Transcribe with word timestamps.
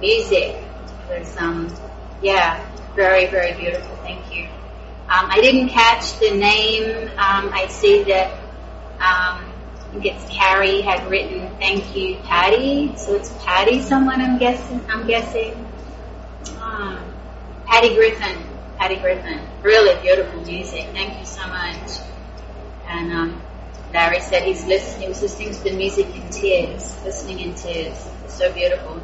music. 0.00 0.56
Was, 1.08 1.36
um, 1.36 1.74
yeah, 2.22 2.64
very, 2.94 3.26
very 3.26 3.54
beautiful. 3.54 3.96
Thank 3.96 4.34
you. 4.34 4.44
Um, 5.08 5.30
I 5.30 5.40
didn't 5.40 5.68
catch 5.68 6.18
the 6.18 6.32
name. 6.32 7.08
Um, 7.10 7.50
I 7.52 7.68
see 7.68 8.02
that 8.04 8.32
um, 8.98 9.44
I 9.46 9.88
think 9.92 10.06
it's 10.06 10.24
Carrie 10.28 10.80
had 10.80 11.08
written 11.08 11.48
"Thank 11.58 11.94
you, 11.94 12.16
Patty." 12.24 12.96
So 12.96 13.14
it's 13.14 13.30
Patty, 13.44 13.82
someone 13.82 14.20
I'm 14.20 14.38
guessing. 14.38 14.84
I'm 14.88 15.06
guessing. 15.06 15.54
Ah, 16.58 17.00
Patty 17.66 17.94
Griffin. 17.94 18.42
Patty 18.78 18.96
Griffin. 18.96 19.40
Really 19.62 20.00
beautiful 20.02 20.40
music. 20.42 20.86
Thank 20.92 21.18
you 21.18 21.24
so 21.24 21.46
much. 21.46 22.00
And 22.88 23.12
um, 23.12 23.42
Larry 23.92 24.20
said 24.20 24.42
he's 24.42 24.66
listening. 24.66 25.02
He 25.02 25.08
was 25.08 25.22
listening 25.22 25.52
to 25.52 25.62
the 25.62 25.72
music 25.72 26.06
in 26.14 26.28
tears, 26.30 26.96
listening 27.04 27.40
in 27.40 27.54
tears. 27.54 27.96
So 28.28 28.52
beautiful. 28.52 29.00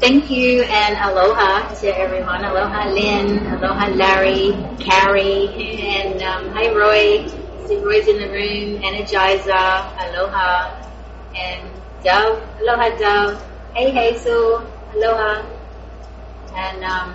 Thank 0.00 0.30
you 0.30 0.62
and 0.62 0.96
aloha 0.96 1.74
to 1.74 1.94
everyone. 1.94 2.42
Aloha 2.42 2.88
Lynn, 2.88 3.36
aloha 3.48 3.88
Larry, 3.88 4.50
Carrie, 4.78 5.46
and 5.82 6.22
um, 6.22 6.48
hi 6.54 6.72
Roy. 6.74 7.28
See 7.66 7.76
Roy's 7.84 8.08
in 8.08 8.18
the 8.18 8.30
room. 8.30 8.80
Energizer, 8.80 9.52
aloha, 10.00 10.72
and 11.36 11.70
Dove, 12.02 12.42
aloha 12.62 12.96
Dove. 12.96 13.42
Hey 13.74 13.90
Hazel, 13.90 14.66
aloha, 14.94 15.44
and 16.54 16.82
um, 16.82 17.14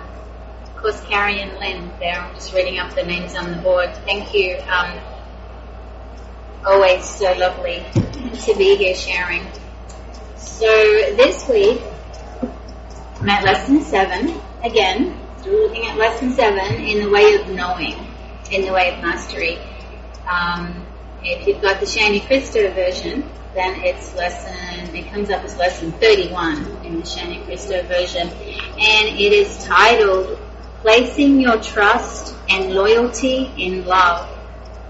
of 0.62 0.76
course 0.76 1.00
Carrie 1.06 1.40
and 1.40 1.58
Lynn. 1.58 1.90
There, 1.98 2.20
I'm 2.20 2.32
just 2.36 2.54
reading 2.54 2.78
up 2.78 2.94
the 2.94 3.02
names 3.02 3.34
on 3.34 3.50
the 3.50 3.56
board. 3.58 3.92
Thank 4.04 4.32
you. 4.32 4.58
Um, 4.70 4.96
always 6.64 7.04
so 7.04 7.32
lovely 7.32 7.84
to 8.44 8.54
be 8.56 8.76
here 8.76 8.94
sharing. 8.94 9.44
So 10.36 10.66
this 11.16 11.48
week. 11.48 11.82
I'm 13.26 13.30
at 13.30 13.44
lesson 13.44 13.80
seven 13.80 14.40
again. 14.62 15.18
We're 15.44 15.66
looking 15.66 15.84
at 15.86 15.98
lesson 15.98 16.30
seven 16.30 16.76
in 16.76 17.02
the 17.02 17.10
way 17.10 17.34
of 17.34 17.48
knowing, 17.48 18.06
in 18.52 18.64
the 18.64 18.72
way 18.72 18.94
of 18.94 19.02
mastery. 19.02 19.58
Um, 20.30 20.86
if 21.24 21.44
you've 21.44 21.60
got 21.60 21.80
the 21.80 21.86
Shanti 21.86 22.24
Christo 22.24 22.70
version, 22.70 23.28
then 23.52 23.80
it's 23.82 24.14
lesson. 24.14 24.94
It 24.94 25.10
comes 25.10 25.30
up 25.30 25.42
as 25.42 25.56
lesson 25.56 25.90
31 25.90 26.84
in 26.84 27.00
the 27.00 27.02
Shanti 27.02 27.44
Christo 27.46 27.82
version, 27.88 28.28
and 28.28 29.08
it 29.08 29.32
is 29.32 29.64
titled 29.64 30.38
"Placing 30.82 31.40
Your 31.40 31.60
Trust 31.60 32.32
and 32.48 32.74
Loyalty 32.74 33.50
in 33.58 33.86
Love." 33.86 34.30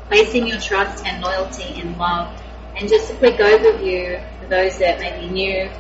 Placing 0.09 0.47
your 0.47 0.61
trust 0.61 1.07
and 1.07 1.23
loyalty 1.23 1.81
in 1.81 1.97
love. 1.97 2.39
And 2.77 2.87
just 2.87 3.11
a 3.11 3.17
quick 3.17 3.39
overview 3.39 4.23
for 4.39 4.47
those 4.47 4.79
that 4.79 5.01
may 5.01 5.21
be 5.21 5.33
new 5.33 5.71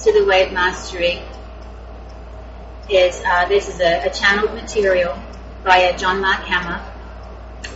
to 0.00 0.12
the 0.12 0.26
way 0.26 0.44
of 0.44 0.52
mastery 0.52 1.22
is 2.88 3.22
uh, 3.26 3.46
this 3.48 3.68
is 3.68 3.80
a, 3.80 4.06
a, 4.06 4.10
channeled 4.10 4.54
material 4.54 5.18
by 5.64 5.92
Jon 5.92 6.20
Marc 6.20 6.42
Hammer, 6.42 6.82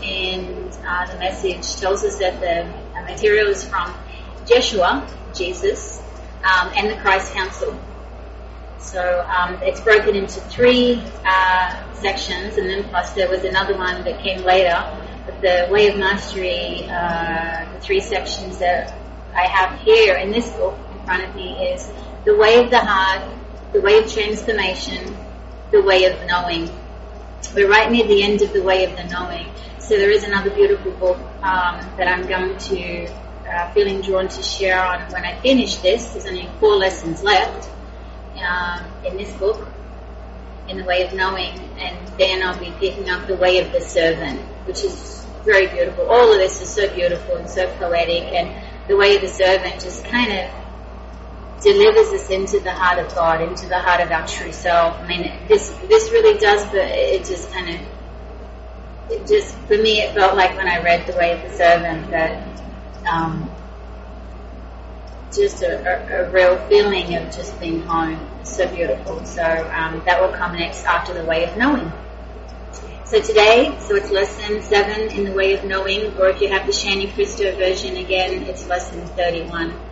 and 0.02 0.70
uh, 0.86 1.06
the 1.06 1.19
message 1.19 1.76
tells 1.76 2.04
us 2.04 2.19
that 2.19 2.41
the 2.41 3.02
material 3.04 3.48
is 3.48 3.66
from 3.66 3.94
Jeshua, 4.47 5.08
Jesus, 5.34 6.02
um, 6.44 6.70
and 6.76 6.91
the 6.91 6.97
Christ 6.97 7.32
Council. 7.32 7.78
So 8.78 9.26
um, 9.28 9.58
it's 9.62 9.80
broken 9.80 10.14
into 10.14 10.41
three 10.41 11.02
uh, 11.24 11.92
sections, 11.94 12.56
and 12.56 12.68
then 12.68 12.84
plus 12.84 13.12
there 13.12 13.28
was 13.28 13.44
another 13.44 13.76
one 13.76 14.04
that 14.04 14.22
came 14.22 14.42
later. 14.42 14.82
But 15.26 15.41
the 15.41 15.68
Way 15.70 15.88
of 15.88 15.98
Mastery, 15.98 16.86
uh, 16.88 17.70
the 17.72 17.80
three 17.80 18.00
sections 18.00 18.58
that 18.58 18.94
I 19.34 19.47
have 19.47 19.78
here 19.80 20.16
in 20.16 20.30
this 20.30 20.50
book 20.52 20.78
in 20.92 21.04
front 21.04 21.24
of 21.24 21.34
me 21.34 21.52
is 21.68 21.92
the 22.24 22.36
Way 22.36 22.62
of 22.62 22.70
the 22.70 22.78
Heart, 22.78 23.38
the 23.72 23.80
way 23.80 23.98
of 23.98 24.12
transformation, 24.12 25.16
the 25.70 25.82
way 25.82 26.04
of 26.04 26.26
knowing. 26.26 26.70
We're 27.54 27.68
right 27.68 27.90
near 27.90 28.06
the 28.06 28.22
end 28.22 28.42
of 28.42 28.52
the 28.52 28.62
way 28.62 28.84
of 28.84 28.96
the 28.96 29.04
knowing. 29.04 29.46
So 29.78 29.96
there 29.96 30.10
is 30.10 30.24
another 30.24 30.50
beautiful 30.50 30.92
book 30.92 31.18
um, 31.42 31.80
that 31.96 32.08
I'm 32.08 32.26
going 32.26 32.56
to, 32.58 33.06
uh, 33.48 33.72
feeling 33.72 34.00
drawn 34.00 34.28
to 34.28 34.42
share 34.42 34.82
on 34.82 35.00
when 35.12 35.24
I 35.24 35.38
finish 35.40 35.76
this. 35.76 36.08
There's 36.08 36.26
only 36.26 36.48
four 36.60 36.76
lessons 36.76 37.22
left 37.22 37.68
um, 38.36 38.84
in 39.04 39.16
this 39.16 39.32
book, 39.36 39.66
in 40.68 40.78
the 40.78 40.84
way 40.84 41.06
of 41.06 41.14
knowing, 41.14 41.58
and 41.78 42.08
then 42.18 42.42
I'll 42.42 42.58
be 42.58 42.70
picking 42.78 43.08
up 43.08 43.26
the 43.26 43.36
way 43.36 43.58
of 43.58 43.72
the 43.72 43.80
servant, 43.80 44.40
which 44.66 44.84
is 44.84 45.26
very 45.44 45.66
beautiful. 45.68 46.06
All 46.06 46.32
of 46.32 46.38
this 46.38 46.60
is 46.60 46.68
so 46.68 46.92
beautiful 46.94 47.36
and 47.36 47.48
so 47.48 47.66
poetic, 47.78 48.24
and 48.34 48.62
the 48.88 48.96
way 48.96 49.16
of 49.16 49.22
the 49.22 49.28
servant 49.28 49.80
just 49.80 50.04
kind 50.04 50.32
of 50.32 50.50
delivers 51.62 52.08
us 52.08 52.30
into 52.30 52.60
the 52.60 52.72
heart 52.72 52.98
of 52.98 53.14
God, 53.14 53.42
into 53.42 53.66
the 53.66 53.78
heart 53.78 54.00
of 54.00 54.10
our 54.10 54.26
true 54.26 54.52
self. 54.52 54.96
I 54.98 55.06
mean, 55.06 55.32
this 55.48 55.70
this 55.88 56.10
really 56.12 56.38
does, 56.38 56.64
but 56.66 56.76
it 56.76 57.24
just 57.24 57.50
kind 57.52 57.69
of, 57.69 57.80
it 59.10 59.26
just 59.26 59.56
for 59.66 59.76
me, 59.76 60.00
it 60.00 60.14
felt 60.14 60.36
like 60.36 60.56
when 60.56 60.68
I 60.68 60.82
read 60.82 61.06
The 61.06 61.16
Way 61.16 61.32
of 61.32 61.42
the 61.42 61.56
Servant 61.56 62.10
that 62.10 62.47
um, 63.06 63.50
just 65.32 65.62
a, 65.62 65.78
a, 65.84 66.26
a, 66.26 66.30
real 66.30 66.56
feeling 66.68 67.14
of 67.16 67.24
just 67.34 67.58
being 67.60 67.82
home. 67.82 68.18
So 68.44 68.66
beautiful. 68.74 69.24
So 69.24 69.42
um, 69.74 70.02
that 70.04 70.20
will 70.20 70.34
come 70.36 70.56
next 70.56 70.84
after 70.84 71.12
The 71.12 71.24
Way 71.24 71.44
of 71.44 71.56
Knowing. 71.56 71.92
So 73.04 73.20
today, 73.20 73.76
so 73.80 73.97
it's 73.97 74.10
lesson 74.10 74.62
seven 74.62 75.10
in 75.16 75.24
The 75.24 75.32
Way 75.32 75.54
of 75.54 75.64
Knowing, 75.64 76.16
or 76.18 76.28
if 76.28 76.41
you 76.41 76.48
have 76.48 76.66
the 76.66 76.72
Shanti 76.72 77.12
Christo 77.14 77.56
version 77.56 77.97
again, 77.97 78.42
it's 78.44 78.66
lesson 78.68 79.06
31. 79.06 79.88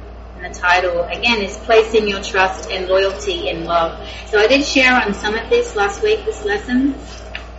The 0.47 0.55
title, 0.55 1.03
again, 1.03 1.43
is 1.43 1.57
Placing 1.57 2.07
Your 2.07 2.23
Trust 2.23 2.71
and 2.71 2.87
Loyalty 2.87 3.49
in 3.49 3.65
Love. 3.65 4.09
So 4.27 4.39
I 4.39 4.47
did 4.47 4.65
share 4.65 4.95
on 4.95 5.13
some 5.13 5.35
of 5.35 5.51
this 5.51 5.75
last 5.75 6.05
week, 6.05 6.25
this 6.25 6.45
lesson, 6.45 6.95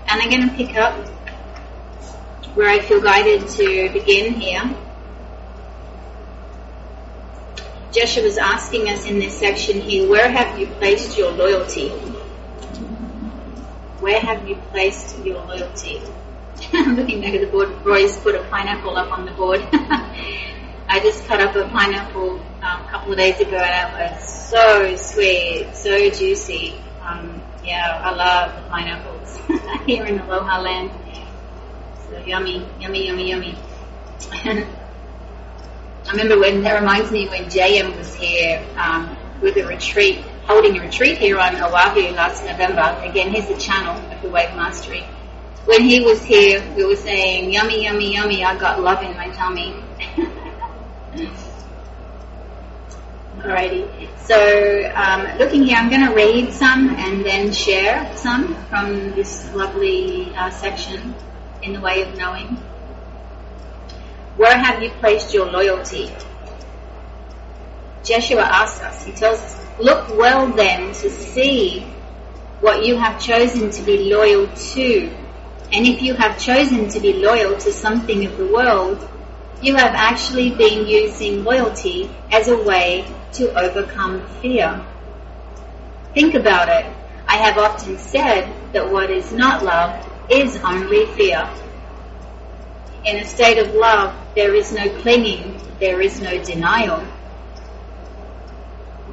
and 0.07 0.21
I'm 0.21 0.29
going 0.29 0.47
to 0.47 0.55
pick 0.55 0.77
up 0.77 1.05
where 2.55 2.69
I 2.69 2.79
feel 2.79 3.01
guided 3.01 3.49
to 3.49 3.89
begin 3.91 4.35
here. 4.35 4.73
Joshua 7.91 8.23
was 8.23 8.37
asking 8.37 8.87
us 8.87 9.05
in 9.05 9.19
this 9.19 9.37
section 9.37 9.81
here, 9.81 10.09
where 10.09 10.31
have 10.31 10.57
you 10.57 10.67
placed 10.67 11.17
your 11.17 11.31
loyalty? 11.33 11.89
Where 13.99 14.21
have 14.21 14.47
you 14.47 14.55
placed 14.71 15.25
your 15.25 15.43
loyalty? 15.43 16.01
Looking 16.73 17.19
back 17.19 17.33
at 17.33 17.41
the 17.41 17.47
board. 17.51 17.85
Roy's 17.85 18.17
put 18.19 18.35
a 18.35 18.43
pineapple 18.43 18.95
up 18.95 19.11
on 19.11 19.25
the 19.25 19.31
board. 19.33 19.59
I 20.89 21.01
just 21.01 21.25
cut 21.27 21.41
up 21.41 21.53
a 21.57 21.67
pineapple 21.67 22.41
um, 22.61 22.81
a 22.81 22.87
couple 22.89 23.11
of 23.11 23.17
days 23.17 23.39
ago 23.39 23.57
and 23.57 24.11
it 24.11 24.11
was 24.11 24.49
so 24.49 24.95
sweet, 24.95 25.69
so 25.73 26.09
juicy. 26.09 26.75
Um, 27.01 27.41
yeah, 27.63 28.01
I 28.03 28.11
love 28.13 28.63
the 28.63 28.69
pineapples 28.69 29.37
here 29.85 30.05
in 30.05 30.19
Aloha 30.19 30.61
land. 30.61 30.91
So 32.09 32.17
yummy, 32.19 32.67
yummy, 32.79 33.07
yummy, 33.07 33.29
yummy. 33.29 33.57
I 36.07 36.11
remember 36.11 36.39
when, 36.39 36.63
that 36.63 36.79
reminds 36.79 37.11
me 37.11 37.27
when 37.27 37.45
Jayem 37.45 37.97
was 37.97 38.15
here 38.15 38.65
um, 38.77 39.17
with 39.41 39.57
a 39.57 39.67
retreat, 39.67 40.19
holding 40.45 40.77
a 40.77 40.81
retreat 40.81 41.17
here 41.17 41.37
on 41.37 41.55
Oahu 41.55 42.15
last 42.15 42.45
November. 42.45 42.97
Again, 43.03 43.31
here's 43.31 43.47
the 43.47 43.57
channel 43.57 43.95
of 44.11 44.21
the 44.21 44.29
Way 44.29 44.47
of 44.47 44.55
Mastery. 44.55 45.05
When 45.65 45.83
he 45.83 45.99
was 45.99 46.23
here, 46.23 46.63
we 46.77 46.85
were 46.85 46.95
saying, 46.95 47.51
yummy, 47.51 47.83
yummy, 47.83 48.13
yummy, 48.13 48.43
I 48.43 48.57
got 48.57 48.81
love 48.81 49.03
in 49.03 49.17
my 49.17 49.29
tummy. 49.31 49.75
Alrighty. 53.37 54.09
So, 54.25 54.91
um, 54.95 55.37
looking 55.37 55.63
here, 55.63 55.77
I'm 55.77 55.89
going 55.89 56.05
to 56.05 56.13
read 56.13 56.53
some 56.53 56.89
and 56.89 57.23
then 57.23 57.53
share 57.53 58.11
some 58.17 58.55
from 58.65 59.11
this 59.11 59.53
lovely 59.53 60.33
uh, 60.35 60.49
section 60.49 61.13
in 61.61 61.73
the 61.73 61.79
way 61.79 62.01
of 62.01 62.17
knowing. 62.17 62.57
Where 64.37 64.57
have 64.57 64.81
you 64.81 64.89
placed 64.89 65.33
your 65.35 65.45
loyalty? 65.51 66.11
Jeshua 68.03 68.41
asks 68.41 68.81
us, 68.81 69.05
he 69.05 69.11
tells 69.11 69.39
us, 69.39 69.65
look 69.79 70.17
well 70.17 70.47
then 70.47 70.93
to 70.93 71.09
see 71.09 71.81
what 72.59 72.85
you 72.85 72.97
have 72.97 73.21
chosen 73.21 73.69
to 73.69 73.83
be 73.83 74.11
loyal 74.11 74.47
to. 74.47 75.11
And 75.71 75.85
if 75.85 76.01
you 76.01 76.15
have 76.15 76.39
chosen 76.39 76.89
to 76.89 76.99
be 76.99 77.13
loyal 77.13 77.55
to 77.57 77.71
something 77.71 78.25
of 78.25 78.35
the 78.37 78.47
world, 78.47 79.07
you 79.61 79.75
have 79.75 79.93
actually 79.93 80.51
been 80.51 80.87
using 80.87 81.43
loyalty 81.43 82.09
as 82.31 82.47
a 82.47 82.57
way 82.63 83.05
to 83.37 83.53
overcome 83.59 84.25
fear. 84.41 84.83
Think 86.13 86.33
about 86.33 86.69
it. 86.69 86.85
I 87.27 87.37
have 87.37 87.57
often 87.57 87.97
said 87.97 88.51
that 88.73 88.91
what 88.91 89.09
is 89.11 89.31
not 89.31 89.63
love 89.63 90.05
is 90.29 90.57
only 90.57 91.05
fear. 91.13 91.47
In 93.05 93.17
a 93.17 93.25
state 93.25 93.59
of 93.59 93.73
love, 93.75 94.15
there 94.35 94.55
is 94.55 94.71
no 94.71 94.89
clinging, 95.01 95.61
there 95.79 96.01
is 96.01 96.19
no 96.19 96.43
denial. 96.43 97.05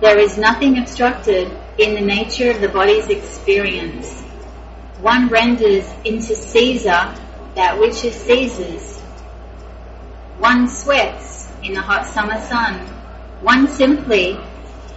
There 0.00 0.18
is 0.18 0.38
nothing 0.38 0.78
obstructed 0.78 1.50
in 1.78 1.94
the 1.94 2.00
nature 2.00 2.50
of 2.50 2.60
the 2.60 2.68
body's 2.68 3.08
experience. 3.08 4.22
One 5.00 5.28
renders 5.28 5.88
into 6.04 6.34
Caesar 6.34 7.14
that 7.54 7.78
which 7.78 8.04
is 8.04 8.14
Caesar's. 8.14 9.00
One 10.38 10.68
sweats 10.68 11.50
in 11.62 11.74
the 11.74 11.82
hot 11.82 12.06
summer 12.06 12.40
sun. 12.40 12.93
One 13.44 13.68
simply 13.68 14.40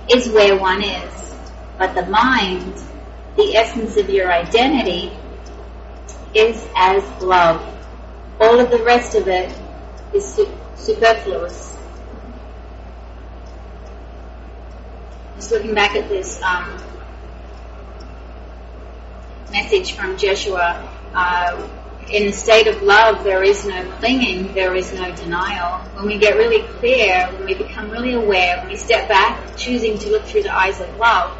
is 0.10 0.30
where 0.30 0.58
one 0.58 0.82
is. 0.82 1.36
But 1.78 1.96
the 1.96 2.06
mind, 2.06 2.82
the 3.36 3.58
essence 3.58 3.98
of 3.98 4.10
your 4.10 4.32
identity, 4.32 5.12
is 6.34 6.66
as 6.78 7.04
love. 7.22 7.62
All 8.40 8.58
of 8.58 8.72
the 8.72 8.82
rest 8.86 9.16
of 9.16 9.28
it 9.28 9.54
is 10.14 10.24
su- 10.34 10.50
superfluous. 10.78 11.76
Just 15.36 15.52
looking 15.52 15.74
back 15.74 15.98
at 15.98 16.08
this 16.08 16.42
um, 16.42 16.82
message 19.52 19.92
from 19.92 20.16
Joshua, 20.18 20.88
uh, 21.14 21.68
in 22.10 22.28
the 22.28 22.32
state 22.32 22.68
of 22.68 22.82
love, 22.82 23.24
there 23.24 23.44
is 23.44 23.66
no 23.66 23.90
clinging, 24.00 24.54
there 24.54 24.74
is 24.76 24.94
no 24.94 25.14
denial. 25.16 25.80
When 25.96 26.06
we 26.06 26.18
get 26.18 26.38
really 26.38 26.64
clear, 26.80 27.28
when 27.34 27.46
we 27.46 27.54
become 27.56 27.92
really 27.92 28.14
aware, 28.14 28.60
when 28.60 28.70
we 28.70 28.76
step 28.78 29.10
back, 29.10 29.58
choosing 29.58 29.98
to 30.00 30.10
look 30.10 30.24
through 30.24 30.44
the 30.44 30.56
eyes 30.56 30.80
of 30.80 30.96
love 30.98 31.36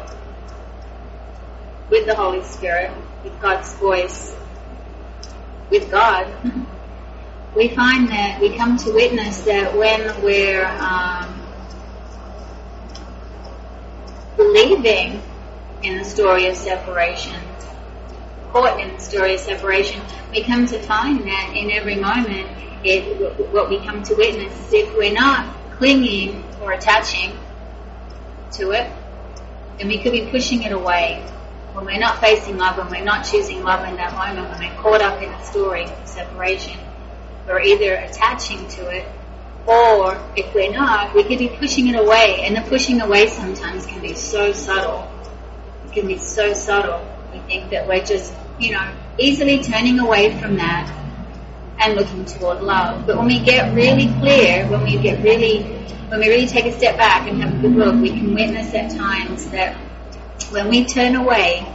with 1.90 2.06
the 2.06 2.14
Holy 2.14 2.42
Spirit, 2.42 2.90
with 3.24 3.40
God's 3.40 3.72
voice, 3.74 4.36
with 5.70 5.90
God, 5.90 6.26
we 7.56 7.68
find 7.68 8.08
that 8.10 8.38
we 8.40 8.54
come 8.56 8.76
to 8.76 8.92
witness 8.92 9.42
that 9.42 9.74
when 9.74 10.22
we're 10.22 10.66
um, 10.66 11.34
believing 14.36 15.22
in 15.82 15.96
the 15.96 16.04
story 16.04 16.46
of 16.46 16.56
separation, 16.56 17.40
caught 18.58 18.80
in 18.80 18.92
the 18.92 19.00
story 19.00 19.34
of 19.34 19.40
separation, 19.40 20.02
we 20.32 20.42
come 20.42 20.66
to 20.66 20.82
find 20.82 21.20
that 21.20 21.52
in 21.54 21.70
every 21.70 21.94
moment, 21.94 22.48
it, 22.82 23.52
what 23.52 23.68
we 23.70 23.78
come 23.84 24.02
to 24.02 24.14
witness 24.16 24.52
is 24.66 24.72
if 24.72 24.96
we're 24.96 25.12
not 25.12 25.54
clinging 25.76 26.42
or 26.60 26.72
attaching 26.72 27.38
to 28.50 28.72
it, 28.72 28.90
then 29.78 29.86
we 29.86 30.02
could 30.02 30.10
be 30.10 30.26
pushing 30.26 30.64
it 30.64 30.72
away. 30.72 31.24
When 31.72 31.84
we're 31.84 32.00
not 32.00 32.20
facing 32.20 32.56
love, 32.56 32.78
when 32.78 32.90
we're 32.90 33.04
not 33.04 33.24
choosing 33.24 33.62
love 33.62 33.88
in 33.88 33.94
that 33.96 34.12
moment, 34.14 34.50
when 34.50 34.68
we're 34.68 34.82
caught 34.82 35.02
up 35.02 35.22
in 35.22 35.30
the 35.30 35.42
story 35.42 35.84
of 35.84 36.08
separation, 36.08 36.76
we're 37.46 37.60
either 37.60 37.94
attaching 37.94 38.66
to 38.70 38.88
it 38.88 39.06
or 39.68 40.20
if 40.34 40.52
we're 40.52 40.72
not, 40.72 41.14
we 41.14 41.22
could 41.22 41.38
be 41.38 41.48
pushing 41.48 41.86
it 41.88 41.94
away. 41.94 42.40
And 42.42 42.56
the 42.56 42.62
pushing 42.62 43.00
away 43.00 43.28
sometimes 43.28 43.86
can 43.86 44.00
be 44.00 44.14
so 44.14 44.52
subtle. 44.52 45.08
It 45.84 45.92
can 45.92 46.08
be 46.08 46.18
so 46.18 46.54
subtle. 46.54 47.06
We 47.32 47.38
think 47.40 47.70
that 47.70 47.86
we're 47.86 48.04
just, 48.04 48.32
you 48.58 48.72
know, 48.72 48.94
easily 49.18 49.62
turning 49.62 49.98
away 49.98 50.38
from 50.40 50.56
that 50.56 50.94
and 51.80 51.94
looking 51.94 52.24
toward 52.24 52.62
love. 52.62 53.06
But 53.06 53.16
when 53.16 53.26
we 53.26 53.40
get 53.40 53.74
really 53.74 54.12
clear, 54.20 54.68
when 54.68 54.82
we 54.82 54.98
get 54.98 55.22
really, 55.22 55.62
when 56.08 56.20
we 56.20 56.28
really 56.28 56.46
take 56.46 56.66
a 56.66 56.72
step 56.72 56.96
back 56.96 57.28
and 57.28 57.40
have 57.42 57.54
a 57.54 57.58
good 57.58 57.76
look, 57.76 57.94
we 58.00 58.10
can 58.10 58.34
witness 58.34 58.74
at 58.74 58.96
times 58.96 59.50
that 59.50 59.76
when 60.50 60.68
we 60.68 60.84
turn 60.84 61.14
away 61.14 61.66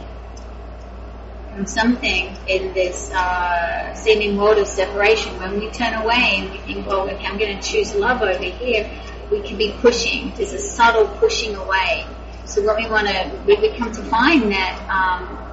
from 1.54 1.66
something 1.66 2.36
in 2.48 2.74
this 2.74 3.10
uh, 3.12 3.94
seeming 3.94 4.36
world 4.36 4.58
of 4.58 4.66
separation, 4.66 5.38
when 5.38 5.58
we 5.58 5.70
turn 5.70 5.94
away 5.94 6.34
and 6.36 6.50
we 6.50 6.58
think, 6.58 6.86
well, 6.86 7.08
okay, 7.08 7.24
I'm 7.24 7.38
going 7.38 7.58
to 7.58 7.62
choose 7.62 7.94
love 7.94 8.20
over 8.22 8.42
here, 8.42 8.90
we 9.30 9.40
can 9.40 9.56
be 9.56 9.72
pushing. 9.80 10.32
There's 10.36 10.52
a 10.52 10.58
subtle 10.58 11.06
pushing 11.18 11.54
away. 11.54 12.04
So 12.44 12.62
what 12.62 12.76
we 12.76 12.88
want 12.88 13.08
to, 13.08 13.42
we, 13.46 13.56
come 13.78 13.92
to 13.92 14.02
find 14.02 14.52
that 14.52 14.88
um, 14.90 15.43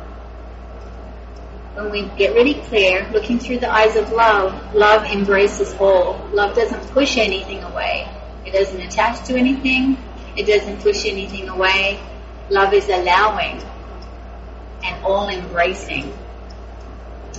when 1.74 1.90
we 1.90 2.10
get 2.18 2.34
really 2.34 2.56
clear, 2.56 3.10
looking 3.14 3.40
through 3.40 3.60
the 3.60 3.72
eyes 3.72 3.96
of 3.96 4.12
love, 4.12 4.76
love 4.76 5.06
embraces 5.06 5.74
all. 5.76 6.28
Love 6.34 6.56
doesn't 6.56 6.82
push 6.92 7.18
anything 7.18 7.64
away. 7.64 8.10
It 8.46 8.52
doesn't 8.52 8.82
attach 8.82 9.26
to 9.28 9.36
anything. 9.38 9.98
It 10.36 10.46
doesn't 10.46 10.82
push 10.82 11.06
anything 11.06 11.48
away. 11.48 12.00
Love 12.50 12.74
is 12.74 12.90
allowing 12.90 13.62
and 14.84 15.06
all 15.06 15.30
embracing. 15.30 16.14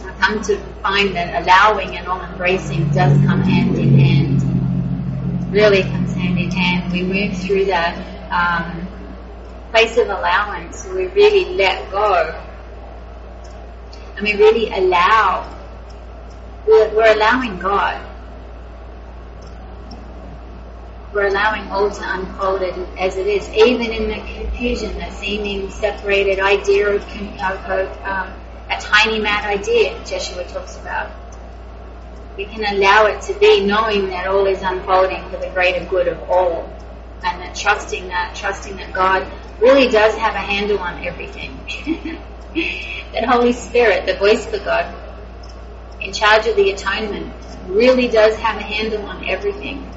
I've 0.05 0.19
come 0.19 0.43
to 0.45 0.59
find 0.83 1.15
that 1.15 1.43
allowing 1.43 1.97
and 1.97 2.07
all 2.07 2.23
embracing 2.23 2.89
does 2.91 3.17
come 3.27 3.43
hand 3.43 3.77
in 3.77 3.99
hand. 3.99 5.53
Really 5.53 5.83
comes 5.83 6.15
hand 6.15 6.39
in 6.39 6.51
hand. 6.51 6.93
We 6.93 7.03
move 7.03 7.37
through 7.39 7.67
that 7.67 7.95
um, 8.33 8.89
place 9.71 9.99
of 9.99 10.09
allowance. 10.09 10.87
We 10.87 11.09
really 11.09 11.55
let 11.57 11.91
go. 11.91 12.43
And 14.23 14.39
we 14.39 14.45
really 14.45 14.71
allow. 14.71 15.53
We're, 16.65 16.95
we're 16.95 17.13
allowing 17.13 17.59
God. 17.59 18.01
We're 21.13 21.27
allowing 21.27 21.69
all 21.73 21.91
to 21.91 22.03
unfold 22.05 22.63
as 23.01 23.17
it 23.17 23.27
is, 23.27 23.49
even 23.49 23.91
in 23.91 24.09
the 24.09 24.41
confusion, 24.41 24.97
the 24.97 25.11
seeming 25.11 25.69
separated 25.71 26.39
idea 26.39 26.91
of, 26.91 27.03
of, 27.03 27.65
of 27.69 28.03
um, 28.05 28.33
a 28.71 28.81
tiny 28.81 29.19
mad 29.19 29.45
idea 29.45 30.01
Joshua 30.05 30.45
talks 30.45 30.77
about. 30.79 31.11
We 32.37 32.45
can 32.45 32.65
allow 32.77 33.07
it 33.07 33.23
to 33.23 33.35
be, 33.41 33.67
knowing 33.67 34.07
that 34.11 34.29
all 34.29 34.47
is 34.47 34.63
unfolding 34.63 35.29
for 35.31 35.39
the 35.39 35.51
greater 35.51 35.85
good 35.87 36.07
of 36.07 36.31
all, 36.31 36.73
and 37.25 37.43
that 37.43 37.57
trusting 37.57 38.07
that, 38.07 38.37
trusting 38.37 38.77
that 38.77 38.93
God 38.93 39.27
really 39.59 39.89
does 39.89 40.15
have 40.15 40.37
a 40.37 40.39
handle 40.39 40.79
on 40.79 41.05
everything. 41.05 41.59
that 43.13 43.25
Holy 43.25 43.53
Spirit, 43.53 44.05
the 44.05 44.17
voice 44.17 44.45
of 44.47 44.53
the 44.53 44.59
God, 44.59 44.95
in 46.01 46.13
charge 46.13 46.47
of 46.47 46.57
the 46.57 46.71
atonement, 46.71 47.33
really 47.67 48.09
does 48.09 48.37
have 48.37 48.57
a 48.59 48.63
handle 48.63 49.07
on 49.07 49.25
everything. 49.29 49.89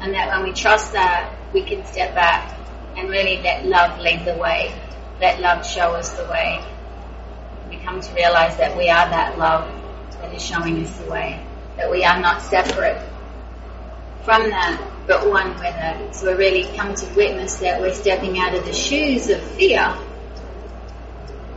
And 0.00 0.12
that 0.14 0.28
when 0.28 0.48
we 0.48 0.52
trust 0.52 0.92
that, 0.92 1.32
we 1.54 1.62
can 1.62 1.84
step 1.86 2.14
back 2.14 2.58
and 2.96 3.08
really 3.08 3.40
let 3.42 3.64
love 3.64 3.98
lead 4.00 4.24
the 4.26 4.34
way. 4.34 4.74
Let 5.20 5.40
love 5.40 5.66
show 5.66 5.94
us 5.94 6.10
the 6.18 6.24
way. 6.24 6.62
We 7.70 7.76
come 7.78 8.00
to 8.00 8.14
realize 8.14 8.56
that 8.58 8.76
we 8.76 8.90
are 8.90 9.08
that 9.08 9.38
love 9.38 9.70
that 10.20 10.34
is 10.34 10.44
showing 10.44 10.82
us 10.82 10.98
the 10.98 11.10
way. 11.10 11.42
That 11.76 11.90
we 11.90 12.04
are 12.04 12.20
not 12.20 12.42
separate 12.42 13.00
from 14.24 14.50
that, 14.50 14.80
but 15.06 15.28
one 15.28 15.50
with 15.54 15.74
it. 15.76 16.14
So 16.14 16.28
we 16.28 16.34
really 16.34 16.76
come 16.76 16.94
to 16.94 17.06
witness 17.14 17.56
that 17.56 17.80
we're 17.80 17.94
stepping 17.94 18.38
out 18.38 18.54
of 18.54 18.64
the 18.64 18.72
shoes 18.72 19.28
of 19.28 19.42
fear, 19.42 19.96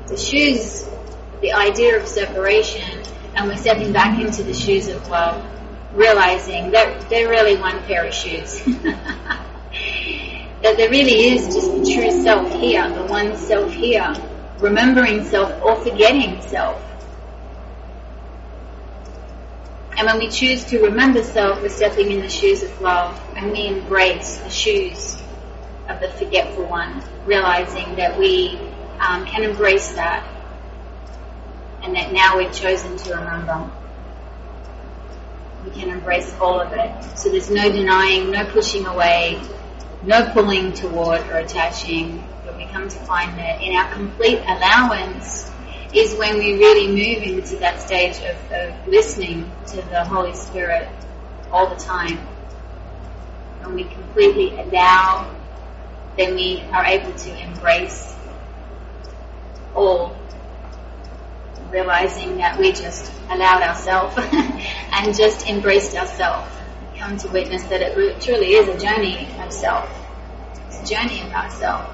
the 0.08 0.18
shoes, 0.18 0.88
the 1.42 1.54
idea 1.54 2.00
of 2.00 2.08
separation, 2.08 3.04
and 3.36 3.48
we're 3.48 3.58
stepping 3.58 3.94
back 3.94 4.20
into 4.20 4.44
the 4.44 4.54
shoes 4.54 4.88
of 4.88 5.08
love 5.10 5.44
realizing 5.96 6.72
that 6.72 7.10
they're 7.10 7.30
really 7.30 7.56
one 7.58 7.82
pair 7.84 8.06
of 8.06 8.14
shoes. 8.14 8.62
that 10.62 10.78
there 10.78 10.90
really 10.90 11.30
is 11.30 11.46
just 11.46 11.72
the 11.72 11.94
true 11.94 12.12
self 12.22 12.52
here, 12.54 12.88
the 12.90 13.06
one 13.06 13.36
self 13.38 13.72
here, 13.72 14.14
remembering 14.60 15.24
self 15.26 15.52
or 15.64 15.76
forgetting 15.78 16.42
self. 16.42 16.82
And 19.98 20.08
when 20.08 20.20
we 20.20 20.30
choose 20.30 20.66
to 20.66 20.82
remember 20.84 21.24
self, 21.24 21.62
we're 21.62 21.70
stepping 21.70 22.12
in 22.12 22.20
the 22.20 22.30
shoes 22.30 22.64
of 22.64 22.82
love. 22.82 23.20
And 23.36 23.52
we 23.52 23.68
embrace 23.68 24.38
the 24.38 24.50
shoes 24.50 25.18
of 25.88 26.00
the 26.02 26.10
forgetful 26.10 26.66
one, 26.66 27.02
realizing 27.26 27.96
that 27.96 28.18
we 28.20 28.60
um, 29.00 29.26
can 29.26 29.44
embrace 29.44 29.94
that 29.94 30.26
and 31.84 31.96
that 31.96 32.12
now 32.12 32.38
we've 32.38 32.54
chosen 32.54 32.98
to 32.98 33.16
remember. 33.16 33.70
We 35.64 35.72
can 35.72 35.90
embrace 35.90 36.34
all 36.40 36.60
of 36.60 36.74
it. 36.74 37.18
So 37.18 37.30
there's 37.30 37.50
no 37.50 37.72
denying, 37.72 38.32
no 38.32 38.46
pushing 38.46 38.86
away, 38.86 39.42
no 40.04 40.30
pulling 40.34 40.74
toward 40.74 41.22
or 41.30 41.38
attaching, 41.38 42.28
but 42.44 42.58
we 42.58 42.66
come 42.66 42.90
to 42.90 43.00
find 43.00 43.38
that 43.38 43.62
in 43.62 43.76
our 43.76 43.92
complete 43.94 44.40
allowance 44.40 45.52
is 45.96 46.16
when 46.16 46.38
we 46.38 46.58
really 46.58 46.88
move 46.88 47.24
into 47.24 47.56
that 47.58 47.82
stage 47.82 48.18
of, 48.18 48.52
of 48.52 48.88
listening 48.88 49.50
to 49.68 49.78
the 49.78 50.04
Holy 50.04 50.34
Spirit 50.34 50.88
all 51.52 51.70
the 51.74 51.82
time. 51.82 52.18
When 53.62 53.76
we 53.76 53.86
completely 53.86 54.58
allow, 54.60 55.34
then 56.18 56.36
we 56.36 56.64
are 56.72 56.86
able 56.86 57.14
to 57.14 57.44
embrace 57.44 58.16
all 59.74 60.16
realizing 61.72 62.38
that 62.38 62.58
we 62.58 62.72
just 62.72 63.12
allowed 63.30 63.62
ourselves 63.62 64.16
and 64.92 65.16
just 65.16 65.48
embraced 65.48 65.96
ourselves. 65.96 66.50
Come 66.98 67.18
to 67.18 67.28
witness 67.30 67.64
that 67.64 67.82
it 67.82 68.22
truly 68.22 68.54
is 68.54 68.68
a 68.70 68.80
journey 68.80 69.28
of 69.40 69.52
self. 69.52 69.90
It's 70.68 70.82
a 70.90 70.96
journey 70.96 71.22
about 71.22 71.52
self. 71.52 71.94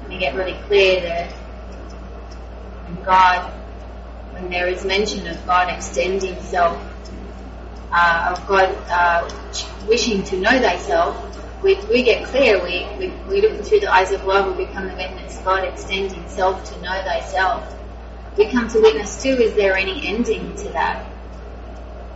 And 0.00 0.08
we 0.08 0.18
get 0.18 0.34
really 0.34 0.58
clear 0.66 1.00
when 1.02 1.39
God, 3.10 3.50
when 4.34 4.50
there 4.50 4.68
is 4.68 4.84
mention 4.84 5.26
of 5.26 5.44
God 5.44 5.68
extending 5.68 6.40
self, 6.42 6.80
uh, 7.90 8.36
of 8.36 8.46
God 8.46 8.72
uh, 8.88 9.28
wishing 9.88 10.22
to 10.22 10.36
know 10.36 10.56
thyself, 10.60 11.16
we, 11.60 11.74
we 11.86 12.04
get 12.04 12.24
clear, 12.28 12.62
we, 12.62 12.86
we, 13.00 13.08
we 13.28 13.40
look 13.40 13.64
through 13.64 13.80
the 13.80 13.92
eyes 13.92 14.12
of 14.12 14.24
love, 14.26 14.56
we 14.56 14.64
become 14.64 14.86
the 14.86 14.94
witness, 14.94 15.38
God 15.38 15.64
extending 15.64 16.28
self 16.28 16.62
to 16.72 16.80
know 16.82 17.02
thyself. 17.02 17.74
We 18.38 18.48
come 18.48 18.68
to 18.68 18.80
witness 18.80 19.20
too, 19.20 19.30
is 19.30 19.54
there 19.54 19.76
any 19.76 20.06
ending 20.06 20.54
to 20.58 20.68
that? 20.68 21.04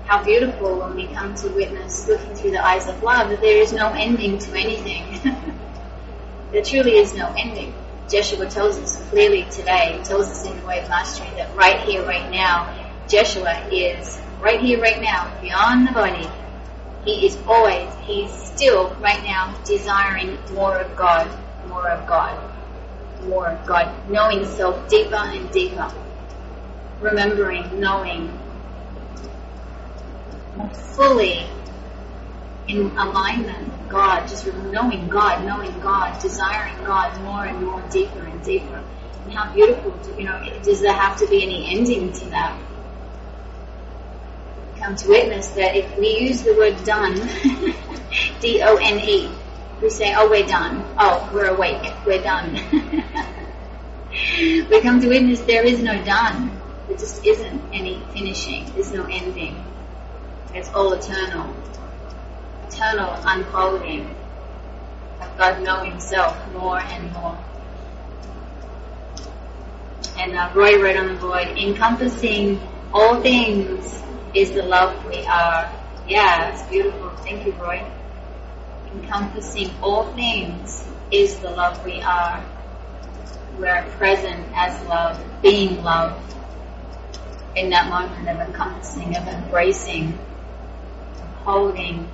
How 0.04 0.22
beautiful 0.22 0.78
when 0.78 0.94
we 0.94 1.08
come 1.08 1.34
to 1.34 1.48
witness, 1.48 2.06
looking 2.06 2.36
through 2.36 2.52
the 2.52 2.64
eyes 2.64 2.86
of 2.86 3.02
love, 3.02 3.30
that 3.30 3.40
there 3.40 3.56
is 3.60 3.72
no 3.72 3.88
ending 3.88 4.38
to 4.38 4.54
anything. 4.54 5.34
there 6.52 6.62
truly 6.62 6.98
is 6.98 7.14
no 7.14 7.34
ending. 7.36 7.74
Jeshua 8.08 8.48
tells 8.50 8.76
us 8.78 9.08
clearly 9.08 9.44
today, 9.50 9.98
tells 10.04 10.28
us 10.28 10.44
in 10.44 10.58
the 10.58 10.66
way 10.66 10.80
of 10.80 10.88
mastery 10.88 11.28
that 11.36 11.54
right 11.56 11.80
here, 11.80 12.04
right 12.06 12.30
now, 12.30 12.72
Jeshua 13.08 13.68
is 13.72 14.20
right 14.40 14.60
here, 14.60 14.80
right 14.80 15.00
now, 15.00 15.32
beyond 15.40 15.88
the 15.88 15.92
body. 15.92 16.28
He 17.04 17.26
is 17.26 17.38
always, 17.46 17.90
he's 18.02 18.30
still 18.32 18.94
right 19.00 19.22
now 19.22 19.54
desiring 19.64 20.38
more 20.52 20.78
of 20.78 20.94
God, 20.96 21.28
more 21.68 21.88
of 21.88 22.06
God, 22.06 22.38
more 23.24 23.48
of 23.48 23.66
God, 23.66 23.90
knowing 24.10 24.44
self 24.46 24.88
deeper 24.88 25.16
and 25.16 25.50
deeper, 25.50 25.90
remembering, 27.00 27.80
knowing, 27.80 28.38
fully 30.72 31.46
in 32.68 32.96
alignment 32.96 33.73
God, 33.88 34.28
just 34.28 34.46
knowing 34.46 35.08
God, 35.08 35.44
knowing 35.44 35.78
God, 35.80 36.20
desiring 36.20 36.76
God 36.84 37.20
more 37.22 37.44
and 37.44 37.64
more, 37.64 37.82
deeper 37.90 38.24
and 38.24 38.42
deeper. 38.42 38.82
And 39.24 39.32
how 39.32 39.52
beautiful, 39.52 39.92
to, 39.92 40.18
you 40.18 40.24
know, 40.24 40.42
does 40.62 40.80
there 40.80 40.92
have 40.92 41.18
to 41.18 41.26
be 41.28 41.42
any 41.42 41.76
ending 41.76 42.12
to 42.12 42.24
that? 42.26 42.58
Come 44.76 44.96
to 44.96 45.08
witness 45.08 45.48
that 45.48 45.76
if 45.76 45.96
we 45.98 46.18
use 46.18 46.42
the 46.42 46.54
word 46.54 46.82
done, 46.84 47.14
D-O-N-E, 48.40 49.30
we 49.80 49.90
say, 49.90 50.14
oh, 50.16 50.28
we're 50.28 50.46
done. 50.46 50.84
Oh, 50.98 51.30
we're 51.32 51.54
awake. 51.54 51.92
We're 52.06 52.22
done. 52.22 52.52
we 54.38 54.80
come 54.82 55.00
to 55.00 55.08
witness 55.08 55.40
there 55.40 55.64
is 55.64 55.82
no 55.82 56.02
done. 56.04 56.60
There 56.88 56.96
just 56.96 57.24
isn't 57.24 57.62
any 57.72 58.02
finishing. 58.12 58.70
There's 58.74 58.92
no 58.92 59.04
ending. 59.04 59.64
It's 60.54 60.70
all 60.72 60.92
eternal. 60.92 61.54
Eternal 62.68 63.14
unfolding 63.24 64.14
of 65.20 65.38
God 65.38 65.62
knowing 65.62 65.92
Himself 65.92 66.36
more 66.52 66.78
and 66.78 67.12
more. 67.12 67.38
And 70.18 70.34
uh, 70.34 70.50
Roy 70.54 70.80
wrote 70.80 70.96
on 70.96 71.08
the 71.08 71.20
board, 71.20 71.48
encompassing 71.58 72.60
all 72.92 73.20
things 73.20 74.02
is 74.34 74.52
the 74.52 74.62
love 74.62 75.04
we 75.06 75.24
are. 75.26 75.70
Yeah, 76.06 76.52
it's 76.52 76.62
beautiful. 76.68 77.10
Thank 77.18 77.46
you, 77.46 77.52
Roy. 77.52 77.84
Encompassing 78.92 79.70
all 79.82 80.04
things 80.14 80.86
is 81.10 81.38
the 81.38 81.50
love 81.50 81.84
we 81.84 82.00
are. 82.00 82.44
We're 83.58 83.82
present 83.96 84.46
as 84.54 84.84
love, 84.86 85.22
being 85.42 85.82
love. 85.82 86.20
In 87.56 87.70
that 87.70 87.88
moment 87.88 88.28
of 88.28 88.48
encompassing, 88.48 89.16
of 89.16 89.26
embracing, 89.28 90.18
of 91.20 91.28
holding 91.44 92.08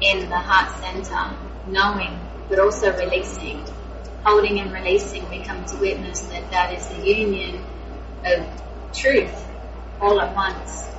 in 0.00 0.28
the 0.28 0.38
heart 0.38 0.70
center, 0.80 1.36
knowing, 1.66 2.18
but 2.48 2.58
also 2.58 2.96
releasing. 2.96 3.64
Holding 4.24 4.60
and 4.60 4.72
releasing, 4.72 5.28
we 5.30 5.42
come 5.42 5.64
to 5.64 5.76
witness 5.76 6.20
that 6.20 6.50
that 6.50 6.74
is 6.74 6.86
the 6.88 7.06
union 7.06 7.64
of 8.24 8.46
truth 8.92 9.46
all 10.00 10.20
at 10.20 10.34
once 10.34 10.90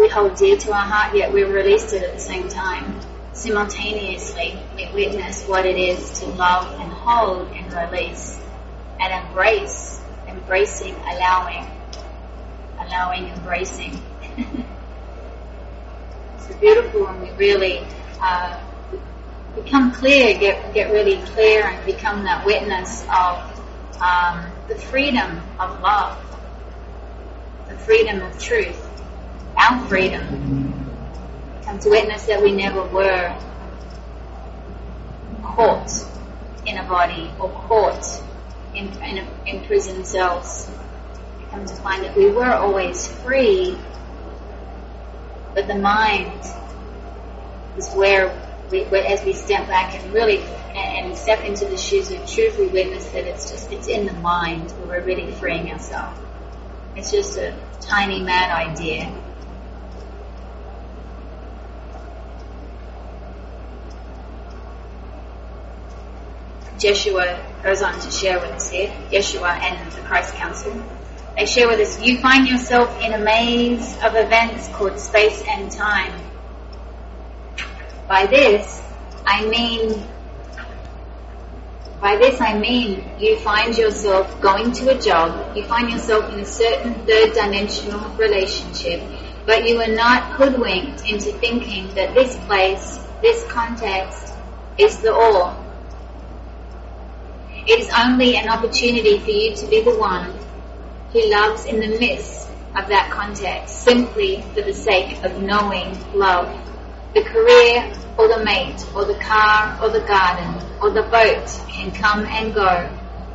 we 0.00 0.08
hold 0.08 0.34
dear 0.36 0.56
to 0.56 0.72
our 0.72 0.80
heart, 0.80 1.14
yet 1.14 1.30
we 1.30 1.44
release 1.44 1.92
it 1.92 2.02
at 2.02 2.14
the 2.14 2.20
same 2.20 2.48
time. 2.48 2.98
Simultaneously, 3.34 4.58
we 4.74 4.88
witness 4.94 5.46
what 5.46 5.66
it 5.66 5.76
is 5.76 6.20
to 6.20 6.26
love 6.26 6.80
and 6.80 6.90
hold 6.90 7.48
and 7.48 7.72
release 7.72 8.40
and 8.98 9.26
embrace, 9.26 10.00
embracing, 10.26 10.94
allowing, 10.94 11.66
allowing, 12.80 13.28
embracing. 13.28 14.00
beautiful 16.56 17.04
when 17.04 17.20
we 17.20 17.30
really 17.32 17.86
uh, 18.20 18.60
become 19.54 19.92
clear, 19.92 20.38
get 20.38 20.74
get 20.74 20.90
really 20.90 21.18
clear, 21.28 21.64
and 21.64 21.84
become 21.86 22.24
that 22.24 22.44
witness 22.44 23.02
of 23.14 23.38
um, 24.00 24.44
the 24.68 24.74
freedom 24.74 25.40
of 25.58 25.80
love, 25.80 26.18
the 27.68 27.76
freedom 27.76 28.22
of 28.22 28.38
truth 28.38 28.86
our 29.60 29.86
freedom. 29.86 30.74
Come 31.64 31.78
to 31.80 31.90
witness 31.90 32.26
that 32.26 32.42
we 32.42 32.52
never 32.52 32.82
were 32.84 33.36
caught 35.42 35.90
in 36.66 36.78
a 36.78 36.84
body 36.84 37.30
or 37.38 37.50
caught 37.50 38.22
in, 38.74 38.88
in, 39.02 39.18
a, 39.18 39.26
in 39.46 39.64
prison 39.66 40.04
cells. 40.04 40.70
Come 41.50 41.66
to 41.66 41.74
find 41.76 42.04
that 42.04 42.16
we 42.16 42.30
were 42.30 42.52
always 42.52 43.08
free, 43.08 43.78
but 45.54 45.66
the 45.66 45.74
mind 45.74 46.44
is 47.76 47.90
where 47.92 48.32
we, 48.70 48.84
as 48.84 49.24
we 49.24 49.32
step 49.32 49.66
back 49.66 49.94
and 49.94 50.12
really 50.12 50.38
and, 50.74 51.06
and 51.06 51.18
step 51.18 51.44
into 51.44 51.64
the 51.66 51.76
shoes 51.76 52.10
of 52.10 52.18
truth, 52.26 52.58
we 52.58 52.68
witness 52.68 53.08
that 53.10 53.24
it's 53.24 53.50
just 53.50 53.72
it's 53.72 53.88
in 53.88 54.06
the 54.06 54.12
mind 54.14 54.70
where 54.72 55.00
we're 55.00 55.06
really 55.06 55.32
freeing 55.32 55.70
ourselves. 55.72 56.18
It's 56.96 57.10
just 57.10 57.36
a 57.38 57.54
tiny 57.80 58.22
mad 58.22 58.50
idea 58.50 59.12
Jeshua 66.80 67.38
goes 67.62 67.82
on 67.82 68.00
to 68.00 68.10
share 68.10 68.40
with 68.40 68.50
us 68.52 68.70
here, 68.70 68.88
Yeshua 69.10 69.60
and 69.60 69.92
the 69.92 70.00
Christ 70.00 70.34
Council. 70.34 70.82
They 71.40 71.46
share 71.46 71.68
with 71.68 71.80
us, 71.80 71.98
you 72.02 72.18
find 72.18 72.46
yourself 72.46 73.00
in 73.00 73.14
a 73.14 73.18
maze 73.18 73.96
of 74.04 74.14
events 74.14 74.68
called 74.74 75.00
space 75.00 75.42
and 75.48 75.72
time. 75.72 76.12
By 78.06 78.26
this, 78.26 78.82
I 79.24 79.46
mean, 79.46 80.06
by 81.98 82.16
this 82.16 82.38
I 82.42 82.58
mean 82.58 83.10
you 83.18 83.38
find 83.38 83.74
yourself 83.74 84.38
going 84.42 84.72
to 84.72 84.90
a 84.94 85.00
job, 85.00 85.56
you 85.56 85.64
find 85.64 85.88
yourself 85.90 86.30
in 86.30 86.40
a 86.40 86.44
certain 86.44 86.92
third 87.06 87.32
dimensional 87.32 88.10
relationship, 88.18 89.00
but 89.46 89.66
you 89.66 89.80
are 89.80 89.94
not 89.94 90.22
hoodwinked 90.32 91.08
into 91.08 91.32
thinking 91.38 91.94
that 91.94 92.12
this 92.12 92.36
place, 92.44 93.00
this 93.22 93.50
context, 93.50 94.34
is 94.76 94.98
the 94.98 95.14
all 95.14 95.56
it 97.66 97.78
is 97.78 97.90
only 97.96 98.36
an 98.36 98.48
opportunity 98.48 99.18
for 99.18 99.30
you 99.30 99.54
to 99.54 99.66
be 99.68 99.82
the 99.82 99.96
one 99.96 100.34
who 101.12 101.30
loves 101.30 101.64
in 101.64 101.80
the 101.80 101.98
midst 101.98 102.48
of 102.76 102.88
that 102.88 103.10
context, 103.10 103.82
simply 103.82 104.42
for 104.54 104.62
the 104.62 104.72
sake 104.72 105.22
of 105.24 105.42
knowing 105.42 105.96
love. 106.14 106.48
The 107.14 107.22
career 107.24 107.92
or 108.16 108.28
the 108.28 108.44
mate 108.44 108.84
or 108.94 109.04
the 109.04 109.18
car 109.18 109.78
or 109.82 109.90
the 109.90 110.06
garden 110.06 110.54
or 110.80 110.90
the 110.90 111.02
boat 111.02 111.48
can 111.68 111.90
come 111.90 112.24
and 112.26 112.54
go, 112.54 112.88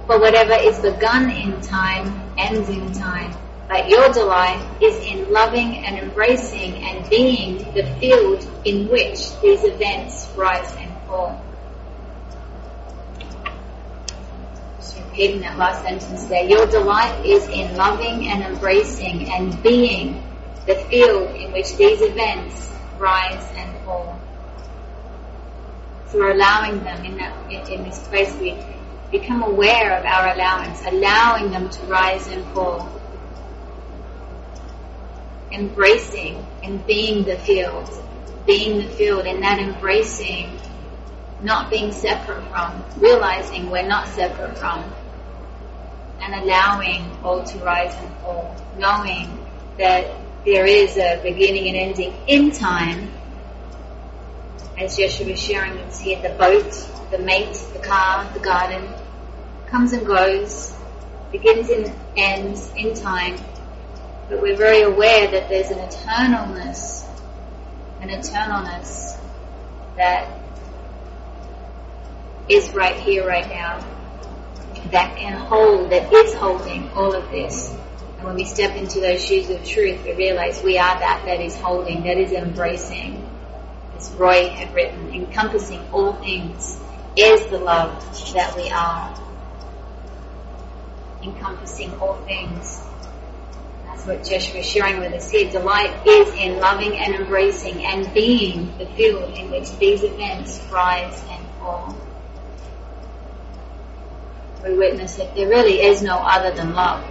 but 0.07 0.21
whatever 0.21 0.53
is 0.53 0.79
begun 0.79 1.29
in 1.29 1.59
time 1.61 2.21
ends 2.37 2.69
in 2.69 2.93
time. 2.93 3.35
But 3.67 3.89
your 3.89 4.09
delight 4.13 4.63
is 4.81 5.03
in 5.05 5.33
loving 5.33 5.85
and 5.85 5.97
embracing 5.97 6.75
and 6.83 7.09
being 7.09 7.57
the 7.73 7.83
field 7.99 8.47
in 8.63 8.87
which 8.87 9.37
these 9.41 9.63
events 9.63 10.29
rise 10.37 10.73
and 10.75 10.91
fall. 11.07 11.44
Repeating 15.15 15.39
that 15.39 15.57
last 15.57 15.81
sentence 15.81 16.25
there. 16.25 16.43
Your 16.43 16.65
delight 16.65 17.25
is 17.25 17.47
in 17.47 17.77
loving 17.77 18.27
and 18.27 18.43
embracing 18.43 19.31
and 19.31 19.63
being 19.63 20.21
the 20.67 20.75
field 20.75 21.33
in 21.35 21.53
which 21.53 21.77
these 21.77 22.01
events 22.01 22.69
rise 22.97 23.47
and 23.55 23.85
fall. 23.85 24.19
Through 26.07 26.33
allowing 26.33 26.83
them 26.83 27.05
in 27.05 27.15
that 27.17 27.33
in, 27.49 27.65
in 27.71 27.83
this 27.85 28.05
place, 28.09 28.35
we 28.41 28.57
become 29.09 29.41
aware 29.41 29.97
of 29.97 30.03
our 30.03 30.33
allowance, 30.33 30.81
allowing 30.85 31.49
them 31.49 31.69
to 31.69 31.81
rise 31.85 32.27
and 32.27 32.45
fall. 32.53 32.91
Embracing 35.49 36.45
and 36.61 36.85
being 36.85 37.23
the 37.23 37.37
field, 37.37 37.89
being 38.45 38.79
the 38.79 38.89
field, 38.95 39.25
and 39.25 39.41
that 39.43 39.59
embracing 39.59 40.59
not 41.41 41.69
being 41.69 41.93
separate 41.93 42.43
from, 42.49 42.83
realizing 42.97 43.69
we're 43.69 43.87
not 43.87 44.09
separate 44.09 44.57
from, 44.57 44.83
and 46.25 46.43
allowing 46.43 47.11
all 47.23 47.43
to 47.43 47.57
rise 47.59 47.93
and 47.95 48.11
fall, 48.17 48.55
knowing 48.79 49.45
that 49.77 50.11
there 50.43 50.65
is 50.65 50.97
a 50.97 51.19
beginning 51.21 51.67
and 51.67 51.77
ending 51.77 52.13
in 52.27 52.51
time. 52.51 53.11
As 54.77 54.97
Yeshua 54.97 55.29
was 55.29 55.39
sharing 55.39 55.73
with 55.73 55.87
us 55.87 55.99
here, 55.99 56.19
the 56.21 56.35
boat, 56.35 56.71
the 57.11 57.19
mate, 57.19 57.53
the 57.73 57.79
car, 57.79 58.27
the 58.33 58.39
garden 58.39 58.89
comes 59.67 59.93
and 59.93 60.05
goes, 60.05 60.75
begins 61.31 61.69
and 61.69 61.93
ends 62.17 62.71
in 62.75 62.95
time. 62.95 63.37
But 64.27 64.41
we're 64.41 64.57
very 64.57 64.81
aware 64.81 65.29
that 65.29 65.47
there's 65.47 65.69
an 65.69 65.77
eternalness, 65.77 67.07
an 68.01 68.09
eternalness 68.09 69.19
that 69.95 70.27
is 72.49 72.73
right 72.73 72.95
here, 72.95 73.27
right 73.27 73.47
now, 73.47 73.85
that 74.95 75.17
can 75.17 75.33
hold, 75.33 75.89
that 75.89 76.09
is 76.13 76.33
holding 76.35 76.89
all 76.91 77.13
of 77.13 77.29
this. 77.29 77.69
And 78.17 78.23
when 78.23 78.35
we 78.35 78.45
step 78.45 78.77
into 78.77 79.01
those 79.01 79.21
shoes 79.21 79.49
of 79.49 79.61
truth, 79.65 80.01
we 80.05 80.13
realize 80.13 80.63
we 80.63 80.77
are 80.77 80.97
that 80.97 81.23
that 81.25 81.41
is 81.41 81.53
holding, 81.59 82.03
that 82.03 82.17
is 82.17 82.31
embracing. 82.31 83.29
As 83.97 84.09
Roy 84.11 84.47
had 84.47 84.73
written, 84.73 85.13
encompassing 85.13 85.81
all 85.91 86.13
things 86.13 86.79
is 87.17 87.45
the 87.47 87.57
love 87.57 88.01
that 88.35 88.55
we 88.55 88.69
are. 88.69 89.13
Encompassing 91.23 91.93
all 91.99 92.15
things. 92.23 92.81
That's 93.87 94.05
what 94.05 94.23
Joshua 94.23 94.59
was 94.59 94.65
sharing 94.65 95.01
with 95.01 95.11
us 95.11 95.29
here. 95.29 95.51
Delight 95.51 96.07
is 96.07 96.33
in 96.35 96.61
loving 96.61 96.95
and 96.95 97.15
embracing 97.15 97.85
and 97.85 98.13
being 98.13 98.77
the 98.77 98.85
field 98.85 99.33
in 99.33 99.51
which 99.51 99.77
these 99.77 100.03
events 100.03 100.65
rise 100.71 101.21
and 101.29 101.45
fall 101.59 101.93
we 104.65 104.73
witness 104.73 105.15
that 105.15 105.35
there 105.35 105.47
really 105.47 105.81
is 105.81 106.01
no 106.01 106.15
other 106.17 106.51
than 106.55 106.73
love. 106.73 107.03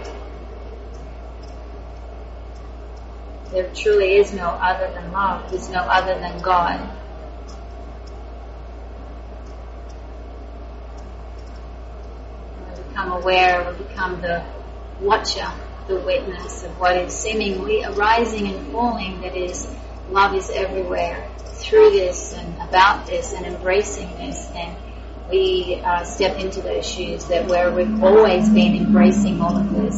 There 3.51 3.71
truly 3.73 4.17
is 4.17 4.33
no 4.33 4.47
other 4.47 4.91
than 4.93 5.11
love. 5.13 5.49
There's 5.49 5.69
no 5.69 5.79
other 5.79 6.19
than 6.19 6.41
God. 6.41 6.89
We 12.59 12.83
become 12.83 13.11
aware, 13.13 13.71
we 13.71 13.83
become 13.85 14.19
the 14.19 14.43
watcher, 14.99 15.47
the 15.87 15.99
witness 16.01 16.63
of 16.63 16.77
what 16.77 16.97
is 16.97 17.13
seemingly 17.13 17.85
arising 17.85 18.47
and 18.47 18.71
falling, 18.73 19.21
that 19.21 19.37
is, 19.37 19.65
love 20.09 20.35
is 20.35 20.49
everywhere 20.49 21.29
through 21.53 21.91
this 21.91 22.33
and 22.33 22.53
about 22.67 23.05
this 23.07 23.31
and 23.31 23.45
embracing 23.45 24.09
this 24.17 24.49
and 24.53 24.75
we 25.29 25.81
uh, 25.83 26.03
step 26.03 26.37
into 26.39 26.61
those 26.61 26.87
shoes 26.87 27.25
that 27.25 27.47
where 27.47 27.71
we've 27.71 28.03
always 28.03 28.49
been 28.49 28.75
embracing 28.75 29.41
all 29.41 29.57
of 29.57 29.71
this, 29.73 29.97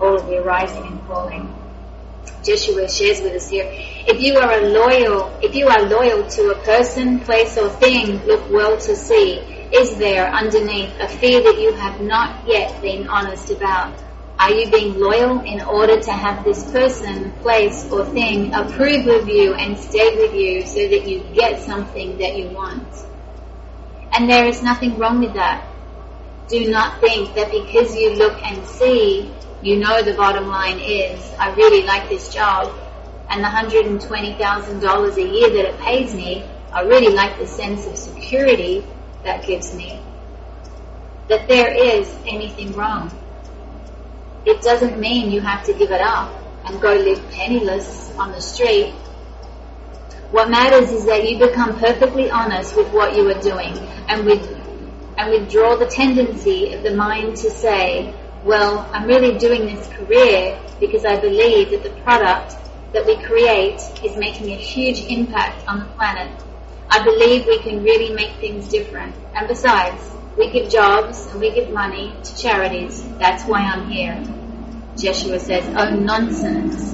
all 0.00 0.16
of 0.16 0.26
the 0.26 0.42
rising 0.42 0.84
and 0.86 1.00
falling. 1.06 1.54
Joshua 2.42 2.88
shares 2.88 3.22
with 3.22 3.32
us 3.32 3.48
here, 3.48 3.66
if 3.70 4.20
you 4.20 4.36
are 4.36 4.52
a 4.52 4.68
loyal, 4.68 5.32
if 5.42 5.54
you 5.54 5.66
are 5.68 5.82
loyal 5.82 6.28
to 6.28 6.50
a 6.50 6.54
person, 6.64 7.20
place 7.20 7.56
or 7.56 7.70
thing, 7.70 8.22
look 8.26 8.50
well 8.50 8.76
to 8.76 8.94
see, 8.96 9.38
is 9.72 9.96
there 9.96 10.28
underneath 10.28 10.92
a 11.00 11.08
fear 11.08 11.42
that 11.42 11.58
you 11.58 11.72
have 11.72 12.00
not 12.00 12.46
yet 12.46 12.80
been 12.82 13.08
honest 13.08 13.50
about? 13.50 13.94
Are 14.38 14.50
you 14.50 14.70
being 14.70 15.00
loyal 15.00 15.40
in 15.40 15.62
order 15.62 15.98
to 15.98 16.12
have 16.12 16.44
this 16.44 16.70
person, 16.70 17.32
place 17.40 17.90
or 17.90 18.04
thing 18.04 18.52
approve 18.52 19.06
of 19.06 19.26
you 19.28 19.54
and 19.54 19.78
stay 19.78 20.16
with 20.16 20.34
you 20.34 20.66
so 20.66 20.86
that 20.88 21.08
you 21.08 21.20
get 21.34 21.62
something 21.62 22.18
that 22.18 22.36
you 22.36 22.50
want? 22.50 22.86
And 24.16 24.30
there 24.30 24.46
is 24.46 24.62
nothing 24.62 24.96
wrong 24.96 25.20
with 25.20 25.34
that. 25.34 25.66
Do 26.48 26.70
not 26.70 27.00
think 27.00 27.34
that 27.34 27.50
because 27.50 27.96
you 27.96 28.14
look 28.14 28.40
and 28.44 28.64
see, 28.66 29.30
you 29.62 29.76
know 29.78 30.02
the 30.02 30.14
bottom 30.14 30.46
line 30.46 30.78
is, 30.78 31.20
I 31.38 31.52
really 31.54 31.84
like 31.84 32.08
this 32.08 32.32
job 32.32 32.72
and 33.30 33.42
the 33.42 33.48
$120,000 33.48 35.16
a 35.16 35.22
year 35.22 35.50
that 35.50 35.64
it 35.70 35.80
pays 35.80 36.14
me, 36.14 36.44
I 36.72 36.82
really 36.82 37.12
like 37.12 37.38
the 37.38 37.46
sense 37.46 37.86
of 37.86 37.96
security 37.96 38.84
that 39.24 39.44
gives 39.46 39.74
me. 39.74 40.00
That 41.28 41.48
there 41.48 41.72
is 41.72 42.14
anything 42.26 42.72
wrong. 42.74 43.10
It 44.44 44.60
doesn't 44.62 45.00
mean 45.00 45.32
you 45.32 45.40
have 45.40 45.64
to 45.64 45.72
give 45.72 45.90
it 45.90 46.00
up 46.00 46.32
and 46.66 46.80
go 46.80 46.94
live 46.94 47.30
penniless 47.30 48.12
on 48.18 48.30
the 48.32 48.40
street 48.40 48.94
what 50.34 50.50
matters 50.50 50.90
is 50.90 51.04
that 51.04 51.30
you 51.30 51.38
become 51.38 51.78
perfectly 51.78 52.28
honest 52.28 52.74
with 52.76 52.88
what 52.92 53.14
you 53.14 53.30
are 53.30 53.40
doing 53.40 53.72
and 54.08 54.26
with 54.26 54.42
and 55.16 55.30
withdraw 55.30 55.76
the 55.76 55.86
tendency 55.86 56.72
of 56.72 56.82
the 56.82 56.92
mind 56.92 57.36
to 57.36 57.48
say, 57.48 58.12
well, 58.42 58.90
I'm 58.92 59.06
really 59.06 59.38
doing 59.38 59.66
this 59.66 59.86
career 59.90 60.60
because 60.80 61.04
I 61.04 61.20
believe 61.20 61.70
that 61.70 61.84
the 61.84 62.02
product 62.02 62.56
that 62.92 63.06
we 63.06 63.16
create 63.22 63.80
is 64.02 64.16
making 64.16 64.50
a 64.50 64.56
huge 64.56 65.04
impact 65.04 65.68
on 65.68 65.78
the 65.78 65.86
planet. 65.94 66.32
I 66.90 67.04
believe 67.04 67.46
we 67.46 67.60
can 67.60 67.84
really 67.84 68.12
make 68.12 68.32
things 68.40 68.68
different. 68.68 69.14
And 69.36 69.46
besides, 69.46 70.02
we 70.36 70.50
give 70.50 70.68
jobs 70.68 71.26
and 71.26 71.38
we 71.38 71.52
give 71.52 71.70
money 71.70 72.12
to 72.24 72.36
charities. 72.36 73.04
That's 73.18 73.44
why 73.44 73.60
I'm 73.60 73.88
here. 73.88 74.20
Joshua 74.98 75.38
says, 75.38 75.64
oh 75.76 75.94
nonsense. 75.94 76.92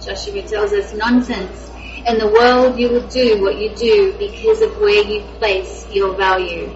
Joshua 0.04 0.42
tells 0.42 0.72
us 0.72 0.92
nonsense. 0.94 1.67
In 2.08 2.16
the 2.16 2.26
world, 2.26 2.78
you 2.78 2.88
will 2.88 3.06
do 3.08 3.42
what 3.42 3.58
you 3.58 3.68
do 3.76 4.16
because 4.18 4.62
of 4.62 4.80
where 4.80 5.04
you 5.04 5.20
place 5.36 5.86
your 5.92 6.16
value. 6.16 6.72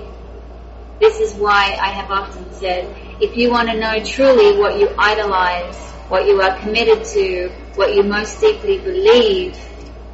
This 1.01 1.21
is 1.21 1.33
why 1.37 1.75
I 1.81 1.88
have 1.88 2.11
often 2.11 2.53
said, 2.53 2.95
if 3.18 3.35
you 3.35 3.51
want 3.51 3.71
to 3.71 3.81
know 3.81 4.05
truly 4.05 4.59
what 4.59 4.79
you 4.79 4.90
idolize, 4.99 5.79
what 6.11 6.27
you 6.27 6.38
are 6.42 6.59
committed 6.59 7.07
to, 7.07 7.49
what 7.77 7.95
you 7.95 8.03
most 8.03 8.42
deeply 8.42 8.79
believe, 8.81 9.57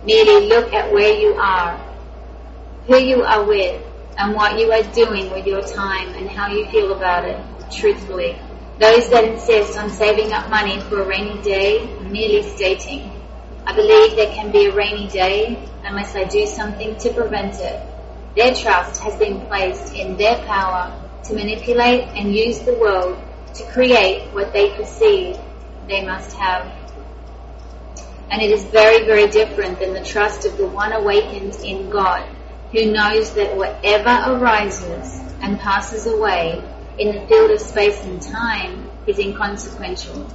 merely 0.05 0.47
look 0.47 0.73
at 0.73 0.93
where 0.93 1.13
you 1.13 1.35
are, 1.35 1.77
who 2.87 2.99
you 2.99 3.25
are 3.25 3.43
with, 3.45 3.83
and 4.19 4.37
what 4.37 4.57
you 4.57 4.71
are 4.71 4.85
doing 4.93 5.33
with 5.33 5.45
your 5.49 5.63
time 5.63 6.15
and 6.15 6.31
how 6.31 6.47
you 6.47 6.65
feel 6.71 6.93
about 6.93 7.25
it, 7.25 7.45
truthfully. 7.73 8.39
Those 8.79 9.11
that 9.11 9.25
insist 9.25 9.77
on 9.77 9.91
saving 9.91 10.33
up 10.33 10.49
money 10.49 10.81
for 10.83 11.03
a 11.03 11.09
rainy 11.09 11.43
day 11.43 11.85
merely 12.03 12.45
stating 12.55 13.18
I 13.69 13.75
believe 13.75 14.17
there 14.17 14.33
can 14.33 14.51
be 14.51 14.65
a 14.65 14.73
rainy 14.73 15.09
day 15.09 15.63
unless 15.85 16.17
I 16.17 16.25
do 16.25 16.47
something 16.47 16.97
to 16.97 17.13
prevent 17.13 17.61
it. 17.61 17.79
Their 18.35 18.55
trust 18.55 19.03
has 19.03 19.15
been 19.19 19.45
placed 19.45 19.95
in 19.95 20.17
their 20.17 20.43
power 20.47 20.99
to 21.25 21.35
manipulate 21.35 22.05
and 22.17 22.35
use 22.35 22.61
the 22.61 22.73
world 22.79 23.19
to 23.57 23.65
create 23.67 24.33
what 24.33 24.55
they 24.55 24.71
perceive 24.71 25.37
they 25.87 26.03
must 26.03 26.35
have. 26.39 26.73
And 28.31 28.41
it 28.41 28.51
is 28.51 28.65
very, 28.65 29.05
very 29.05 29.29
different 29.29 29.81
than 29.81 29.93
the 29.93 30.03
trust 30.03 30.47
of 30.47 30.57
the 30.57 30.67
one 30.67 30.95
awakened 30.95 31.57
in 31.57 31.91
God 31.91 32.27
who 32.73 32.91
knows 32.91 33.35
that 33.35 33.55
whatever 33.55 34.33
arises 34.33 35.21
and 35.43 35.61
passes 35.61 36.07
away 36.07 36.65
in 36.99 37.15
the 37.15 37.27
field 37.27 37.51
of 37.51 37.61
space 37.61 38.03
and 38.03 38.23
time 38.23 38.91
is 39.07 39.19
inconsequential 39.19 40.27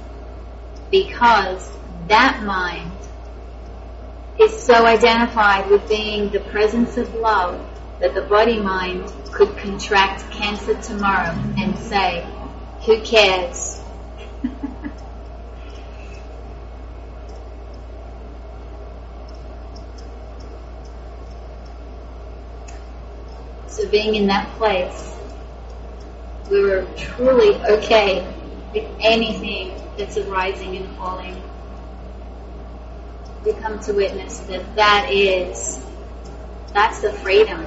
because 0.92 1.68
that 2.06 2.40
mind 2.44 2.92
is 4.38 4.62
so 4.62 4.86
identified 4.86 5.68
with 5.70 5.88
being 5.88 6.30
the 6.30 6.40
presence 6.40 6.96
of 6.96 7.14
love 7.14 7.64
that 8.00 8.14
the 8.14 8.22
body 8.22 8.58
mind 8.58 9.12
could 9.32 9.56
contract 9.56 10.28
cancer 10.30 10.74
tomorrow 10.82 11.30
and 11.56 11.78
say, 11.78 12.26
who 12.84 13.00
cares? 13.02 13.80
so 23.68 23.88
being 23.88 24.16
in 24.16 24.26
that 24.26 24.48
place, 24.56 25.16
we 26.50 26.60
were 26.62 26.84
truly 26.96 27.54
okay 27.64 28.26
with 28.72 28.90
anything 29.00 29.80
that's 29.96 30.18
arising 30.18 30.76
and 30.76 30.96
falling 30.96 31.40
we 33.44 33.52
come 33.52 33.78
to 33.78 33.92
witness 33.92 34.38
that 34.40 34.76
that 34.76 35.10
is, 35.10 35.78
that's 36.72 37.00
the 37.00 37.12
freedom. 37.12 37.66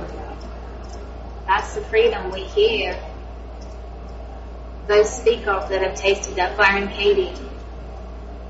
That's 1.45 1.75
the 1.75 1.81
freedom 1.81 2.31
we 2.31 2.43
hear 2.43 2.99
those 4.87 5.13
speak 5.13 5.45
of 5.47 5.69
that 5.69 5.81
have 5.81 5.95
tasted 5.95 6.35
that 6.35 6.57
Byron 6.57 6.87
Katie. 6.87 7.33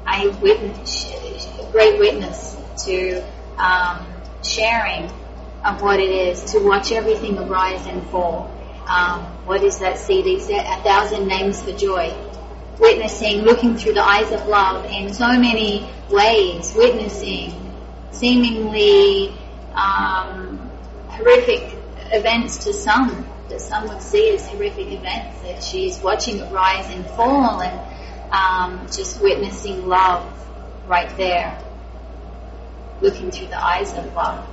I 0.05 0.27
witness, 0.41 1.11
great 1.71 1.99
witness 1.99 2.55
to 2.85 3.23
um, 3.57 4.05
sharing 4.43 5.11
of 5.65 5.81
what 5.81 5.99
it 5.99 6.09
is 6.09 6.43
to 6.53 6.59
watch 6.59 6.91
everything 6.91 7.37
arise 7.37 7.85
and 7.87 8.07
fall. 8.09 8.53
Um, 8.87 9.21
what 9.45 9.63
is 9.63 9.79
that 9.79 9.97
CD? 9.97 10.35
A 10.37 10.81
thousand 10.83 11.27
names 11.27 11.61
for 11.61 11.73
joy 11.73 12.15
witnessing, 12.79 13.41
looking 13.41 13.77
through 13.77 13.93
the 13.93 14.03
eyes 14.03 14.31
of 14.31 14.47
love 14.47 14.85
in 14.85 15.13
so 15.13 15.27
many 15.27 15.89
ways, 16.09 16.73
witnessing 16.75 17.53
seemingly 18.11 19.33
um, 19.73 20.69
horrific 21.07 21.77
events 22.11 22.63
to 22.65 22.73
some, 22.73 23.27
that 23.49 23.61
some 23.61 23.87
would 23.87 24.01
see 24.01 24.33
as 24.33 24.47
horrific 24.47 24.91
events, 24.91 25.41
that 25.41 25.63
she's 25.63 25.99
watching 25.99 26.37
it 26.39 26.51
rise 26.51 26.89
and 26.93 27.05
fall 27.11 27.61
and 27.61 28.33
um, 28.33 28.85
just 28.87 29.21
witnessing 29.21 29.87
love 29.87 30.25
right 30.87 31.15
there, 31.17 31.59
looking 33.01 33.31
through 33.31 33.47
the 33.47 33.63
eyes 33.63 33.93
of 33.93 34.13
love. 34.13 34.47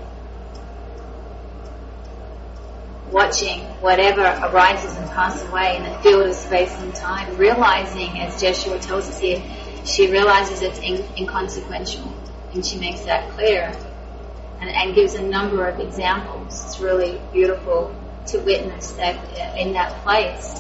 Watching 3.10 3.60
whatever 3.80 4.22
arises 4.22 4.96
and 4.96 5.08
passes 5.10 5.48
away 5.48 5.76
in 5.76 5.84
the 5.84 5.96
field 5.98 6.26
of 6.26 6.34
space 6.34 6.72
and 6.78 6.94
time, 6.94 7.36
realizing, 7.36 8.18
as 8.20 8.40
Jeshua 8.40 8.78
tells 8.78 9.08
us 9.08 9.18
here, 9.18 9.42
she 9.84 10.10
realizes 10.10 10.62
it's 10.62 10.78
in, 10.78 11.04
inconsequential, 11.16 12.12
and 12.54 12.64
she 12.64 12.78
makes 12.78 13.00
that 13.02 13.30
clear, 13.32 13.72
and, 14.60 14.70
and 14.70 14.94
gives 14.94 15.14
a 15.14 15.22
number 15.22 15.66
of 15.66 15.80
examples. 15.80 16.64
It's 16.64 16.80
really 16.80 17.20
beautiful 17.32 17.94
to 18.28 18.38
witness 18.38 18.92
that 18.92 19.16
uh, 19.16 19.56
in 19.58 19.74
that 19.74 19.92
place, 20.02 20.54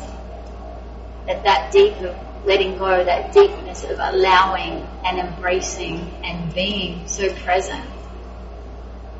that 1.26 1.44
that 1.44 1.72
deep 1.72 1.96
of 2.02 2.14
letting 2.44 2.76
go, 2.76 3.02
that 3.04 3.32
deepness 3.32 3.84
of 3.84 3.98
allowing 3.98 4.86
and 5.04 5.18
embracing 5.18 6.10
and 6.22 6.52
being 6.54 7.08
so 7.08 7.32
present 7.36 7.84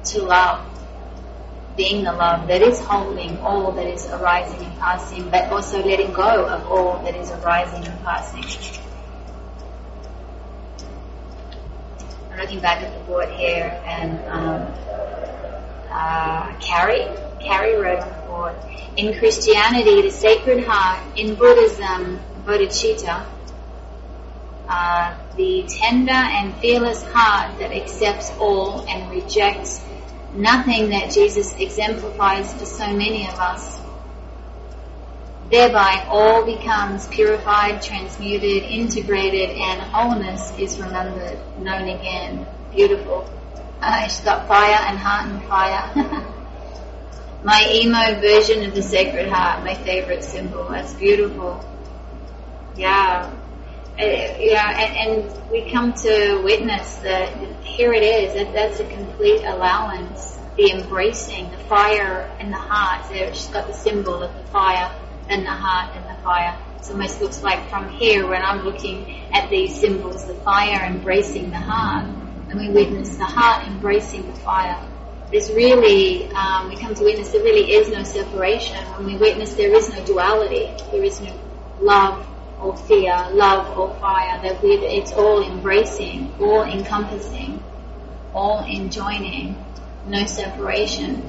to 0.05 0.23
love, 0.23 0.67
being 1.77 2.05
the 2.05 2.13
love 2.13 2.47
that 2.49 2.63
is 2.63 2.79
holding 2.81 3.39
all 3.39 3.73
that 3.73 3.87
is 3.87 4.07
arising 4.07 4.65
and 4.65 4.79
passing, 4.79 5.29
but 5.31 5.51
also 5.51 5.83
letting 5.83 6.13
go 6.13 6.47
of 6.47 6.67
all 6.67 7.03
that 7.03 7.15
is 7.17 7.31
arising 7.31 7.85
and 7.85 8.01
passing. 8.05 8.45
I'm 12.31 12.39
looking 12.39 12.61
back 12.61 12.83
at 12.83 12.97
the 12.97 13.05
board 13.05 13.29
here, 13.31 13.81
and 13.87 14.19
um, 14.27 14.75
uh, 15.91 16.55
Carrie, 16.61 17.09
Carrie 17.41 17.77
wrote 17.77 18.01
on 18.01 18.09
the 18.09 18.27
board, 18.27 18.57
in 18.97 19.19
Christianity, 19.19 20.03
the 20.03 20.11
Sacred 20.11 20.65
Heart, 20.65 21.19
in 21.19 21.35
Buddhism, 21.35 22.21
bodhicitta, 22.45 23.25
uh, 24.69 25.15
the 25.37 25.65
tender 25.69 26.13
and 26.13 26.55
fearless 26.57 27.03
heart 27.13 27.59
that 27.59 27.73
accepts 27.73 28.33
all 28.39 28.87
and 28.89 29.11
rejects 29.11 29.85
nothing 30.35 30.91
that 30.91 31.11
Jesus 31.13 31.55
exemplifies 31.55 32.53
for 32.55 32.67
so 32.67 32.87
many 32.93 33.27
of 33.27 33.35
us. 33.35 33.81
Thereby 35.51 36.07
all 36.09 36.45
becomes 36.45 37.07
purified, 37.09 37.83
transmuted, 37.83 38.63
integrated, 38.65 39.51
and 39.51 39.81
wholeness 39.81 40.53
is 40.59 40.81
remembered, 40.81 41.39
known 41.59 41.89
again. 41.89 42.47
Beautiful. 42.73 43.31
Uh, 43.81 44.03
she's 44.05 44.21
got 44.21 44.49
fire 44.49 44.79
and 44.89 44.99
heart 44.99 45.29
and 45.29 45.43
fire. 45.45 46.25
my 47.45 47.69
emo 47.73 48.21
version 48.21 48.65
of 48.65 48.75
the 48.75 48.83
Sacred 48.83 49.29
Heart, 49.29 49.65
my 49.65 49.75
favorite 49.75 50.25
symbol. 50.25 50.67
That's 50.71 50.95
beautiful. 50.95 51.63
Yeah. 52.75 53.31
Uh, 53.97 54.03
yeah, 54.41 54.77
and, 54.81 55.25
and, 55.25 55.51
we 55.53 55.71
come 55.71 55.93
to 55.93 56.43
witness 56.43 56.97
that 56.97 57.29
here 57.63 57.93
it 57.93 58.03
is, 58.03 58.35
that 58.35 58.53
that's 58.53 58.81
a 58.81 58.89
complete 58.89 59.45
allowance, 59.45 60.37
the 60.57 60.73
embracing, 60.73 61.49
the 61.53 61.59
fire 61.69 62.29
and 62.41 62.53
the 62.53 62.57
heart. 62.57 63.09
There, 63.09 63.33
she's 63.33 63.47
got 63.47 63.69
the 63.69 63.73
symbol 63.73 64.21
of 64.21 64.35
the 64.35 64.43
fire 64.51 64.93
and 65.29 65.47
the 65.47 65.51
heart 65.51 65.95
and 65.95 66.05
the 66.07 66.21
fire. 66.25 66.59
It 66.81 66.91
almost 66.91 67.21
looks 67.21 67.45
like 67.45 67.71
from 67.71 67.89
here 67.89 68.27
when 68.27 68.43
I'm 68.43 68.65
looking 68.65 69.21
at 69.33 69.49
these 69.49 69.79
symbols, 69.79 70.25
the 70.27 70.35
fire 70.35 70.85
embracing 70.85 71.51
the 71.51 71.57
heart, 71.57 72.07
and 72.51 72.59
we 72.59 72.71
witness 72.71 73.17
the 73.17 73.27
heart 73.27 73.65
embracing 73.69 74.27
the 74.27 74.37
fire. 74.41 74.77
There's 75.31 75.53
really, 75.53 76.33
um, 76.33 76.69
we 76.69 76.77
come 76.77 76.97
to 76.97 77.05
witness 77.05 77.29
there 77.29 77.45
really 77.45 77.75
is 77.75 77.91
no 77.91 78.03
separation. 78.03 78.85
When 78.97 79.07
we 79.07 79.17
witness 79.19 79.55
there 79.55 79.73
is 79.73 79.89
no 79.89 80.05
duality, 80.05 80.69
there 80.91 81.05
is 81.05 81.21
no 81.21 81.33
love 81.79 82.27
or 82.61 82.77
fear, 82.77 83.29
love 83.33 83.77
or 83.79 83.95
fire, 84.01 84.41
that 84.43 84.63
we, 84.63 84.75
it's 84.75 85.13
all 85.13 85.43
embracing, 85.43 86.33
all 86.41 86.63
encompassing, 86.63 87.63
all 88.33 88.65
enjoining, 88.65 89.57
no 90.07 90.25
separation. 90.27 91.23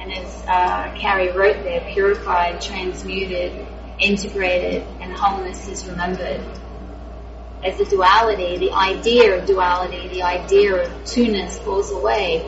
And 0.00 0.12
as 0.12 0.44
uh, 0.48 0.94
Carrie 0.98 1.32
wrote 1.32 1.62
there, 1.62 1.80
purified, 1.92 2.60
transmuted, 2.60 3.66
integrated, 4.00 4.82
and 5.00 5.12
wholeness 5.12 5.68
is 5.68 5.86
remembered. 5.86 6.40
As 7.62 7.78
the 7.78 7.84
duality, 7.84 8.58
the 8.58 8.72
idea 8.72 9.38
of 9.38 9.46
duality, 9.46 10.08
the 10.08 10.22
idea 10.22 10.74
of 10.74 11.04
two-ness 11.04 11.60
falls 11.60 11.92
away, 11.92 12.44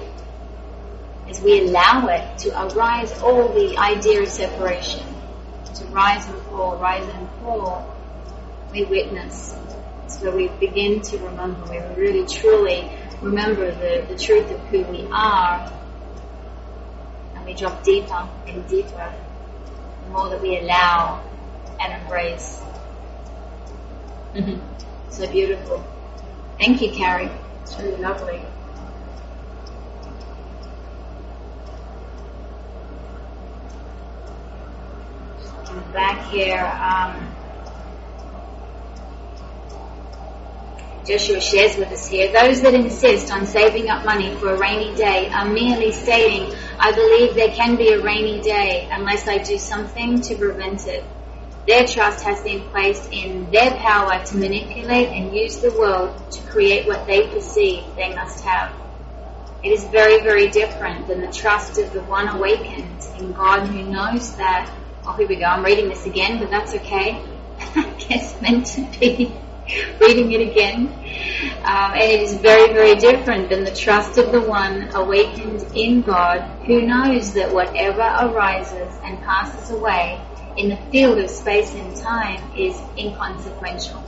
as 1.29 1.41
we 1.41 1.61
allow 1.61 2.09
it 2.09 2.39
to 2.39 2.51
arise 2.51 3.13
all 3.23 3.49
the 3.55 3.77
idea 3.79 4.23
of 4.23 4.29
separation, 4.29 5.05
to 5.75 5.85
rise 5.87 6.27
and 6.27 6.41
fall, 6.43 6.77
rise 6.79 7.09
and 7.09 7.29
fall, 7.41 7.95
we 8.73 8.85
witness. 8.85 9.55
So 10.09 10.35
we 10.35 10.49
begin 10.49 11.01
to 11.03 11.19
remember, 11.19 11.65
we 11.71 11.79
really 12.01 12.27
truly 12.27 12.91
remember 13.21 13.73
the, 13.73 14.07
the 14.09 14.19
truth 14.19 14.51
of 14.51 14.61
who 14.69 14.83
we 14.85 15.07
are 15.11 15.73
and 17.35 17.45
we 17.45 17.55
drop 17.55 17.83
deeper 17.83 18.29
and 18.47 18.67
deeper, 18.69 19.13
the 20.05 20.11
more 20.11 20.29
that 20.29 20.41
we 20.41 20.59
allow 20.59 21.23
and 21.81 22.03
embrace. 22.03 22.61
so 25.11 25.31
beautiful. 25.31 25.85
Thank 26.59 26.83
you, 26.83 26.91
Carrie. 26.91 27.31
It's 27.63 27.79
really 27.79 27.97
lovely. 27.97 28.41
And 35.75 35.93
back 35.93 36.31
here, 36.31 36.65
um, 36.65 37.35
Joshua 41.05 41.41
shares 41.41 41.77
with 41.77 41.89
us 41.89 42.07
here, 42.07 42.33
those 42.33 42.63
that 42.63 42.75
insist 42.75 43.33
on 43.33 43.45
saving 43.45 43.91
up 43.91 44.05
money 44.05 44.37
for 44.37 44.55
a 44.55 44.59
rainy 44.59 44.95
day 44.95 45.29
are 45.31 45.47
merely 45.47 45.91
stating, 45.91 46.57
I 46.79 46.93
believe 46.93 47.35
there 47.35 47.51
can 47.51 47.75
be 47.75 47.89
a 47.89 48.01
rainy 48.01 48.41
day 48.41 48.89
unless 48.91 49.27
I 49.27 49.39
do 49.39 49.59
something 49.59 50.21
to 50.23 50.37
prevent 50.37 50.87
it. 50.87 51.05
Their 51.67 51.87
trust 51.87 52.25
has 52.25 52.43
been 52.43 52.69
placed 52.71 53.11
in 53.11 53.51
their 53.51 53.73
power 53.73 54.25
to 54.25 54.37
manipulate 54.37 55.09
and 55.09 55.35
use 55.35 55.59
the 55.59 55.73
world 55.73 56.31
to 56.31 56.43
create 56.43 56.87
what 56.87 57.07
they 57.09 57.27
perceive 57.27 57.83
they 57.97 58.15
must 58.15 58.45
have. 58.45 58.73
It 59.65 59.71
is 59.71 59.83
very, 59.85 60.23
very 60.23 60.51
different 60.51 61.09
than 61.09 61.21
the 61.21 61.33
trust 61.33 61.79
of 61.79 61.93
the 61.93 62.03
one 62.03 62.29
awakened 62.29 63.05
in 63.19 63.33
God 63.33 63.67
who 63.67 63.83
knows 63.91 64.37
that, 64.37 64.71
oh 65.07 65.13
here 65.17 65.29
we 65.29 65.37
go, 65.37 65.45
I'm 65.45 65.65
reading 65.65 65.89
this 65.89 66.07
again, 66.07 66.39
but 66.39 66.51
that's 66.51 66.75
okay. 66.75 67.23
I 67.77 67.83
guess 68.09 68.41
meant 68.41 68.67
to 68.67 68.83
be. 68.99 69.35
reading 70.01 70.33
it 70.33 70.51
again. 70.51 70.89
Um, 71.65 71.93
and 71.93 72.03
it 72.03 72.21
is 72.21 72.35
very, 72.35 72.73
very 72.73 72.97
different 72.97 73.49
than 73.49 73.65
the 73.65 73.75
trust 73.75 74.19
of 74.19 74.31
the 74.31 74.41
one 74.41 74.91
awakened 74.95 75.63
in 75.75 76.03
God 76.03 76.43
who 76.67 76.83
knows 76.83 77.33
that 77.35 77.53
whatever 77.53 78.03
arises 78.03 78.95
and 79.03 79.19
passes 79.23 79.71
away 79.71 80.21
in 80.57 80.69
the 80.69 80.77
field 80.91 81.19
of 81.19 81.31
space 81.31 81.75
and 81.75 81.97
time 81.97 82.43
is 82.57 82.79
inconsequential. 82.99 84.03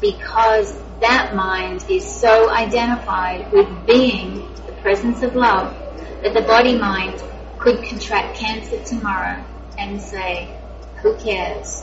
Because 0.00 0.76
that 1.00 1.34
mind 1.34 1.84
is 1.88 2.04
so 2.04 2.50
identified 2.50 3.50
with 3.52 3.68
being 3.86 4.52
the 4.66 4.72
presence 4.82 5.22
of 5.22 5.36
love 5.36 5.74
that 6.22 6.34
the 6.34 6.42
body 6.42 6.76
mind 6.76 7.22
could 7.64 7.82
contract 7.82 8.36
cancer 8.36 8.78
tomorrow 8.84 9.42
and 9.78 10.00
say, 10.00 10.54
who 10.96 11.16
cares? 11.16 11.82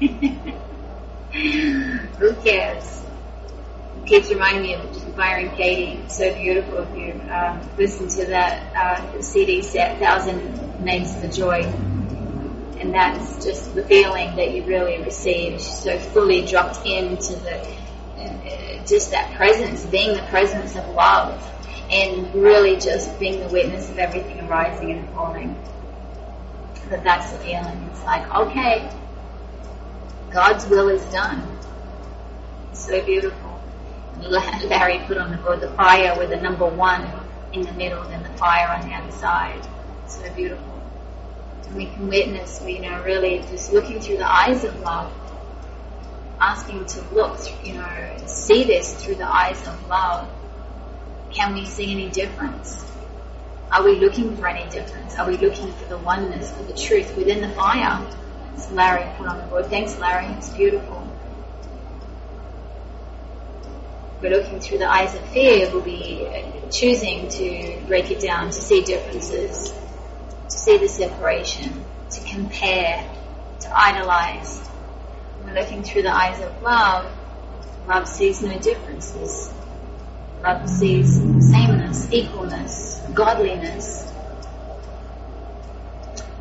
Who 1.30 2.34
cares? 2.42 3.04
It 3.98 4.06
keeps 4.06 4.28
reminding 4.30 4.62
me 4.62 4.74
of 4.74 5.16
Byron 5.16 5.50
Katie. 5.54 6.02
So 6.08 6.34
beautiful 6.34 6.78
if 6.78 6.96
you 6.96 7.12
um, 7.30 7.60
listen 7.78 8.08
to 8.08 8.26
that 8.30 8.74
uh, 8.74 9.22
CD 9.22 9.62
set, 9.62 10.00
Thousand 10.00 10.84
Names 10.84 11.14
of 11.14 11.22
the 11.22 11.28
Joy. 11.28 11.62
And 12.80 12.92
that's 12.92 13.44
just 13.44 13.72
the 13.76 13.84
feeling 13.84 14.34
that 14.34 14.50
you 14.50 14.64
really 14.64 15.00
receive. 15.00 15.60
So 15.60 15.96
fully 15.96 16.44
dropped 16.44 16.84
into 16.84 17.36
the, 17.36 17.60
uh, 18.18 18.84
just 18.84 19.12
that 19.12 19.32
presence, 19.36 19.86
being 19.86 20.16
the 20.16 20.24
presence 20.24 20.74
of 20.74 20.88
love 20.88 21.49
and 21.90 22.32
really 22.34 22.76
just 22.76 23.18
being 23.18 23.40
the 23.40 23.48
witness 23.48 23.90
of 23.90 23.98
everything 23.98 24.40
arising 24.48 24.92
and 24.92 25.08
falling. 25.10 25.60
But 26.88 27.02
that's 27.04 27.32
the 27.32 27.38
feeling. 27.38 27.88
It's 27.90 28.04
like, 28.04 28.32
okay, 28.34 28.90
God's 30.30 30.66
will 30.68 30.88
is 30.88 31.02
done. 31.12 31.58
So 32.72 33.04
beautiful. 33.04 33.60
Larry 34.20 35.00
put 35.06 35.18
on 35.18 35.30
the 35.30 35.38
board 35.38 35.60
the 35.60 35.70
fire 35.72 36.16
with 36.18 36.30
the 36.30 36.36
number 36.36 36.66
one 36.66 37.08
in 37.52 37.62
the 37.62 37.72
middle 37.72 38.02
and 38.02 38.24
the 38.24 38.38
fire 38.38 38.68
on 38.68 38.88
the 38.88 38.94
other 38.94 39.12
side. 39.12 39.66
So 40.06 40.32
beautiful. 40.34 40.80
And 41.66 41.76
we 41.76 41.86
can 41.86 42.08
witness, 42.08 42.62
you 42.64 42.80
know, 42.80 43.02
really 43.02 43.38
just 43.50 43.72
looking 43.72 44.00
through 44.00 44.18
the 44.18 44.30
eyes 44.30 44.64
of 44.64 44.78
love, 44.80 45.12
asking 46.40 46.86
to 46.86 47.02
look, 47.12 47.38
you 47.64 47.74
know, 47.74 48.16
see 48.26 48.64
this 48.64 49.02
through 49.02 49.16
the 49.16 49.28
eyes 49.28 49.66
of 49.66 49.88
love. 49.88 50.28
Can 51.32 51.54
we 51.54 51.64
see 51.64 51.92
any 51.92 52.10
difference? 52.10 52.84
Are 53.70 53.84
we 53.84 53.96
looking 53.96 54.36
for 54.36 54.48
any 54.48 54.68
difference? 54.68 55.16
Are 55.16 55.26
we 55.28 55.36
looking 55.36 55.72
for 55.72 55.84
the 55.84 55.98
oneness, 55.98 56.50
for 56.50 56.64
the 56.64 56.74
truth 56.74 57.16
within 57.16 57.40
the 57.40 57.50
fire? 57.50 58.04
It's 58.54 58.70
Larry 58.72 59.08
put 59.16 59.28
on 59.28 59.38
the 59.38 59.44
board. 59.44 59.66
Thanks, 59.66 59.96
Larry. 59.98 60.26
It's 60.34 60.50
beautiful. 60.50 61.06
We're 64.20 64.30
looking 64.30 64.60
through 64.60 64.78
the 64.78 64.90
eyes 64.90 65.14
of 65.14 65.24
fear. 65.28 65.70
We'll 65.72 65.82
be 65.82 66.28
choosing 66.70 67.28
to 67.28 67.80
break 67.86 68.10
it 68.10 68.20
down, 68.20 68.46
to 68.46 68.52
see 68.52 68.82
differences, 68.82 69.72
to 70.48 70.50
see 70.50 70.76
the 70.78 70.88
separation, 70.88 71.84
to 72.10 72.20
compare, 72.28 73.08
to 73.60 73.78
idolize. 73.78 74.68
We're 75.44 75.54
looking 75.54 75.84
through 75.84 76.02
the 76.02 76.14
eyes 76.14 76.40
of 76.40 76.60
love. 76.60 77.10
Love 77.86 78.08
sees 78.08 78.42
no 78.42 78.58
differences. 78.58 79.52
Sees 80.64 81.16
sameness, 81.50 82.06
equalness, 82.06 83.14
godliness. 83.14 84.10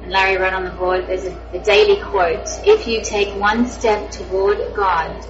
And 0.02 0.10
Larry 0.10 0.38
wrote 0.38 0.54
on 0.54 0.64
the 0.64 0.70
board, 0.72 1.08
there's 1.08 1.26
a, 1.26 1.60
daily 1.60 2.02
quote, 2.02 2.48
if 2.66 2.88
you 2.88 3.04
take 3.04 3.38
one 3.38 3.68
step 3.68 4.10
toward 4.10 4.74
God, 4.74 5.26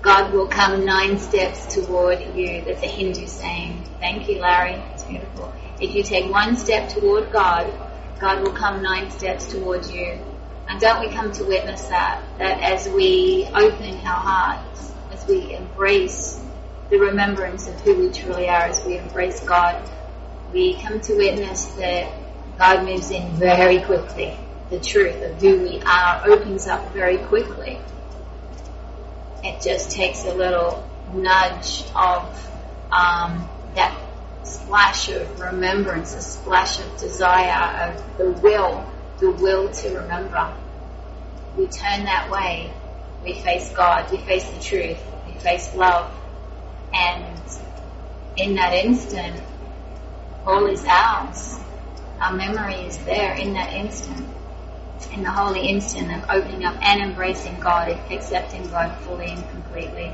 God 0.00 0.32
will 0.32 0.46
come 0.46 0.84
nine 0.84 1.18
steps 1.18 1.74
toward 1.74 2.20
you. 2.36 2.62
That's 2.64 2.84
a 2.84 2.86
Hindu 2.86 3.26
saying. 3.26 3.82
Thank 3.98 4.28
you, 4.28 4.38
Larry. 4.38 4.80
It's 4.92 5.02
beautiful. 5.02 5.52
If 5.80 5.96
you 5.96 6.04
take 6.04 6.30
one 6.30 6.56
step 6.56 6.90
toward 6.90 7.32
God, 7.32 7.66
God 8.20 8.42
will 8.42 8.52
come 8.52 8.80
nine 8.80 9.10
steps 9.10 9.50
toward 9.50 9.86
you. 9.86 10.20
And 10.68 10.80
don't 10.80 11.00
we 11.00 11.12
come 11.12 11.32
to 11.32 11.44
witness 11.44 11.82
that? 11.86 12.22
That 12.38 12.60
as 12.62 12.88
we 12.88 13.48
open 13.52 13.96
our 14.06 14.20
hearts, 14.20 14.92
as 15.10 15.26
we 15.26 15.54
embrace 15.54 16.43
the 16.94 17.00
remembrance 17.00 17.66
of 17.66 17.74
who 17.80 17.96
we 17.96 18.12
truly 18.12 18.48
are, 18.48 18.66
as 18.66 18.84
we 18.84 18.96
embrace 18.96 19.40
God, 19.40 19.82
we 20.52 20.80
come 20.80 21.00
to 21.00 21.16
witness 21.16 21.64
that 21.74 22.12
God 22.56 22.84
moves 22.84 23.10
in 23.10 23.32
very 23.32 23.80
quickly. 23.80 24.38
The 24.70 24.78
truth 24.78 25.20
of 25.22 25.40
who 25.40 25.60
we 25.60 25.82
are 25.82 26.22
opens 26.24 26.68
up 26.68 26.92
very 26.92 27.18
quickly. 27.18 27.80
It 29.42 29.60
just 29.60 29.90
takes 29.90 30.24
a 30.24 30.34
little 30.34 30.88
nudge 31.12 31.82
of 31.96 32.50
um, 32.92 33.48
that 33.74 34.00
splash 34.44 35.08
of 35.08 35.40
remembrance, 35.40 36.14
a 36.14 36.22
splash 36.22 36.78
of 36.78 36.96
desire, 36.98 37.90
of 37.90 38.18
the 38.18 38.30
will, 38.40 38.88
the 39.18 39.32
will 39.32 39.68
to 39.68 39.96
remember. 39.96 40.54
We 41.56 41.66
turn 41.66 42.04
that 42.04 42.30
way. 42.30 42.72
We 43.24 43.34
face 43.34 43.72
God. 43.72 44.12
We 44.12 44.18
face 44.18 44.44
the 44.44 44.60
truth. 44.60 45.00
We 45.26 45.32
face 45.32 45.74
love. 45.74 46.12
And 46.94 47.40
in 48.36 48.54
that 48.54 48.72
instant, 48.72 49.42
all 50.46 50.66
is 50.66 50.84
ours. 50.84 51.58
Our 52.20 52.32
memory 52.32 52.74
is 52.74 52.98
there 52.98 53.34
in 53.34 53.54
that 53.54 53.72
instant. 53.72 54.28
In 55.12 55.22
the 55.22 55.30
holy 55.30 55.68
instant 55.68 56.10
of 56.12 56.30
opening 56.30 56.64
up 56.64 56.76
and 56.80 57.02
embracing 57.02 57.58
God, 57.60 57.90
accepting 58.10 58.66
God 58.68 58.96
fully 59.00 59.26
and 59.26 59.50
completely. 59.50 60.12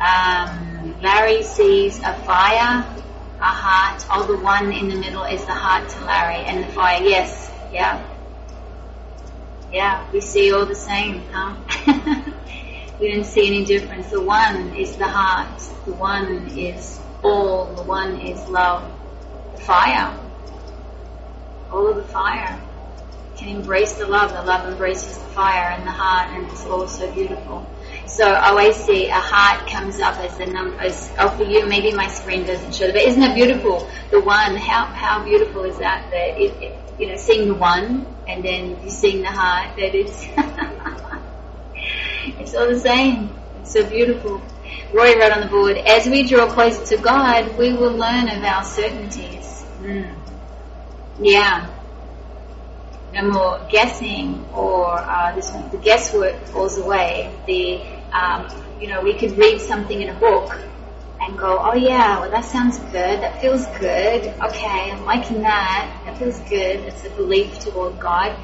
Um, 0.00 1.00
Larry 1.00 1.42
sees 1.42 1.98
a 2.00 2.12
fire, 2.24 2.84
a 3.40 3.44
heart. 3.44 4.06
Oh, 4.10 4.26
the 4.26 4.42
one 4.42 4.72
in 4.72 4.88
the 4.88 4.96
middle 4.96 5.24
is 5.24 5.44
the 5.46 5.54
heart 5.54 5.88
to 5.88 6.04
Larry, 6.04 6.44
and 6.44 6.62
the 6.62 6.68
fire. 6.68 7.02
Yes, 7.02 7.50
yeah, 7.72 8.04
yeah. 9.74 10.06
We 10.12 10.20
see 10.20 10.52
all 10.52 10.66
the 10.66 10.74
same, 10.76 11.22
huh? 11.32 11.56
we 13.00 13.12
don't 13.12 13.26
see 13.26 13.46
any 13.48 13.64
difference. 13.64 14.08
The 14.08 14.22
one 14.22 14.76
is 14.76 14.94
the 14.96 15.08
heart. 15.08 15.60
The 15.84 15.92
one 15.92 16.48
is 16.56 17.00
all. 17.24 17.66
The 17.74 17.82
one 17.82 18.20
is 18.20 18.38
love. 18.48 18.88
The 19.56 19.62
fire. 19.62 20.16
All 21.72 21.88
of 21.88 21.96
the 21.96 22.04
fire 22.04 22.60
can 23.36 23.48
embrace 23.48 23.94
the 23.94 24.06
love. 24.06 24.32
The 24.32 24.42
love 24.42 24.70
embraces 24.70 25.18
the 25.18 25.24
fire 25.30 25.70
and 25.70 25.84
the 25.84 25.90
heart, 25.90 26.30
and 26.30 26.46
it's 26.52 26.64
all 26.66 26.86
so 26.86 27.12
beautiful. 27.12 27.68
So 28.06 28.24
I 28.24 28.50
always 28.50 28.76
see 28.76 29.08
a 29.08 29.14
heart 29.14 29.68
comes 29.68 29.98
up 29.98 30.16
as 30.18 30.38
the 30.38 30.46
number. 30.46 30.78
As, 30.78 31.12
oh, 31.18 31.30
for 31.30 31.42
you, 31.42 31.66
maybe 31.66 31.92
my 31.92 32.06
screen 32.06 32.46
doesn't 32.46 32.76
show 32.76 32.92
but 32.92 33.02
isn't 33.02 33.22
it 33.22 33.34
beautiful? 33.34 33.90
The 34.12 34.20
one. 34.20 34.54
How 34.54 34.84
how 34.84 35.24
beautiful 35.24 35.64
is 35.64 35.78
that? 35.78 36.08
That 36.12 36.40
it, 36.40 36.54
it, 36.62 36.78
you 37.00 37.08
know, 37.08 37.16
seeing 37.16 37.48
the 37.48 37.54
one, 37.54 38.06
and 38.26 38.44
then 38.44 38.82
you 38.82 38.90
sing 38.90 39.22
the 39.22 39.28
heart. 39.28 39.76
That 39.76 39.94
it's 39.94 40.22
it's 42.40 42.54
all 42.54 42.68
the 42.68 42.80
same. 42.80 43.30
It's 43.60 43.72
so 43.72 43.88
beautiful. 43.88 44.42
Roy 44.92 45.18
wrote 45.18 45.32
on 45.32 45.40
the 45.40 45.46
board, 45.46 45.76
as 45.76 46.06
we 46.06 46.22
draw 46.22 46.46
closer 46.46 46.96
to 46.96 47.02
God, 47.02 47.58
we 47.58 47.72
will 47.72 47.92
learn 47.92 48.28
of 48.28 48.42
our 48.42 48.64
certainties. 48.64 49.64
Mm. 49.80 50.14
Yeah. 51.18 51.70
No 53.12 53.30
more 53.30 53.66
guessing 53.70 54.44
or 54.52 54.98
uh, 54.98 55.34
this, 55.34 55.50
the 55.50 55.78
guesswork 55.78 56.36
falls 56.46 56.78
away. 56.78 57.32
The, 57.46 57.80
um, 58.16 58.48
you 58.80 58.88
know, 58.88 59.02
we 59.02 59.14
could 59.14 59.36
read 59.38 59.60
something 59.60 60.00
in 60.00 60.08
a 60.08 60.18
book 60.18 60.56
and 61.20 61.38
go, 61.38 61.58
oh 61.62 61.74
yeah, 61.74 62.20
well 62.20 62.30
that 62.30 62.44
sounds 62.44 62.78
good, 62.78 63.20
that 63.20 63.40
feels 63.40 63.66
good, 63.78 64.26
okay, 64.42 64.90
I'm 64.90 65.04
liking 65.04 65.42
that, 65.42 66.02
that 66.04 66.18
feels 66.18 66.38
good, 66.40 66.80
it's 66.80 67.04
a 67.04 67.10
belief 67.10 67.58
toward 67.60 67.98
God. 67.98 68.36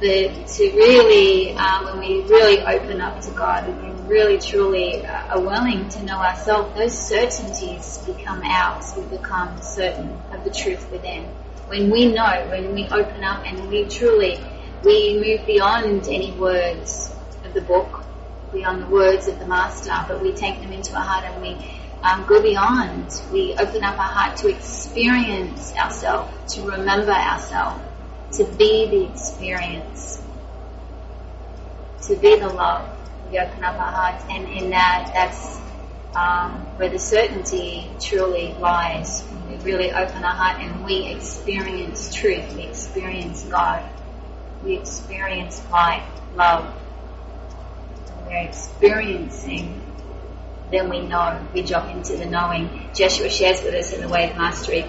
But 0.00 0.48
to 0.48 0.72
really, 0.74 1.52
um, 1.54 1.84
when 1.84 1.98
we 2.00 2.22
really 2.22 2.60
open 2.60 3.00
up 3.00 3.20
to 3.22 3.30
God, 3.30 3.66
when 3.68 3.96
we 4.06 4.14
really 4.14 4.38
truly 4.38 5.06
uh, 5.06 5.36
are 5.36 5.40
willing 5.40 5.88
to 5.90 6.02
know 6.02 6.18
ourselves, 6.18 6.76
those 6.76 6.98
certainties 6.98 7.98
become 7.98 8.42
ours. 8.42 8.92
We 8.96 9.04
become 9.04 9.62
certain 9.62 10.20
of 10.32 10.42
the 10.42 10.50
truth 10.50 10.90
within. 10.90 11.24
When 11.68 11.90
we 11.90 12.12
know, 12.12 12.46
when 12.50 12.74
we 12.74 12.88
open 12.88 13.22
up 13.22 13.46
and 13.46 13.68
we 13.68 13.88
truly, 13.88 14.40
we 14.82 15.20
move 15.20 15.46
beyond 15.46 16.08
any 16.08 16.32
words 16.32 17.14
of 17.44 17.54
the 17.54 17.62
book, 17.62 18.04
beyond 18.52 18.82
the 18.82 18.86
words 18.86 19.28
of 19.28 19.38
the 19.38 19.46
Master, 19.46 19.94
but 20.08 20.20
we 20.22 20.32
take 20.32 20.60
them 20.60 20.72
into 20.72 20.94
our 20.94 21.04
heart 21.04 21.24
and 21.24 21.40
we 21.40 21.56
um, 22.04 22.26
go 22.26 22.40
beyond. 22.42 23.20
We 23.32 23.54
open 23.54 23.82
up 23.82 23.98
our 23.98 24.04
heart 24.04 24.36
to 24.38 24.48
experience 24.48 25.72
ourselves, 25.74 26.54
to 26.54 26.62
remember 26.62 27.12
ourselves, 27.12 27.82
to 28.32 28.44
be 28.44 28.88
the 28.90 29.10
experience, 29.10 30.22
to 32.02 32.14
be 32.16 32.38
the 32.38 32.48
love. 32.48 32.88
We 33.30 33.38
open 33.38 33.64
up 33.64 33.80
our 33.80 33.90
hearts, 33.90 34.24
and 34.28 34.46
in 34.48 34.70
that, 34.70 35.10
that's 35.14 35.58
um, 36.14 36.52
where 36.76 36.90
the 36.90 36.98
certainty 36.98 37.90
truly 37.98 38.54
lies. 38.60 39.24
We 39.48 39.56
really 39.56 39.90
open 39.90 40.22
our 40.22 40.34
heart 40.34 40.60
and 40.60 40.84
we 40.84 41.06
experience 41.06 42.14
truth. 42.14 42.54
We 42.54 42.64
experience 42.64 43.44
God. 43.44 43.82
We 44.62 44.76
experience 44.76 45.62
light, 45.72 46.04
love. 46.36 46.72
We're 48.26 48.46
experiencing 48.46 49.83
then 50.70 50.88
we 50.88 51.06
know, 51.06 51.46
we 51.52 51.62
drop 51.62 51.88
into 51.90 52.16
the 52.16 52.26
knowing. 52.26 52.88
Joshua 52.94 53.28
shares 53.28 53.62
with 53.62 53.74
us 53.74 53.92
in 53.92 54.00
the 54.00 54.08
Way 54.08 54.30
of 54.30 54.36
Mastery. 54.36 54.84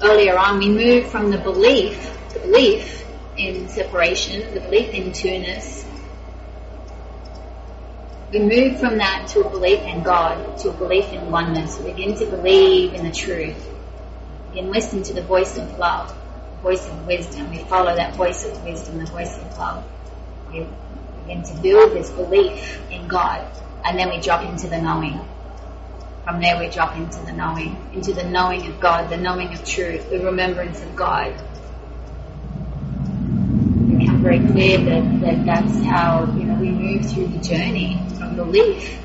Earlier 0.00 0.38
on, 0.38 0.58
we 0.58 0.68
move 0.68 1.10
from 1.10 1.30
the 1.30 1.38
belief, 1.38 2.16
the 2.32 2.40
belief 2.40 3.04
in 3.36 3.68
separation, 3.68 4.54
the 4.54 4.60
belief 4.60 4.90
in 4.94 5.12
two-ness. 5.12 5.86
We 8.30 8.38
move 8.38 8.80
from 8.80 8.98
that 8.98 9.28
to 9.28 9.40
a 9.40 9.50
belief 9.50 9.80
in 9.80 10.02
God, 10.02 10.58
to 10.58 10.70
a 10.70 10.72
belief 10.72 11.12
in 11.12 11.30
oneness. 11.30 11.78
We 11.78 11.92
begin 11.92 12.14
to 12.16 12.26
believe 12.26 12.94
in 12.94 13.04
the 13.04 13.12
truth. 13.12 13.68
We 14.46 14.48
begin 14.50 14.70
listen 14.70 15.02
to 15.02 15.12
the 15.12 15.22
voice 15.22 15.58
of 15.58 15.78
love, 15.78 16.16
the 16.56 16.62
voice 16.62 16.86
of 16.88 17.06
wisdom. 17.06 17.50
We 17.50 17.58
follow 17.58 17.94
that 17.94 18.16
voice 18.16 18.46
of 18.46 18.64
wisdom, 18.64 18.98
the 18.98 19.06
voice 19.06 19.36
of 19.36 19.58
love. 19.58 19.84
We 20.50 20.66
begin 21.20 21.42
to 21.42 21.54
build 21.60 21.92
this 21.92 22.10
belief 22.10 22.80
in 22.90 23.06
God 23.06 23.46
and 23.84 23.98
then 23.98 24.10
we 24.10 24.20
drop 24.20 24.44
into 24.44 24.68
the 24.68 24.80
knowing. 24.80 25.20
From 26.24 26.40
there 26.40 26.58
we 26.58 26.68
drop 26.68 26.96
into 26.96 27.18
the 27.24 27.32
knowing, 27.32 27.76
into 27.92 28.12
the 28.12 28.24
knowing 28.24 28.66
of 28.66 28.78
God, 28.80 29.10
the 29.10 29.16
knowing 29.16 29.52
of 29.52 29.64
truth, 29.64 30.08
the 30.10 30.20
remembrance 30.20 30.80
of 30.80 30.94
God. 30.94 31.32
It 33.90 33.98
become 33.98 34.22
very 34.22 34.38
clear 34.38 34.78
that, 34.78 35.20
that 35.20 35.44
that's 35.44 35.84
how, 35.84 36.24
you 36.36 36.44
know, 36.44 36.54
we 36.54 36.70
move 36.70 37.10
through 37.10 37.26
the 37.26 37.40
journey 37.40 38.00
from 38.18 38.36
belief 38.36 38.98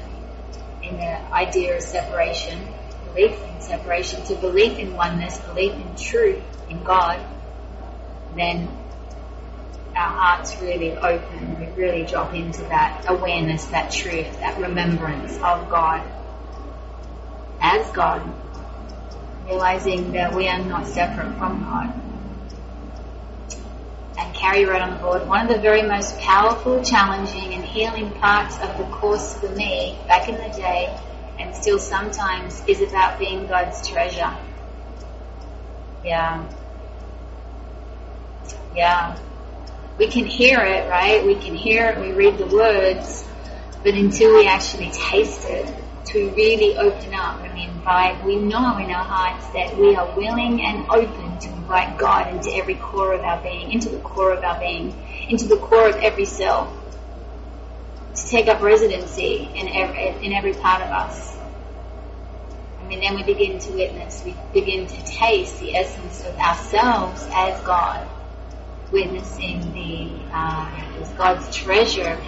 in 0.84 0.98
the 0.98 1.34
idea 1.34 1.76
of 1.76 1.82
separation, 1.82 2.68
belief 3.13 3.42
in 3.42 3.62
separation, 3.62 4.24
to 4.26 4.36
belief 4.36 4.78
in 4.78 4.94
oneness, 4.94 5.40
belief 5.40 5.74
in 5.74 5.96
truth, 5.96 6.44
in 6.70 6.84
God, 6.84 7.20
then 8.36 8.70
our 9.97 10.10
hearts 10.10 10.55
really 10.62 10.95
open, 10.95 11.60
we 11.60 11.65
really 11.81 12.05
drop 12.05 12.33
into 12.33 12.62
that 12.63 13.05
awareness, 13.07 13.65
that 13.65 13.91
truth, 13.91 14.39
that 14.39 14.60
remembrance 14.60 15.36
of 15.38 15.69
God 15.69 16.03
as 17.60 17.89
God, 17.91 18.21
realizing 19.45 20.12
that 20.12 20.33
we 20.36 20.47
are 20.47 20.63
not 20.63 20.88
separate 20.88 21.36
from 21.38 21.63
God. 21.63 21.93
And 24.19 24.36
Carrie 24.36 24.65
wrote 24.65 24.81
on 24.81 24.91
the 24.91 24.97
board, 24.97 25.27
one 25.27 25.47
of 25.47 25.53
the 25.53 25.62
very 25.62 25.83
most 25.83 26.17
powerful, 26.19 26.83
challenging 26.83 27.53
and 27.53 27.63
healing 27.63 28.12
parts 28.12 28.57
of 28.60 28.77
the 28.77 28.83
course 28.86 29.36
for 29.39 29.49
me 29.49 29.97
back 30.07 30.27
in 30.27 30.36
the 30.36 30.57
day, 30.57 30.95
and 31.39 31.55
still 31.55 31.77
sometimes 31.79 32.63
is 32.67 32.81
about 32.81 33.19
being 33.19 33.47
God's 33.47 33.88
treasure. 33.88 34.36
Yeah. 36.03 36.47
Yeah. 38.75 39.17
We 39.97 40.07
can 40.07 40.25
hear 40.25 40.60
it, 40.60 40.89
right? 40.89 41.25
We 41.25 41.36
can 41.36 41.55
hear 41.55 41.88
it, 41.88 41.99
we 41.99 42.12
read 42.12 42.38
the 42.38 42.45
words, 42.45 43.25
but 43.83 43.95
until 43.95 44.36
we 44.36 44.47
actually 44.47 44.91
taste 44.91 45.49
it, 45.49 45.73
to 46.07 46.29
really 46.31 46.77
open 46.77 47.13
up 47.13 47.41
and 47.43 47.60
invite, 47.60 48.23
we 48.23 48.38
know 48.38 48.77
in 48.77 48.89
our 48.91 49.03
hearts 49.03 49.47
that 49.49 49.77
we 49.77 49.95
are 49.95 50.15
willing 50.15 50.62
and 50.62 50.86
open 50.89 51.38
to 51.39 51.49
invite 51.49 51.97
God 51.97 52.33
into 52.33 52.49
every 52.55 52.75
core 52.75 53.13
of 53.13 53.21
our 53.21 53.41
being, 53.41 53.71
into 53.71 53.89
the 53.89 53.99
core 53.99 54.31
of 54.31 54.43
our 54.43 54.57
being, 54.60 54.95
into 55.27 55.47
the 55.47 55.57
core 55.57 55.89
of 55.89 55.95
every 55.95 56.25
cell, 56.25 56.71
to 58.15 58.27
take 58.27 58.47
up 58.47 58.62
residency 58.62 59.49
in 59.53 59.67
every, 59.67 60.25
in 60.25 60.31
every 60.31 60.53
part 60.53 60.81
of 60.81 60.89
us. 60.89 61.38
And 62.89 63.01
then 63.01 63.15
we 63.15 63.23
begin 63.23 63.60
to 63.60 63.71
witness, 63.73 64.23
we 64.23 64.33
begin 64.53 64.88
to 64.88 65.05
taste 65.05 65.60
the 65.60 65.75
essence 65.75 66.23
of 66.23 66.38
ourselves 66.38 67.27
as 67.33 67.62
God, 67.63 68.07
witnessing 68.91 69.73
the 69.73 70.10
uh, 70.32 70.88
God's 71.17 71.56
treasure. 71.56 72.19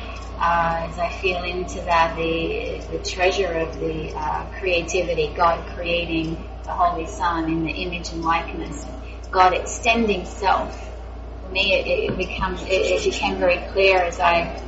Uh, 0.42 0.88
as 0.90 0.98
I 0.98 1.10
feel 1.22 1.44
into 1.44 1.82
that, 1.82 2.16
the 2.16 2.82
the 2.92 3.04
treasure 3.04 3.52
of 3.54 3.80
the 3.80 4.14
uh, 4.16 4.46
creativity, 4.60 5.34
God 5.36 5.66
creating 5.76 6.44
the 6.64 6.72
Holy 6.72 7.08
Son 7.08 7.46
in 7.52 7.64
the 7.64 7.72
image 7.72 8.12
and 8.12 8.24
likeness, 8.24 8.86
God 9.32 9.54
extending 9.54 10.26
self. 10.26 10.90
For 11.44 11.50
me, 11.50 11.74
it, 11.74 12.12
it 12.12 12.18
becomes 12.18 12.62
it, 12.64 12.68
it 12.68 13.04
became 13.04 13.38
very 13.38 13.58
clear 13.72 13.98
as 14.00 14.20
I 14.20 14.64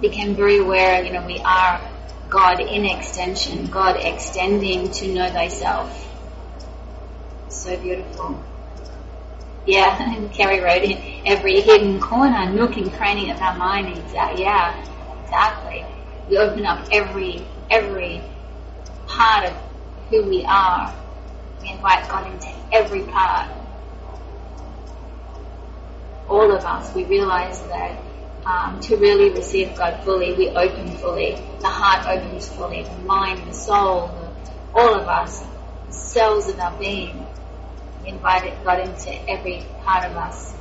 became 0.00 0.34
very 0.34 0.58
aware. 0.58 1.04
You 1.04 1.12
know, 1.12 1.26
we 1.26 1.38
are 1.40 1.80
God 2.28 2.60
in 2.60 2.84
extension, 2.84 3.66
God 3.66 3.96
extending 4.00 4.90
to 4.92 5.12
know 5.12 5.28
thyself. 5.30 6.08
So 7.48 7.76
beautiful. 7.76 8.42
Yeah, 9.66 10.14
and 10.14 10.32
Carrie 10.32 10.60
wrote 10.60 10.82
in 10.82 11.11
every 11.24 11.60
hidden 11.60 12.00
corner, 12.00 12.50
nook 12.50 12.76
and 12.76 12.92
cranny 12.92 13.30
of 13.30 13.40
our 13.40 13.56
mind. 13.56 13.96
Exactly. 13.96 14.42
Yeah, 14.42 14.84
exactly. 15.22 15.84
We 16.28 16.38
open 16.38 16.66
up 16.66 16.86
every 16.92 17.46
every 17.70 18.22
part 19.06 19.44
of 19.44 19.56
who 20.08 20.24
we 20.24 20.44
are. 20.44 20.94
We 21.60 21.70
invite 21.70 22.08
God 22.08 22.32
into 22.32 22.48
every 22.72 23.02
part. 23.02 23.50
All 26.28 26.50
of 26.50 26.64
us. 26.64 26.94
We 26.94 27.04
realize 27.04 27.60
that 27.62 27.98
um, 28.46 28.80
to 28.80 28.96
really 28.96 29.30
receive 29.30 29.76
God 29.76 30.02
fully, 30.02 30.34
we 30.34 30.48
open 30.50 30.88
fully. 30.96 31.38
The 31.60 31.68
heart 31.68 32.06
opens 32.06 32.48
fully. 32.48 32.82
The 32.82 32.98
mind, 33.04 33.46
the 33.48 33.54
soul, 33.54 34.08
the, 34.08 34.78
all 34.78 34.94
of 34.94 35.06
us, 35.06 35.44
the 35.86 35.92
cells 35.92 36.48
of 36.48 36.58
our 36.58 36.76
being. 36.78 37.26
We 38.02 38.08
invite 38.08 38.64
God 38.64 38.80
into 38.80 39.30
every 39.30 39.64
part 39.84 40.10
of 40.10 40.16
us. 40.16 40.54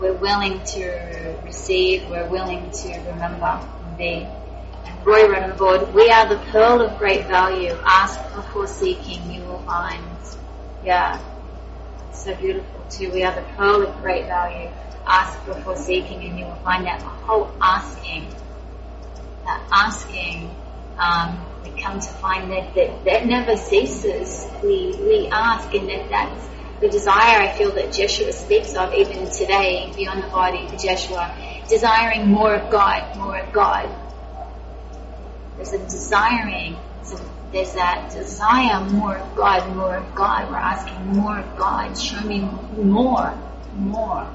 We're 0.00 0.14
willing 0.14 0.64
to 0.64 1.36
receive. 1.44 2.08
We're 2.08 2.28
willing 2.28 2.70
to 2.70 2.88
remember 3.10 3.68
be. 3.98 4.26
And 4.86 5.06
Roy 5.06 5.28
wrote 5.28 5.42
on 5.42 5.56
board, 5.58 5.94
we 5.94 6.10
are 6.10 6.28
the 6.28 6.38
pearl 6.50 6.80
of 6.80 6.98
great 6.98 7.26
value. 7.26 7.76
Ask 7.84 8.18
before 8.34 8.66
seeking, 8.66 9.30
you 9.30 9.42
will 9.42 9.60
find. 9.60 10.04
Yeah. 10.82 11.20
So 12.12 12.34
beautiful 12.34 12.80
too. 12.88 13.10
We 13.12 13.22
are 13.22 13.34
the 13.34 13.46
pearl 13.56 13.86
of 13.86 14.00
great 14.00 14.26
value 14.26 14.70
ask 15.10 15.44
before 15.44 15.76
seeking 15.76 16.22
and 16.24 16.38
you 16.38 16.44
will 16.44 16.54
find 16.56 16.86
that 16.86 17.00
the 17.00 17.06
whole 17.06 17.50
asking, 17.60 18.28
that 19.44 19.62
asking, 19.72 20.50
um, 20.98 21.44
we 21.64 21.70
come 21.82 21.98
to 22.00 22.06
find 22.06 22.50
that, 22.52 22.74
that 22.74 23.04
that 23.04 23.26
never 23.26 23.56
ceases. 23.56 24.46
We, 24.62 24.94
we 25.00 25.28
ask 25.32 25.74
and 25.74 25.88
that 25.88 26.08
that's 26.10 26.48
the 26.80 26.88
desire 26.88 27.42
I 27.42 27.56
feel 27.56 27.72
that 27.72 27.92
Jeshua 27.92 28.32
speaks 28.32 28.74
of 28.74 28.94
even 28.94 29.30
today 29.30 29.92
beyond 29.94 30.22
the 30.22 30.28
body 30.28 30.66
for 30.66 30.76
Jeshua, 30.76 31.34
desiring 31.68 32.28
more 32.28 32.54
of 32.54 32.70
God, 32.70 33.16
more 33.16 33.38
of 33.38 33.52
God. 33.52 33.88
There's 35.56 35.72
a 35.72 35.78
desiring, 35.78 36.76
there's 37.52 37.74
that 37.74 38.10
desire 38.12 38.80
more 38.90 39.16
of 39.16 39.36
God, 39.36 39.76
more 39.76 39.96
of 39.96 40.14
God. 40.14 40.50
We're 40.50 40.56
asking 40.56 41.16
more 41.16 41.38
of 41.38 41.56
God. 41.58 41.98
Show 41.98 42.20
me 42.22 42.40
more, 42.76 43.38
more 43.74 44.30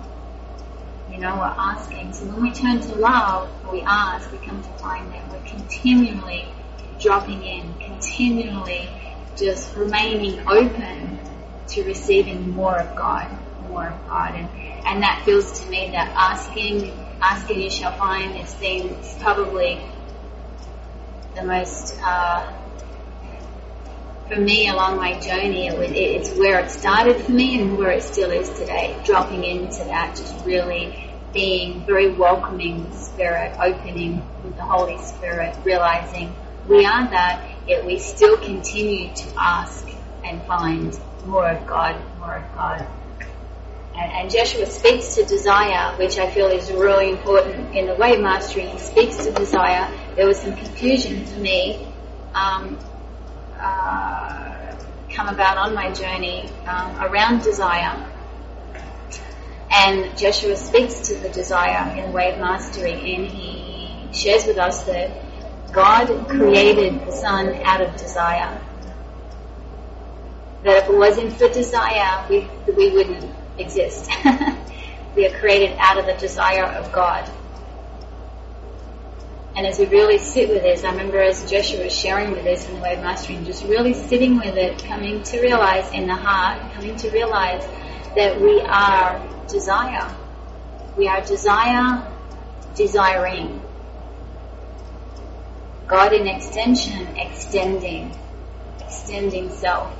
you 1.15 1.21
know, 1.21 1.35
we're 1.35 1.43
asking. 1.43 2.13
So 2.13 2.25
when 2.25 2.41
we 2.41 2.51
turn 2.51 2.81
to 2.81 2.95
love, 2.95 3.49
we 3.71 3.81
ask, 3.81 4.31
we 4.31 4.37
come 4.39 4.61
to 4.61 4.69
find 4.79 5.11
that 5.13 5.31
we're 5.31 5.47
continually 5.47 6.45
dropping 6.99 7.43
in, 7.43 7.73
continually 7.75 8.89
just 9.37 9.75
remaining 9.75 10.45
open 10.47 11.19
to 11.69 11.83
receiving 11.83 12.51
more 12.51 12.77
of 12.77 12.95
God, 12.95 13.27
more 13.69 13.87
of 13.87 14.07
God. 14.07 14.35
And, 14.35 14.49
and 14.85 15.03
that 15.03 15.23
feels 15.25 15.61
to 15.61 15.69
me 15.69 15.91
that 15.91 16.13
asking, 16.15 16.93
asking 17.21 17.61
you 17.61 17.69
shall 17.69 17.91
find 17.93 18.35
is 18.39 18.53
things 18.53 19.15
probably 19.19 19.81
the 21.35 21.43
most, 21.43 21.99
uh, 22.03 22.51
for 24.27 24.37
me 24.37 24.69
along 24.69 24.97
my 24.97 25.19
journey, 25.19 25.67
it 25.67 25.77
was, 25.77 25.89
it's 25.91 26.37
where 26.37 26.59
it 26.59 26.71
started 26.71 27.21
for 27.21 27.31
me 27.31 27.61
and 27.61 27.77
where 27.77 27.91
it 27.91 28.03
still 28.03 28.31
is 28.31 28.49
today. 28.57 28.99
Dropping 29.03 29.43
into 29.43 29.83
that, 29.85 30.15
just 30.15 30.45
really 30.45 31.11
being 31.33 31.81
very 31.85 32.11
welcoming 32.13 32.91
spirit, 32.93 33.53
opening 33.59 34.25
with 34.43 34.55
the 34.55 34.63
Holy 34.63 34.97
Spirit, 34.99 35.55
realizing 35.63 36.33
we 36.67 36.85
are 36.85 37.07
that, 37.09 37.47
yet 37.67 37.85
we 37.85 37.99
still 37.99 38.37
continue 38.37 39.13
to 39.13 39.33
ask 39.37 39.87
and 40.23 40.41
find 40.45 40.97
more 41.25 41.47
of 41.47 41.65
God, 41.67 42.01
more 42.19 42.35
of 42.35 42.55
God. 42.55 42.87
And, 43.95 44.11
and 44.11 44.31
Jeshua 44.31 44.65
speaks 44.65 45.15
to 45.15 45.25
desire, 45.25 45.95
which 45.97 46.17
I 46.17 46.29
feel 46.29 46.47
is 46.47 46.71
really 46.71 47.09
important 47.09 47.75
in 47.75 47.87
the 47.87 47.95
way 47.95 48.15
of 48.15 48.21
mastery. 48.21 48.63
He 48.63 48.79
speaks 48.79 49.17
to 49.25 49.31
desire. 49.31 49.89
There 50.15 50.27
was 50.27 50.37
some 50.37 50.55
confusion 50.55 51.25
for 51.25 51.39
me. 51.39 51.87
Um, 52.33 52.77
uh, 53.59 54.75
come 55.09 55.29
about 55.29 55.57
on 55.57 55.73
my 55.73 55.91
journey 55.93 56.49
um, 56.67 57.01
around 57.01 57.41
desire. 57.41 58.05
And 59.71 60.17
Jeshua 60.17 60.55
speaks 60.57 60.99
to 61.07 61.15
the 61.15 61.29
desire 61.29 61.97
in 61.97 62.07
the 62.07 62.11
way 62.11 62.33
of 62.33 62.39
Mastery 62.39 62.93
and 63.15 63.27
he 63.27 64.07
shares 64.13 64.45
with 64.45 64.57
us 64.57 64.83
that 64.83 65.11
God 65.71 66.27
created 66.29 67.05
the 67.05 67.11
Son 67.11 67.55
out 67.63 67.81
of 67.81 67.95
desire. 67.97 68.61
That 70.65 70.83
if 70.83 70.89
it 70.89 70.97
wasn't 70.97 71.31
for 71.33 71.47
desire, 71.47 72.25
we, 72.27 72.47
we 72.67 72.91
wouldn't 72.91 73.31
exist. 73.59 74.09
we 75.15 75.27
are 75.27 75.39
created 75.39 75.77
out 75.79 75.99
of 75.99 76.07
the 76.07 76.15
desire 76.19 76.65
of 76.65 76.91
God. 76.91 77.29
And 79.55 79.67
as 79.67 79.77
we 79.77 79.85
really 79.85 80.17
sit 80.17 80.49
with 80.49 80.63
this, 80.63 80.83
I 80.83 80.89
remember 80.89 81.21
as 81.21 81.49
Joshua 81.49 81.83
was 81.83 81.93
sharing 81.93 82.31
with 82.31 82.47
us 82.47 82.67
in 82.67 82.73
the 82.73 82.81
way 82.81 82.95
of 82.95 83.01
Mastering, 83.01 83.45
just 83.45 83.63
really 83.65 83.93
sitting 83.93 84.37
with 84.37 84.57
it, 84.57 84.83
coming 84.83 85.21
to 85.21 85.39
realize 85.39 85.89
in 85.93 86.07
the 86.07 86.15
heart, 86.15 86.73
coming 86.73 86.95
to 86.95 87.11
realize 87.11 87.63
that 88.15 88.41
we 88.41 88.59
are 88.61 89.21
desire. 89.47 90.13
We 90.97 91.07
are 91.07 91.21
desire, 91.21 92.11
desiring. 92.75 93.61
God 95.85 96.11
in 96.11 96.25
extension, 96.25 97.05
extending, 97.17 98.17
extending 98.79 99.51
self. 99.51 99.95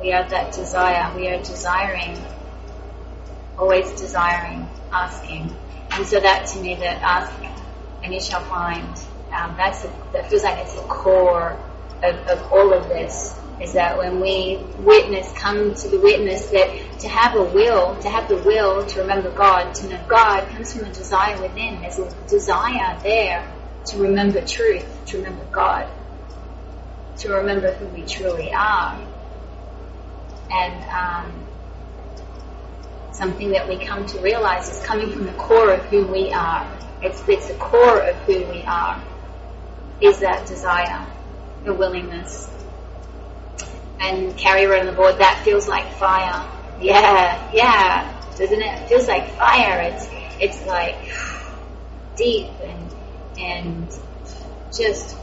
We 0.00 0.12
are 0.12 0.28
that 0.28 0.52
desire. 0.52 1.14
We 1.16 1.28
are 1.28 1.38
desiring, 1.38 2.16
always 3.58 3.90
desiring, 3.98 4.68
asking. 4.92 5.54
And 5.92 6.06
so 6.06 6.20
that 6.20 6.46
to 6.48 6.60
me, 6.60 6.74
that 6.74 7.02
ask 7.02 7.32
and 8.02 8.14
you 8.14 8.20
shall 8.20 8.42
find. 8.42 8.86
Um, 9.32 9.54
that's 9.56 9.82
that 10.12 10.30
feels 10.30 10.44
like 10.44 10.58
it's 10.58 10.74
the 10.74 10.82
core 10.82 11.58
of, 12.02 12.14
of 12.28 12.52
all 12.52 12.72
of 12.72 12.88
this. 12.88 13.38
Is 13.60 13.72
that 13.72 13.96
when 13.96 14.20
we 14.20 14.58
witness, 14.80 15.32
come 15.32 15.74
to 15.74 15.88
the 15.88 15.98
witness 15.98 16.48
that 16.48 17.00
to 17.00 17.08
have 17.08 17.34
a 17.36 17.42
will, 17.42 17.96
to 18.00 18.08
have 18.10 18.28
the 18.28 18.36
will 18.36 18.84
to 18.84 19.00
remember 19.00 19.30
God, 19.30 19.74
to 19.76 19.88
know 19.88 20.04
God 20.06 20.46
comes 20.50 20.74
from 20.74 20.84
a 20.84 20.92
desire 20.92 21.40
within. 21.40 21.80
There's 21.80 21.98
a 21.98 22.10
desire 22.28 22.98
there 23.02 23.50
to 23.86 23.98
remember 23.98 24.44
truth, 24.44 24.86
to 25.06 25.18
remember 25.18 25.44
God, 25.50 25.88
to 27.18 27.32
remember 27.32 27.72
who 27.72 27.86
we 27.86 28.02
truly 28.02 28.52
are. 28.52 29.05
And 30.50 30.84
um, 30.90 31.46
something 33.12 33.50
that 33.50 33.68
we 33.68 33.78
come 33.84 34.06
to 34.06 34.18
realize 34.20 34.68
is 34.68 34.84
coming 34.84 35.10
from 35.10 35.26
the 35.26 35.32
core 35.32 35.72
of 35.72 35.84
who 35.86 36.06
we 36.06 36.32
are. 36.32 36.70
It's, 37.02 37.22
it's 37.28 37.48
the 37.48 37.54
core 37.54 38.00
of 38.00 38.16
who 38.22 38.44
we 38.46 38.62
are, 38.62 39.02
is 40.00 40.20
that 40.20 40.46
desire, 40.46 41.06
the 41.64 41.74
willingness. 41.74 42.50
And 43.98 44.36
Carrie 44.36 44.66
wrote 44.66 44.80
on 44.80 44.86
the 44.86 44.92
board, 44.92 45.18
that 45.18 45.42
feels 45.44 45.66
like 45.66 45.90
fire. 45.94 46.46
Yeah, 46.80 47.50
yeah, 47.52 48.22
doesn't 48.36 48.60
it? 48.60 48.82
It 48.82 48.88
feels 48.88 49.08
like 49.08 49.30
fire. 49.36 49.80
It's, 49.80 50.08
it's 50.38 50.66
like 50.66 50.96
deep 52.16 52.50
and, 52.62 52.94
and 53.38 53.96
just 54.76 55.16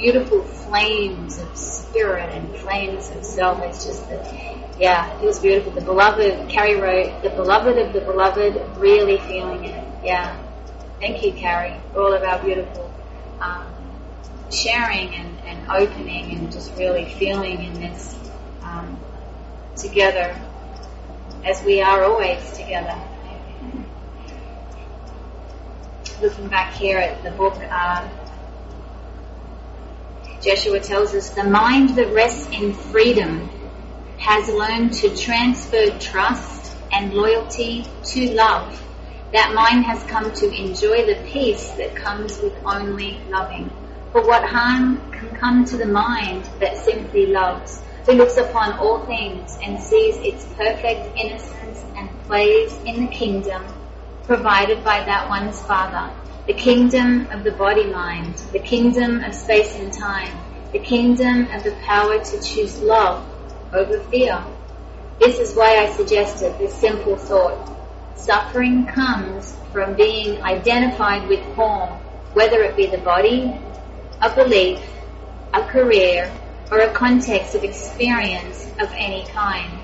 beautiful 0.00 0.42
flames 0.42 1.38
of 1.38 1.56
spirit 1.56 2.30
and 2.30 2.56
flames 2.56 3.10
of 3.10 3.22
self. 3.22 3.62
It's 3.62 3.84
just 3.84 4.08
that, 4.08 4.34
yeah, 4.78 5.20
it 5.20 5.24
was 5.24 5.38
beautiful. 5.38 5.72
The 5.72 5.82
beloved, 5.82 6.48
Carrie 6.48 6.80
wrote, 6.80 7.22
the 7.22 7.28
beloved 7.30 7.76
of 7.76 7.92
the 7.92 8.00
beloved, 8.00 8.78
really 8.78 9.18
feeling 9.18 9.64
it. 9.64 9.84
Yeah. 10.02 10.36
Thank 11.00 11.22
you, 11.22 11.32
Carrie, 11.32 11.76
for 11.92 12.00
all 12.00 12.12
of 12.14 12.22
our 12.22 12.42
beautiful 12.42 12.90
um, 13.40 13.66
sharing 14.50 15.14
and, 15.14 15.38
and 15.40 15.70
opening 15.70 16.32
and 16.32 16.50
just 16.50 16.74
really 16.76 17.04
feeling 17.04 17.62
in 17.62 17.74
this 17.74 18.16
um, 18.62 18.98
together 19.76 20.34
as 21.44 21.62
we 21.62 21.80
are 21.82 22.04
always 22.04 22.50
together. 22.52 22.98
Looking 26.22 26.48
back 26.48 26.74
here 26.74 26.98
at 26.98 27.22
the 27.22 27.30
book, 27.30 27.56
uh, 27.70 28.06
Joshua 30.40 30.80
tells 30.80 31.14
us 31.14 31.30
the 31.30 31.44
mind 31.44 31.90
that 31.96 32.14
rests 32.14 32.48
in 32.50 32.72
freedom 32.72 33.50
has 34.16 34.48
learned 34.48 34.94
to 34.94 35.14
transfer 35.14 35.90
trust 35.98 36.74
and 36.92 37.12
loyalty 37.12 37.84
to 38.04 38.32
love. 38.32 38.82
That 39.32 39.54
mind 39.54 39.84
has 39.84 40.02
come 40.04 40.32
to 40.32 40.50
enjoy 40.50 41.04
the 41.04 41.22
peace 41.26 41.68
that 41.72 41.94
comes 41.94 42.40
with 42.40 42.54
only 42.64 43.20
loving. 43.28 43.70
For 44.12 44.26
what 44.26 44.42
harm 44.44 45.10
can 45.12 45.28
come 45.36 45.64
to 45.66 45.76
the 45.76 45.86
mind 45.86 46.48
that 46.58 46.78
simply 46.78 47.26
loves, 47.26 47.82
who 48.06 48.12
looks 48.12 48.38
upon 48.38 48.72
all 48.78 49.04
things 49.04 49.58
and 49.62 49.78
sees 49.78 50.16
its 50.16 50.46
perfect 50.56 51.18
innocence 51.18 51.84
and 51.96 52.08
plays 52.24 52.72
in 52.86 53.06
the 53.06 53.12
kingdom 53.12 53.62
provided 54.24 54.82
by 54.84 55.04
that 55.04 55.28
one's 55.28 55.60
Father, 55.62 56.10
the 56.46 56.54
kingdom 56.54 57.26
of 57.30 57.44
the 57.44 57.52
body 57.52 57.84
mind, 57.84 58.36
the 58.52 58.58
kingdom 58.58 59.22
of 59.22 59.34
space 59.34 59.76
and 59.76 59.92
time, 59.92 60.36
the 60.72 60.78
kingdom 60.78 61.46
of 61.52 61.62
the 61.64 61.72
power 61.84 62.18
to 62.18 62.42
choose 62.42 62.80
love 62.80 63.24
over 63.72 64.00
fear. 64.04 64.42
This 65.18 65.38
is 65.38 65.54
why 65.54 65.76
I 65.76 65.92
suggested 65.92 66.58
this 66.58 66.74
simple 66.74 67.16
thought. 67.16 67.76
Suffering 68.14 68.86
comes 68.86 69.56
from 69.72 69.94
being 69.94 70.42
identified 70.42 71.28
with 71.28 71.44
form, 71.54 71.90
whether 72.32 72.62
it 72.62 72.76
be 72.76 72.86
the 72.86 72.98
body, 72.98 73.54
a 74.22 74.34
belief, 74.34 74.80
a 75.52 75.62
career, 75.64 76.32
or 76.70 76.80
a 76.80 76.92
context 76.92 77.54
of 77.54 77.64
experience 77.64 78.66
of 78.80 78.90
any 78.96 79.26
kind. 79.26 79.80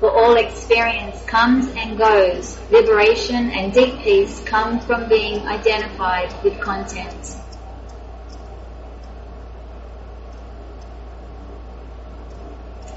For 0.00 0.10
all 0.10 0.36
experience 0.36 1.24
comes 1.24 1.68
and 1.74 1.96
goes. 1.96 2.58
Liberation 2.70 3.50
and 3.50 3.72
deep 3.72 3.98
peace 4.00 4.42
come 4.44 4.78
from 4.80 5.08
being 5.08 5.46
identified 5.48 6.34
with 6.44 6.60
content. 6.60 7.36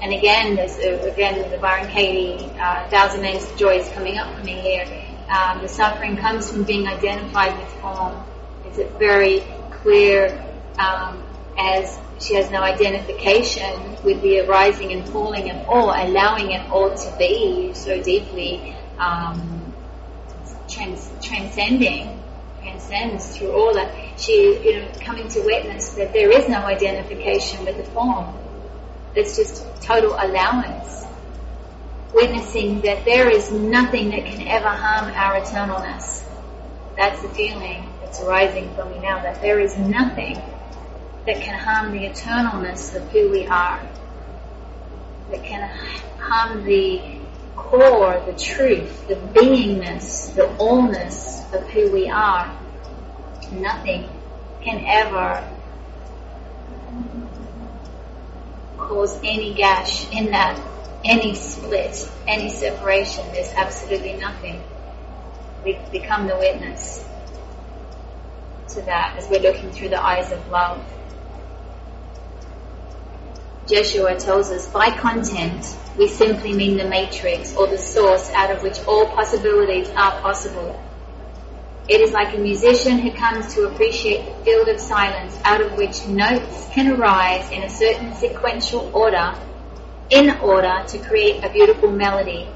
And 0.02 0.12
again, 0.12 0.56
there's 0.56 0.78
uh, 0.78 1.10
again 1.10 1.50
the 1.50 1.58
Byron 1.58 1.88
Katie 1.90 2.44
uh, 2.58 2.88
Thousand 2.88 3.22
Names 3.22 3.50
of 3.50 3.56
Joy 3.56 3.78
is 3.78 3.88
coming 3.90 4.18
up 4.18 4.34
for 4.34 4.44
me 4.44 4.54
here. 4.60 4.84
Um, 5.28 5.60
the 5.62 5.68
suffering 5.68 6.16
comes 6.16 6.50
from 6.50 6.64
being 6.64 6.86
identified 6.86 7.56
with 7.58 7.68
form. 7.80 8.16
It's 8.64 8.78
a 8.78 8.88
very 8.98 9.44
clear 9.70 10.44
um, 10.78 11.22
as 11.60 11.98
she 12.18 12.34
has 12.34 12.50
no 12.50 12.62
identification 12.62 13.96
with 14.02 14.20
the 14.22 14.40
arising 14.40 14.92
and 14.92 15.06
falling 15.08 15.50
of 15.50 15.68
all, 15.68 15.90
allowing 15.90 16.50
it 16.52 16.70
all 16.70 16.94
to 16.94 17.16
be 17.18 17.72
so 17.74 18.02
deeply 18.02 18.74
um, 18.98 19.74
trans- 20.68 21.10
transcending, 21.22 22.22
transcends 22.62 23.36
through 23.36 23.52
all 23.52 23.74
that. 23.74 23.94
She, 24.18 24.60
you 24.64 24.80
know, 24.80 24.88
coming 25.00 25.28
to 25.28 25.40
witness 25.40 25.90
that 25.90 26.12
there 26.12 26.30
is 26.30 26.48
no 26.48 26.58
identification 26.58 27.64
with 27.64 27.76
the 27.76 27.84
form. 27.84 28.34
It's 29.14 29.36
just 29.36 29.64
total 29.82 30.12
allowance. 30.12 31.04
Witnessing 32.14 32.80
that 32.82 33.04
there 33.04 33.30
is 33.30 33.52
nothing 33.52 34.10
that 34.10 34.24
can 34.24 34.46
ever 34.48 34.68
harm 34.68 35.12
our 35.14 35.40
eternalness. 35.40 36.24
That's 36.96 37.22
the 37.22 37.28
feeling 37.30 37.88
that's 38.00 38.20
arising 38.20 38.74
from 38.74 38.90
me 38.90 38.98
now, 38.98 39.22
that 39.22 39.40
there 39.40 39.60
is 39.60 39.76
nothing 39.78 40.36
that 41.26 41.40
can 41.40 41.58
harm 41.58 41.92
the 41.92 42.06
eternalness 42.06 42.94
of 42.94 43.08
who 43.10 43.30
we 43.30 43.46
are, 43.46 43.80
that 45.30 45.44
can 45.44 45.68
harm 46.18 46.64
the 46.64 47.20
core, 47.56 48.22
the 48.26 48.32
truth, 48.32 49.06
the 49.06 49.14
beingness, 49.14 50.34
the 50.34 50.46
allness 50.58 51.52
of 51.54 51.68
who 51.70 51.90
we 51.92 52.08
are. 52.08 52.56
Nothing 53.52 54.08
can 54.62 54.84
ever 54.86 55.46
cause 58.78 59.18
any 59.22 59.54
gash 59.54 60.10
in 60.10 60.30
that, 60.30 60.60
any 61.04 61.34
split, 61.34 62.10
any 62.26 62.50
separation. 62.50 63.24
There's 63.32 63.52
absolutely 63.52 64.14
nothing. 64.14 64.62
We 65.64 65.78
become 65.92 66.26
the 66.26 66.36
witness 66.36 67.04
to 68.68 68.82
that 68.82 69.16
as 69.16 69.28
we're 69.28 69.40
looking 69.40 69.70
through 69.70 69.90
the 69.90 70.02
eyes 70.02 70.32
of 70.32 70.48
love. 70.48 70.82
Joshua 73.70 74.16
tells 74.18 74.50
us 74.50 74.66
by 74.66 74.90
content, 74.90 75.76
we 75.96 76.08
simply 76.08 76.52
mean 76.52 76.76
the 76.76 76.88
matrix 76.88 77.54
or 77.54 77.68
the 77.68 77.78
source 77.78 78.28
out 78.30 78.50
of 78.50 78.64
which 78.64 78.80
all 78.84 79.06
possibilities 79.06 79.88
are 79.90 80.20
possible. 80.20 80.82
It 81.88 82.00
is 82.00 82.10
like 82.10 82.34
a 82.34 82.38
musician 82.38 82.98
who 82.98 83.12
comes 83.12 83.54
to 83.54 83.68
appreciate 83.68 84.26
the 84.26 84.44
field 84.44 84.68
of 84.68 84.80
silence 84.80 85.38
out 85.44 85.60
of 85.60 85.76
which 85.76 86.04
notes 86.08 86.68
can 86.72 86.90
arise 86.90 87.48
in 87.52 87.62
a 87.62 87.68
certain 87.70 88.12
sequential 88.14 88.90
order, 88.92 89.34
in 90.10 90.30
order 90.40 90.82
to 90.88 90.98
create 90.98 91.44
a 91.44 91.50
beautiful 91.50 91.92
melody. 91.92 92.48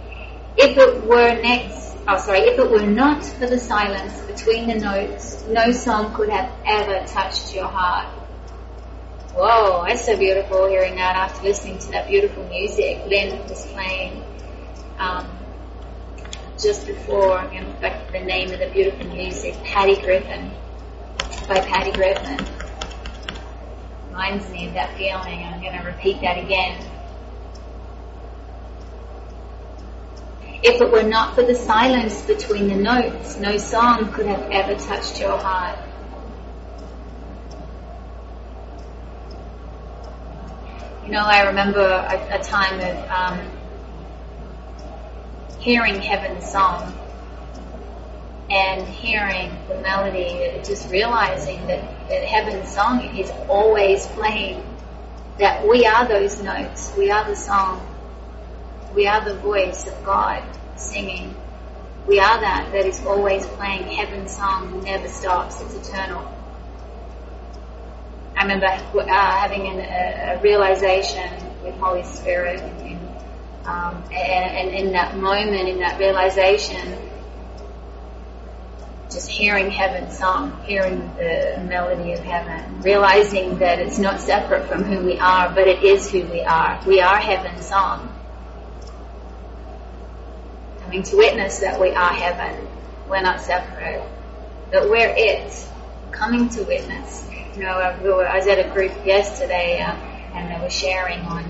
If 0.57 0.77
it 0.77 1.05
were 1.05 1.41
next, 1.41 1.97
oh 2.09 2.19
sorry, 2.19 2.41
if 2.41 2.59
it 2.59 2.69
were 2.69 2.87
not 2.87 3.25
for 3.25 3.47
the 3.47 3.59
silence 3.59 4.21
between 4.23 4.67
the 4.67 4.81
notes, 4.81 5.45
no 5.49 5.71
song 5.71 6.13
could 6.15 6.31
have 6.31 6.51
ever 6.67 7.07
touched 7.07 7.55
your 7.55 7.69
heart. 7.69 8.24
Whoa, 9.37 9.85
that's 9.85 10.07
so 10.07 10.17
beautiful 10.17 10.69
hearing 10.69 10.95
that 10.95 11.17
after 11.17 11.43
listening 11.43 11.79
to 11.79 11.91
that 11.91 12.07
beautiful 12.07 12.45
music 12.45 13.03
Lynn 13.09 13.37
was 13.49 13.67
playing 13.67 14.23
um, 14.99 15.29
just 16.57 16.87
before. 16.87 17.37
I'm 17.37 17.51
going 17.51 17.65
to 17.65 17.81
look 17.81 18.13
the 18.13 18.21
name 18.21 18.53
of 18.53 18.61
the 18.61 18.71
beautiful 18.71 19.09
music, 19.09 19.61
Patty 19.65 20.01
Griffin, 20.01 20.53
by 21.49 21.59
Patty 21.59 21.91
Griffin. 21.91 22.47
Reminds 24.07 24.49
me 24.51 24.69
of 24.69 24.75
that 24.75 24.97
feeling. 24.97 25.43
I'm 25.43 25.61
going 25.61 25.77
to 25.81 25.85
repeat 25.85 26.21
that 26.21 26.39
again. 26.39 26.89
If 30.63 30.81
it 30.81 30.93
were 30.93 31.03
not 31.03 31.35
for 31.35 31.43
the 31.43 31.57
silence 31.57 32.23
between 32.23 32.69
the 32.69 32.77
notes, 32.77 33.37
no 33.39 33.59
song 33.59 34.13
could 34.13 34.27
have 34.27 34.49
ever 34.53 34.77
touched 34.77 35.21
your 35.21 35.37
heart. 35.37 35.77
You 41.05 41.11
know, 41.11 41.23
I 41.23 41.43
remember 41.49 41.81
a, 41.81 42.41
a 42.41 42.43
time 42.43 42.81
of 42.81 43.11
um, 43.11 43.51
hearing 45.59 46.01
heaven's 46.01 46.51
song 46.51 46.99
and 48.49 48.89
hearing 48.89 49.51
the 49.69 49.81
melody, 49.83 50.45
and 50.45 50.65
just 50.65 50.91
realizing 50.91 51.67
that, 51.67 52.09
that 52.09 52.25
heaven's 52.25 52.75
song 52.75 53.03
is 53.19 53.31
always 53.49 54.07
playing, 54.09 54.65
that 55.39 55.69
we 55.69 55.85
are 55.85 56.09
those 56.09 56.43
notes, 56.43 56.95
we 56.97 57.11
are 57.11 57.29
the 57.29 57.37
song, 57.37 57.87
we 58.95 59.07
are 59.07 59.23
the 59.23 59.35
voice 59.35 59.87
of 59.87 60.05
God 60.05 60.43
singing. 60.77 61.35
We 62.07 62.19
are 62.19 62.41
that 62.41 62.71
that 62.73 62.87
is 62.87 63.05
always 63.05 63.47
playing 63.47 63.89
heaven's 63.89 64.37
song, 64.37 64.85
never 64.85 65.09
stops, 65.09 65.61
it's 65.61 65.89
eternal. 65.89 66.31
I 68.37 68.43
remember 68.43 68.67
uh, 68.67 69.07
having 69.07 69.67
an, 69.69 69.81
a, 69.81 70.41
realization 70.43 71.31
with 71.63 71.75
Holy 71.77 72.03
Spirit, 72.03 72.61
and, 72.61 73.09
um, 73.65 74.03
and, 74.13 74.13
and, 74.13 74.75
in 74.75 74.93
that 74.93 75.17
moment, 75.17 75.69
in 75.69 75.79
that 75.79 76.01
realization, 76.01 76.99
just 79.09 79.29
hearing 79.29 79.71
heaven's 79.71 80.19
song, 80.19 80.61
hearing 80.65 80.99
the 81.17 81.65
melody 81.69 82.13
of 82.13 82.21
heaven, 82.21 82.81
realizing 82.83 83.59
that 83.59 83.79
it's 83.79 83.99
not 83.99 84.21
separate 84.21 84.67
from 84.67 84.83
who 84.83 85.05
we 85.05 85.17
are, 85.19 85.55
but 85.55 85.69
it 85.69 85.85
is 85.85 86.11
who 86.11 86.25
we 86.25 86.43
are. 86.43 86.81
We 86.87 87.01
are 87.01 87.17
heaven's 87.17 87.67
song. 87.67 88.11
Coming 90.81 91.05
to 91.05 91.17
witness 91.17 91.61
that 91.61 91.81
we 91.81 91.93
are 91.93 92.13
heaven. 92.13 92.67
We're 93.09 93.23
not 93.23 93.41
separate. 93.41 94.03
That 94.73 94.91
we're 94.91 95.15
it. 95.17 95.69
Coming 96.11 96.49
to 96.51 96.63
witness 96.65 97.29
you 97.57 97.63
know, 97.63 97.79
I 97.79 98.37
was 98.37 98.47
at 98.49 98.59
a 98.59 98.69
group 98.71 98.93
yesterday 99.07 99.81
uh, 99.81 99.93
and 100.35 100.51
they 100.51 100.61
were 100.61 100.71
sharing 100.71 101.21
on 101.21 101.45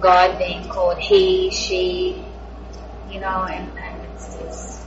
God 0.00 0.38
being 0.38 0.68
called 0.68 0.98
He, 0.98 1.50
She, 1.50 2.22
you 3.10 3.20
know, 3.20 3.44
and, 3.44 3.70
and 3.78 4.02
it's 4.12 4.36
just, 4.36 4.86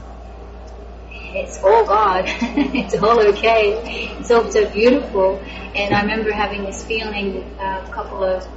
it's 1.10 1.64
all 1.64 1.86
God. 1.86 2.26
it's 2.28 2.96
all 2.96 3.20
okay. 3.20 3.82
It's 4.20 4.30
all 4.30 4.50
so 4.52 4.70
beautiful. 4.70 5.42
And 5.76 5.94
I 5.94 6.02
remember 6.02 6.32
having 6.32 6.64
this 6.64 6.84
feeling 6.86 7.44
uh, 7.60 7.84
a 7.86 7.92
couple 7.92 8.24
of 8.24 8.48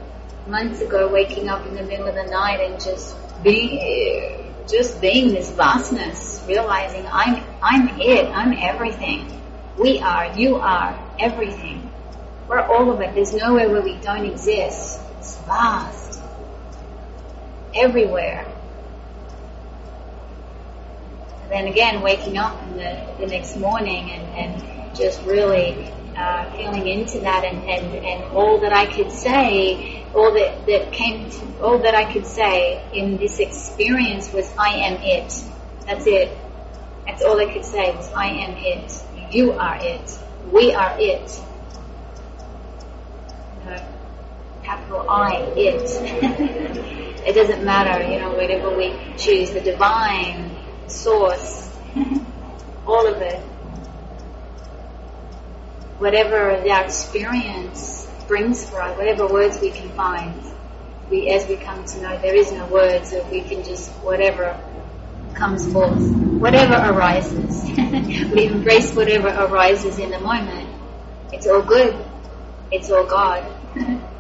months 0.47 0.81
ago, 0.81 1.09
waking 1.09 1.49
up 1.49 1.67
in 1.67 1.75
the 1.75 1.83
middle 1.83 2.07
of 2.07 2.15
the 2.15 2.25
night 2.25 2.61
and 2.61 2.81
just 2.83 3.17
being, 3.43 4.55
just 4.69 5.01
being 5.01 5.33
this 5.33 5.51
vastness, 5.53 6.45
realizing 6.47 7.07
I'm, 7.11 7.43
I'm 7.63 8.01
it. 8.01 8.27
I'm 8.27 8.53
everything. 8.53 9.41
We 9.79 10.01
are. 10.01 10.37
You 10.39 10.57
are 10.57 10.99
everything. 11.19 11.84
We're 12.49 12.61
all 12.61 12.91
of 12.91 13.01
it. 13.01 13.15
There's 13.15 13.35
nowhere 13.35 13.71
where 13.71 13.83
we 13.83 13.97
don't 14.01 14.25
exist. 14.27 15.01
It's 15.19 15.39
vast. 15.39 16.21
Everywhere. 17.75 18.47
And 21.43 21.51
then 21.51 21.67
again, 21.67 22.03
waking 22.03 22.37
up 22.37 22.63
in 22.65 22.77
the, 22.77 23.15
the 23.19 23.27
next 23.27 23.57
morning 23.57 24.11
and, 24.11 24.63
and 24.63 24.97
just 24.97 25.23
really 25.25 25.91
uh, 26.17 26.51
feeling 26.53 26.87
into 26.87 27.21
that 27.21 27.45
and, 27.45 27.59
and, 27.69 28.05
and 28.05 28.25
all 28.37 28.61
that 28.61 28.73
I 28.73 28.87
could 28.87 29.11
say, 29.11 30.05
all 30.15 30.33
that, 30.35 30.67
that 30.67 30.93
came 30.93 31.31
to, 31.31 31.61
all 31.63 31.79
that 31.79 31.95
I 31.95 32.13
could 32.13 32.27
say 32.27 32.83
in 32.93 33.17
this 33.17 33.41
experience 33.41 34.33
was 34.33 34.53
I 34.59 34.69
am 34.69 35.01
it. 35.03 35.45
That's 35.87 36.07
it. 36.07 36.37
That's 37.07 37.23
all 37.23 37.41
I 37.41 37.53
could 37.53 37.65
say 37.65 37.95
was 37.95 38.13
I 38.13 38.27
am 38.27 38.55
it. 38.57 39.03
You 39.33 39.53
are 39.53 39.79
it. 39.81 40.19
We 40.53 40.73
are 40.73 40.95
it. 40.99 41.41
Capital 44.65 45.05
I, 45.09 45.53
it. 45.57 45.83
it 47.27 47.35
doesn't 47.35 47.65
matter, 47.65 48.03
you 48.11 48.19
know, 48.19 48.35
whatever 48.35 48.75
we 48.75 48.97
choose, 49.17 49.53
the 49.53 49.61
divine, 49.61 50.51
source, 50.87 51.71
all 52.87 53.07
of 53.07 53.21
it. 53.21 53.41
Whatever 55.99 56.61
the 56.63 56.85
experience 56.85 58.11
brings 58.27 58.69
for 58.69 58.81
us, 58.81 58.97
whatever 58.97 59.27
words 59.27 59.61
we 59.61 59.71
can 59.71 59.91
find, 59.91 60.35
we, 61.11 61.31
as 61.31 61.47
we 61.47 61.57
come 61.57 61.85
to 61.85 62.01
know, 62.01 62.19
there 62.19 62.35
is 62.35 62.51
no 62.51 62.67
words, 62.67 63.11
so 63.11 63.25
we 63.31 63.43
can 63.43 63.63
just, 63.63 63.91
whatever 64.03 64.59
comes 65.35 65.71
forth, 65.73 66.03
whatever 66.41 66.75
arises. 66.75 67.65
we 68.33 68.47
embrace 68.47 68.95
whatever 68.95 69.29
arises 69.29 69.99
in 69.99 70.11
the 70.11 70.21
moment. 70.21 70.69
It's 71.33 71.47
all 71.47 71.63
good. 71.63 71.97
It's 72.71 72.91
all 72.91 73.07
God. 73.07 73.45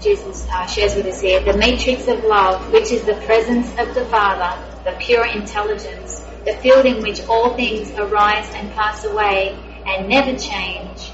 Jesus 0.00 0.46
uh, 0.50 0.66
shares 0.66 0.94
with 0.94 1.06
us 1.06 1.20
here, 1.20 1.40
the 1.40 1.56
matrix 1.56 2.06
of 2.06 2.22
love, 2.24 2.70
which 2.72 2.92
is 2.92 3.02
the 3.04 3.14
presence 3.26 3.68
of 3.78 3.94
the 3.94 4.04
Father, 4.06 4.62
the 4.84 4.96
pure 4.98 5.26
intelligence, 5.26 6.20
the 6.44 6.54
field 6.54 6.84
in 6.84 7.02
which 7.02 7.24
all 7.28 7.56
things 7.56 7.90
arise 7.92 8.52
and 8.54 8.70
pass 8.72 9.04
away 9.04 9.58
and 9.86 10.08
never 10.08 10.36
change. 10.38 11.10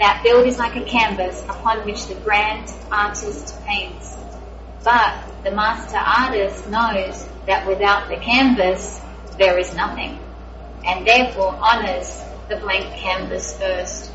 That 0.00 0.20
field 0.22 0.46
is 0.46 0.58
like 0.58 0.76
a 0.76 0.84
canvas 0.84 1.42
upon 1.44 1.84
which 1.86 2.06
the 2.06 2.16
grand 2.16 2.70
artist 2.90 3.58
paints. 3.64 4.16
But 4.82 5.14
the 5.44 5.52
master 5.52 5.96
artist 5.96 6.68
knows 6.68 7.26
that 7.46 7.66
without 7.66 8.08
the 8.08 8.16
canvas, 8.16 9.00
there 9.38 9.58
is 9.58 9.74
nothing, 9.74 10.18
and 10.84 11.06
therefore 11.06 11.56
honors 11.60 12.20
the 12.48 12.56
blank 12.56 12.94
canvas 12.96 13.56
first. 13.58 14.12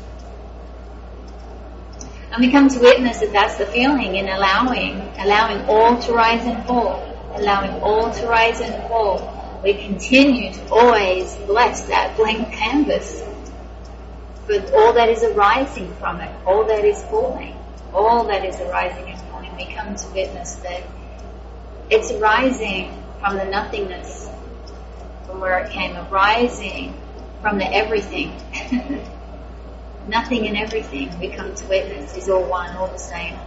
And 2.32 2.42
we 2.42 2.50
come 2.50 2.70
to 2.70 2.78
witness 2.78 3.20
that 3.20 3.30
that's 3.32 3.56
the 3.56 3.66
feeling 3.66 4.16
in 4.16 4.26
allowing, 4.26 5.02
allowing 5.18 5.66
all 5.68 6.00
to 6.00 6.12
rise 6.14 6.42
and 6.46 6.64
fall, 6.66 7.30
allowing 7.34 7.82
all 7.82 8.10
to 8.10 8.26
rise 8.26 8.60
and 8.60 8.74
fall. 8.88 9.60
We 9.62 9.74
continue 9.74 10.50
to 10.54 10.68
always 10.70 11.36
bless 11.46 11.82
that 11.88 12.16
blank 12.16 12.50
canvas 12.50 13.22
for 14.46 14.54
all 14.74 14.94
that 14.94 15.10
is 15.10 15.22
arising 15.22 15.94
from 15.96 16.22
it, 16.22 16.34
all 16.46 16.64
that 16.64 16.86
is 16.86 17.02
falling, 17.04 17.54
all 17.92 18.24
that 18.24 18.46
is 18.46 18.58
arising 18.60 19.12
and 19.12 19.20
falling. 19.28 19.54
We 19.54 19.66
come 19.66 19.94
to 19.94 20.08
witness 20.08 20.54
that 20.56 20.82
it's 21.90 22.10
arising 22.12 22.96
from 23.20 23.36
the 23.36 23.44
nothingness, 23.44 24.30
from 25.26 25.38
where 25.38 25.58
it 25.58 25.70
came, 25.70 25.96
arising 25.96 26.94
from 27.42 27.58
the 27.58 27.70
everything. 27.70 28.32
Nothing 30.08 30.48
and 30.48 30.56
everything 30.56 31.16
we 31.20 31.28
come 31.28 31.54
to 31.54 31.66
witness 31.68 32.16
is 32.16 32.28
all 32.28 32.44
one, 32.44 32.76
all 32.76 32.88
the 32.88 32.98
same. 32.98 33.38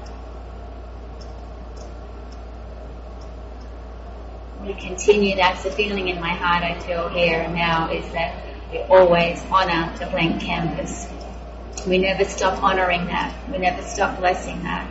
We 4.64 4.74
continue, 4.74 5.36
that's 5.36 5.64
the 5.64 5.72
feeling 5.72 6.08
in 6.08 6.20
my 6.20 6.34
heart 6.34 6.64
I 6.64 6.80
feel 6.80 7.10
here 7.10 7.42
and 7.42 7.54
now 7.54 7.92
is 7.92 8.10
that 8.14 8.42
we 8.72 8.80
always 8.80 9.44
honor 9.52 9.94
the 10.00 10.06
blank 10.08 10.42
canvas. 10.42 11.08
We 11.86 11.98
never 11.98 12.24
stop 12.24 12.64
honoring 12.64 13.06
that. 13.08 13.36
We 13.52 13.58
never 13.58 13.84
stop 13.84 14.18
blessing 14.18 14.64
that. 14.64 14.88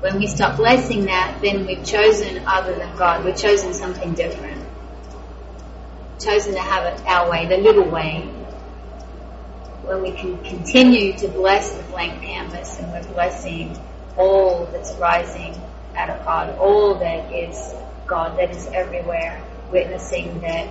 When 0.00 0.18
we 0.18 0.26
stop 0.26 0.56
blessing 0.56 1.04
that, 1.04 1.38
then 1.40 1.66
we've 1.66 1.84
chosen 1.84 2.44
other 2.46 2.74
than 2.74 2.96
God. 2.96 3.24
We've 3.24 3.36
chosen 3.36 3.72
something 3.74 4.14
different. 4.14 4.62
Chosen 6.18 6.54
to 6.54 6.60
have 6.60 6.84
it 6.86 7.06
our 7.06 7.30
way, 7.30 7.46
the 7.46 7.58
little 7.58 7.88
way, 7.88 8.28
when 9.86 10.02
we 10.02 10.12
can 10.12 10.42
continue 10.44 11.12
to 11.18 11.28
bless 11.28 11.74
the 11.74 11.82
blank 11.84 12.22
canvas 12.22 12.78
and 12.78 12.90
we're 12.90 13.12
blessing 13.12 13.78
all 14.16 14.66
that's 14.66 14.92
rising 14.94 15.54
out 15.96 16.10
of 16.10 16.24
God, 16.24 16.56
all 16.58 16.94
that 16.96 17.32
is 17.32 17.74
God, 18.06 18.38
that 18.38 18.50
is 18.50 18.66
everywhere, 18.68 19.42
witnessing 19.70 20.40
that 20.40 20.68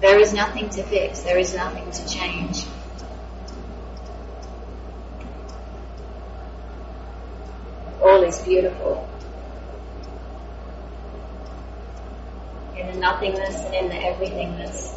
there 0.00 0.18
is 0.18 0.32
nothing 0.32 0.70
to 0.70 0.82
fix, 0.82 1.20
there 1.20 1.38
is 1.38 1.54
nothing 1.54 1.90
to 1.90 2.08
change. 2.08 2.64
All 8.02 8.22
is 8.22 8.38
beautiful. 8.40 9.06
In 12.80 12.86
the 12.94 12.98
nothingness 12.98 13.56
and 13.66 13.74
in 13.74 13.88
the 13.88 13.94
everythingness. 13.94 14.96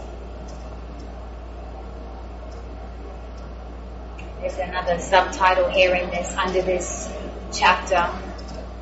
There's 4.39 4.57
another 4.57 4.99
subtitle 4.99 5.69
here 5.69 5.93
in 5.95 6.09
this, 6.09 6.35
under 6.35 6.61
this 6.61 7.11
chapter, 7.51 8.09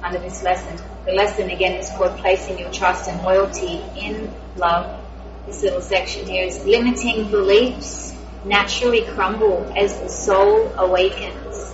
under 0.04 0.20
this 0.20 0.43
lesson. 0.43 0.80
The 1.06 1.14
lesson 1.14 1.49
again 1.49 1.80
is 1.80 1.89
called 1.89 2.18
Placing 2.18 2.60
Your 2.60 2.72
Trust 2.72 3.10
and 3.10 3.22
Loyalty 3.24 3.84
in 3.95 4.32
Love. 4.56 4.99
This 5.45 5.64
little 5.64 5.82
section 5.82 6.28
here 6.28 6.45
is 6.45 6.64
limiting 6.66 7.30
beliefs 7.30 8.16
naturally 8.45 9.04
crumble 9.04 9.72
as 9.76 9.99
the 9.99 10.10
soul 10.10 10.72
awakens. 10.78 11.74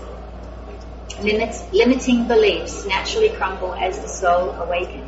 Limits, 1.22 1.64
limiting 1.74 2.28
beliefs 2.28 2.86
naturally 2.86 3.30
crumble 3.30 3.74
as 3.74 4.00
the 4.00 4.08
soul 4.08 4.52
awakens. 4.52 5.07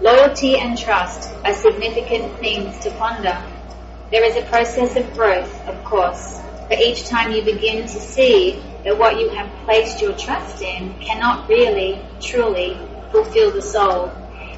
Loyalty 0.00 0.56
and 0.56 0.78
trust 0.78 1.28
are 1.44 1.52
significant 1.52 2.38
themes 2.38 2.78
to 2.80 2.90
ponder. 2.92 3.36
There 4.12 4.22
is 4.22 4.36
a 4.36 4.46
process 4.48 4.94
of 4.94 5.12
growth, 5.14 5.66
of 5.66 5.82
course, 5.82 6.40
but 6.68 6.78
each 6.78 7.08
time 7.08 7.32
you 7.32 7.42
begin 7.42 7.82
to 7.82 8.00
see 8.00 8.62
that 8.84 8.96
what 8.96 9.18
you 9.18 9.28
have 9.30 9.50
placed 9.64 10.00
your 10.00 10.16
trust 10.16 10.62
in 10.62 10.94
cannot 11.00 11.48
really, 11.48 12.00
truly 12.20 12.78
fulfill 13.10 13.50
the 13.50 13.60
soul, 13.60 14.12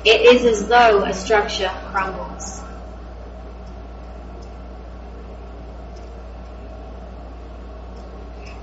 it 0.04 0.20
is 0.20 0.44
as 0.44 0.68
though 0.68 1.04
a 1.04 1.14
structure 1.14 1.70
crumbles. 1.90 2.60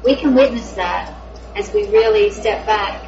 We 0.04 0.16
can 0.16 0.36
witness 0.36 0.74
that 0.74 1.12
as 1.56 1.74
we 1.74 1.88
really 1.88 2.30
step 2.30 2.68
back 2.68 3.07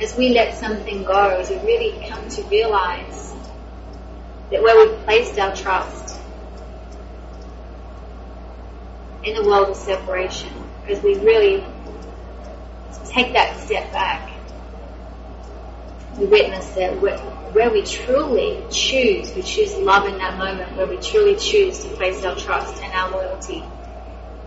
as 0.00 0.16
we 0.16 0.30
let 0.30 0.54
something 0.56 1.04
go, 1.04 1.38
as 1.40 1.48
we 1.48 1.56
really 1.56 2.06
come 2.08 2.28
to 2.28 2.42
realize 2.44 3.32
that 4.50 4.62
where 4.62 4.76
we've 4.76 4.98
placed 5.04 5.38
our 5.38 5.54
trust 5.56 6.20
in 9.24 9.34
the 9.34 9.42
world 9.42 9.70
of 9.70 9.76
separation, 9.76 10.50
as 10.88 11.02
we 11.02 11.18
really 11.18 11.64
take 13.06 13.32
that 13.32 13.58
step 13.60 13.90
back, 13.92 14.30
we 16.18 16.26
witness 16.26 16.66
that 16.74 17.00
where, 17.00 17.18
where 17.18 17.70
we 17.70 17.82
truly 17.82 18.62
choose, 18.70 19.34
we 19.34 19.42
choose 19.42 19.74
love 19.76 20.06
in 20.06 20.18
that 20.18 20.38
moment, 20.38 20.76
where 20.76 20.86
we 20.86 20.96
truly 20.98 21.36
choose 21.36 21.78
to 21.80 21.88
place 21.96 22.24
our 22.24 22.36
trust 22.36 22.82
and 22.82 22.92
our 22.92 23.10
loyalty, 23.10 23.64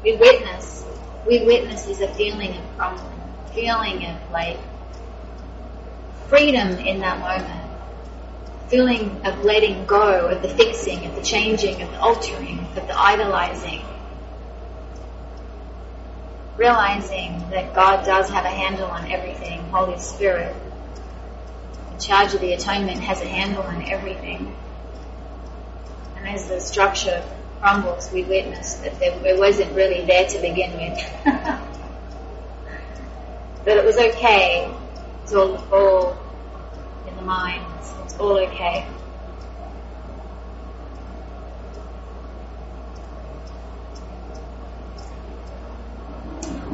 we 0.04 0.16
witness, 0.16 0.86
we 1.28 1.44
witness 1.44 1.88
is 1.88 2.02
a 2.02 2.14
feeling 2.14 2.56
of 2.56 2.78
crumbling, 2.78 3.22
feeling 3.54 4.06
of 4.06 4.32
like 4.32 4.58
freedom 6.30 6.78
in 6.78 7.00
that 7.00 7.20
moment. 7.20 7.66
feeling 8.70 9.26
of 9.26 9.44
letting 9.44 9.84
go, 9.88 10.28
of 10.28 10.44
the 10.44 10.48
fixing, 10.48 11.04
of 11.08 11.16
the 11.16 11.24
changing, 11.24 11.82
of 11.82 11.90
the 11.90 12.00
altering, 12.00 12.60
of 12.60 12.76
the 12.76 13.00
idolizing. 13.00 13.82
Realizing 16.56 17.50
that 17.50 17.74
God 17.74 18.06
does 18.06 18.30
have 18.30 18.46
a 18.46 18.50
handle 18.50 18.86
on 18.86 19.10
everything, 19.10 19.60
Holy 19.72 19.98
Spirit, 19.98 20.56
in 21.92 22.00
charge 22.00 22.36
of 22.36 22.42
the 22.42 22.54
atonement, 22.54 23.00
has 23.00 23.20
a 23.22 23.28
handle 23.28 23.64
on 23.64 23.82
everything. 23.90 24.56
And 26.18 26.28
as 26.28 26.48
the 26.48 26.60
structure 26.60 27.24
crumbles, 27.60 28.12
we 28.12 28.24
witness 28.24 28.76
that 28.76 29.00
there, 29.00 29.20
it 29.26 29.40
wasn't 29.40 29.74
really 29.74 30.06
there 30.06 30.28
to 30.28 30.40
begin 30.40 30.74
with. 30.74 31.24
that 33.66 33.78
it 33.78 33.84
was 33.84 33.98
okay. 33.98 34.72
It's 35.32 35.36
all, 35.36 36.18
in 37.08 37.16
the 37.16 37.22
mind. 37.22 37.64
It's 38.04 38.18
all 38.18 38.40
okay. 38.40 38.88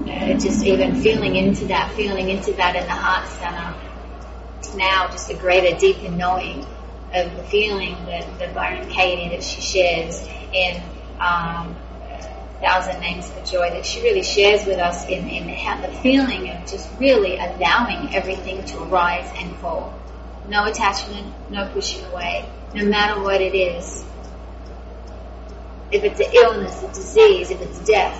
Uh, 0.08 0.40
just 0.40 0.64
even 0.64 1.02
feeling 1.02 1.36
into 1.36 1.66
that, 1.66 1.92
feeling 1.98 2.30
into 2.30 2.54
that 2.54 2.78
in 2.78 2.86
the 2.86 2.94
heart 2.94 3.28
center. 3.28 4.78
Now, 4.78 5.10
just 5.10 5.30
a 5.30 5.36
greater, 5.36 5.78
deeper 5.78 6.10
knowing 6.10 6.66
of 7.14 7.36
the 7.36 7.44
feeling 7.44 7.98
that, 8.06 8.40
that 8.40 8.56
Byron 8.56 8.88
Katie 8.88 9.36
that 9.36 9.44
she 9.44 9.60
shares 9.60 10.26
in 10.54 10.82
um, 11.20 11.76
Thousand 12.66 13.00
Names 13.00 13.30
for 13.30 13.46
Joy 13.46 13.70
that 13.70 13.86
she 13.86 14.02
really 14.02 14.24
shares 14.24 14.66
with 14.66 14.80
us 14.80 15.06
in, 15.08 15.30
in 15.30 15.48
how 15.50 15.80
the 15.80 15.94
feeling 16.00 16.50
of 16.50 16.62
just 16.62 16.90
really 17.00 17.38
allowing 17.38 18.16
everything 18.16 18.66
to 18.66 18.80
rise 18.80 19.32
and 19.36 19.56
fall. 19.58 19.94
No 20.50 20.66
attachment, 20.66 21.32
no 21.52 21.70
pushing 21.74 22.04
away, 22.06 22.50
no 22.74 22.84
matter 22.86 23.22
what 23.22 23.40
it 23.40 23.54
is. 23.54 24.04
If 25.92 26.04
it's 26.04 26.20
an 26.20 26.34
illness, 26.34 26.82
a 26.82 26.88
disease, 26.88 27.52
if 27.52 27.62
it's 27.62 27.80
death, 27.82 28.20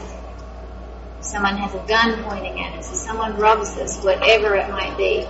if 1.18 1.26
someone 1.26 1.58
has 1.58 1.74
a 1.74 1.84
gun 1.88 2.24
pointing 2.26 2.62
at 2.62 2.78
us, 2.78 2.92
if 2.92 2.98
someone 2.98 3.38
robs 3.38 3.70
us, 3.78 4.04
whatever 4.04 4.54
it 4.54 4.70
might 4.70 4.96
be, 4.96 5.28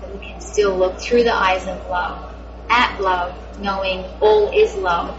that 0.00 0.12
we 0.12 0.18
can 0.18 0.40
still 0.40 0.76
look 0.76 0.98
through 0.98 1.22
the 1.22 1.34
eyes 1.34 1.64
of 1.68 1.88
love, 1.88 2.34
at 2.68 3.00
love, 3.00 3.36
knowing 3.60 4.04
all 4.20 4.50
is 4.52 4.74
love, 4.74 5.16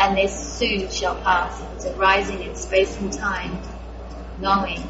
and 0.00 0.16
this 0.16 0.58
soon 0.58 0.88
shall 0.90 1.14
pass. 1.16 1.62
It's 1.74 1.84
arising 1.86 2.42
in 2.42 2.56
space 2.56 2.98
and 2.98 3.12
time, 3.12 3.58
knowing 4.40 4.82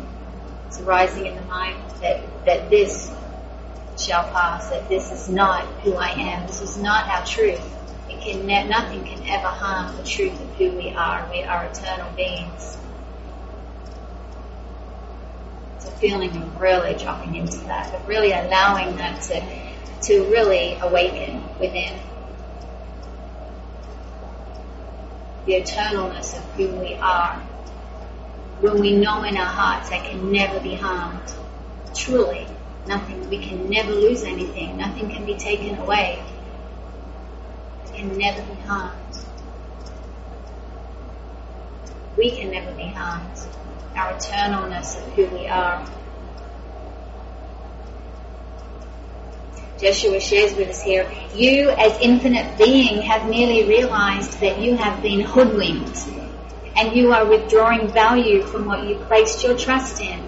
it's 0.66 0.80
arising 0.80 1.26
in 1.26 1.34
the 1.34 1.42
mind 1.42 1.76
that, 2.00 2.22
that 2.46 2.70
this 2.70 3.10
shall 3.98 4.22
pass, 4.30 4.70
that 4.70 4.88
this 4.88 5.10
is 5.10 5.28
not 5.28 5.64
who 5.82 5.94
I 5.94 6.10
am, 6.10 6.46
this 6.46 6.60
is 6.62 6.78
not 6.78 7.08
our 7.08 7.26
truth. 7.26 7.60
It 8.08 8.20
can 8.20 8.46
ne- 8.46 8.68
nothing 8.68 9.04
can 9.04 9.26
ever 9.26 9.48
harm 9.48 9.96
the 9.96 10.04
truth 10.04 10.40
of 10.40 10.54
who 10.54 10.70
we 10.76 10.90
are. 10.90 11.28
We 11.32 11.42
are 11.42 11.64
eternal 11.64 12.10
beings. 12.12 12.78
It's 15.76 15.86
a 15.86 15.90
feeling 15.92 16.30
of 16.36 16.60
really 16.60 16.94
dropping 16.94 17.34
into 17.34 17.58
that, 17.64 17.92
of 17.94 18.06
really 18.06 18.32
allowing 18.32 18.96
that 18.96 19.22
to 19.22 19.42
to 20.02 20.24
really 20.30 20.78
awaken 20.80 21.42
within. 21.58 22.00
The 25.50 25.56
eternalness 25.56 26.38
of 26.38 26.44
who 26.54 26.68
we 26.76 26.94
are. 26.94 27.34
When 28.60 28.78
we 28.78 28.94
know 28.94 29.24
in 29.24 29.36
our 29.36 29.46
hearts 29.46 29.90
I 29.90 29.98
can 29.98 30.30
never 30.30 30.60
be 30.60 30.76
harmed. 30.76 31.34
Truly. 31.92 32.46
Nothing, 32.86 33.28
we 33.28 33.38
can 33.38 33.68
never 33.68 33.90
lose 33.90 34.22
anything. 34.22 34.76
Nothing 34.76 35.10
can 35.10 35.26
be 35.26 35.34
taken 35.34 35.76
away. 35.78 36.22
It 37.84 37.94
can 37.94 38.16
never 38.16 38.42
be 38.42 38.60
harmed. 38.60 39.16
We 42.16 42.30
can 42.30 42.52
never 42.52 42.70
be 42.76 42.84
harmed. 42.84 43.36
Our 43.96 44.12
eternalness 44.12 44.98
of 44.98 45.12
who 45.14 45.26
we 45.36 45.48
are. 45.48 45.84
Joshua 49.80 50.20
shares 50.20 50.54
with 50.54 50.68
us 50.68 50.82
here, 50.82 51.10
you 51.34 51.70
as 51.70 51.98
infinite 52.00 52.58
being 52.58 53.00
have 53.02 53.28
merely 53.28 53.66
realized 53.66 54.38
that 54.40 54.58
you 54.58 54.76
have 54.76 55.02
been 55.02 55.20
hoodwinked 55.20 56.06
and 56.76 56.94
you 56.94 57.12
are 57.12 57.24
withdrawing 57.24 57.88
value 57.88 58.42
from 58.42 58.66
what 58.66 58.86
you 58.86 58.96
placed 59.06 59.42
your 59.42 59.56
trust 59.56 60.00
in. 60.02 60.22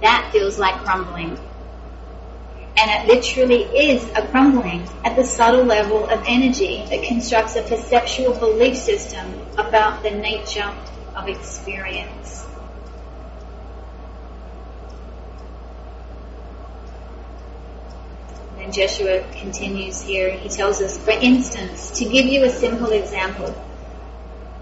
That 0.00 0.30
feels 0.32 0.58
like 0.58 0.74
crumbling. 0.84 1.38
And 2.78 2.90
it 2.90 3.14
literally 3.14 3.64
is 3.64 4.02
a 4.14 4.26
crumbling 4.28 4.88
at 5.04 5.14
the 5.14 5.24
subtle 5.24 5.64
level 5.64 6.08
of 6.08 6.24
energy 6.26 6.84
that 6.88 7.02
constructs 7.02 7.56
a 7.56 7.62
perceptual 7.62 8.32
belief 8.38 8.76
system 8.76 9.26
about 9.58 10.02
the 10.02 10.10
nature 10.10 10.72
of 11.14 11.28
experience. 11.28 12.46
And 18.70 18.76
Joshua 18.76 19.24
continues 19.32 20.00
here. 20.00 20.30
He 20.30 20.48
tells 20.48 20.80
us, 20.80 20.96
for 20.96 21.10
instance, 21.10 21.90
to 21.98 22.04
give 22.04 22.26
you 22.26 22.44
a 22.44 22.48
simple 22.48 22.92
example, 22.92 23.52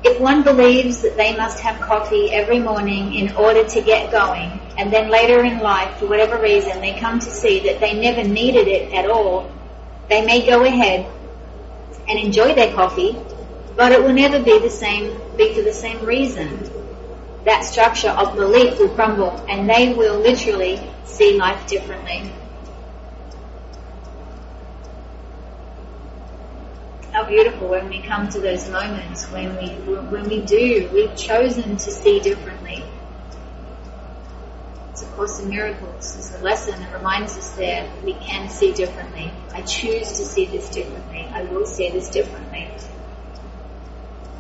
if 0.03 0.19
one 0.19 0.43
believes 0.43 1.03
that 1.03 1.19
they 1.19 1.37
must 1.37 1.61
have 1.61 1.79
coffee 1.83 2.31
every 2.31 2.59
morning 2.59 3.13
in 3.13 3.37
order 3.37 3.69
to 3.69 3.83
get 3.83 4.11
going, 4.11 4.61
and 4.79 4.91
then 4.91 5.11
later 5.11 5.45
in 5.45 5.59
life, 5.59 5.99
for 5.99 6.07
whatever 6.07 6.41
reason, 6.41 6.81
they 6.81 6.99
come 6.99 7.19
to 7.19 7.31
see 7.31 7.61
that 7.69 7.81
they 7.81 8.01
never 8.01 8.27
needed 8.27 8.67
it 8.67 8.95
at 8.95 9.11
all, 9.11 9.53
they 10.09 10.25
may 10.25 10.47
go 10.47 10.65
ahead 10.65 11.05
and 12.09 12.19
enjoy 12.19 12.55
their 12.55 12.73
coffee, 12.73 13.15
but 13.77 13.93
it 13.93 14.03
will 14.03 14.15
never 14.15 14.43
be 14.43 14.59
the 14.59 14.71
same, 14.71 15.21
be 15.37 15.53
for 15.53 15.61
the 15.61 15.75
same 15.75 16.03
reason. 16.03 16.59
That 17.45 17.63
structure 17.63 18.09
of 18.09 18.37
belief 18.37 18.79
will 18.79 18.89
crumble, 18.89 19.45
and 19.51 19.69
they 19.69 19.93
will 19.93 20.19
literally 20.19 20.81
see 21.05 21.37
life 21.39 21.67
differently. 21.67 22.33
How 27.19 27.25
beautiful 27.25 27.67
when 27.67 27.89
we 27.89 28.01
come 28.01 28.29
to 28.29 28.39
those 28.39 28.71
moments 28.71 29.25
when 29.33 29.57
we 29.57 29.67
when 30.13 30.29
we 30.29 30.41
do 30.43 30.89
we've 30.93 31.17
chosen 31.17 31.77
to 31.77 31.91
see 31.91 32.21
differently. 32.21 32.85
It's 34.93 35.03
a 35.03 35.07
course 35.07 35.41
in 35.41 35.49
miracles. 35.49 36.17
It's 36.17 36.33
a 36.37 36.39
lesson 36.45 36.79
that 36.79 36.95
reminds 36.95 37.37
us 37.37 37.51
that 37.57 37.89
we 38.05 38.13
can 38.15 38.49
see 38.49 38.73
differently. 38.73 39.33
I 39.53 39.63
choose 39.63 40.07
to 40.19 40.25
see 40.25 40.47
this 40.47 40.69
differently. 40.69 41.27
I 41.33 41.43
will 41.43 41.67
see 41.67 41.91
this 41.91 42.09
differently. 42.09 42.69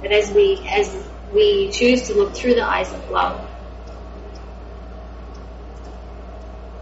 That 0.02 0.12
as 0.12 0.30
we 0.30 0.64
as 0.68 0.88
we 1.34 1.72
choose 1.72 2.06
to 2.06 2.14
look 2.14 2.32
through 2.36 2.54
the 2.54 2.64
eyes 2.64 2.92
of 2.92 3.10
love, 3.10 3.44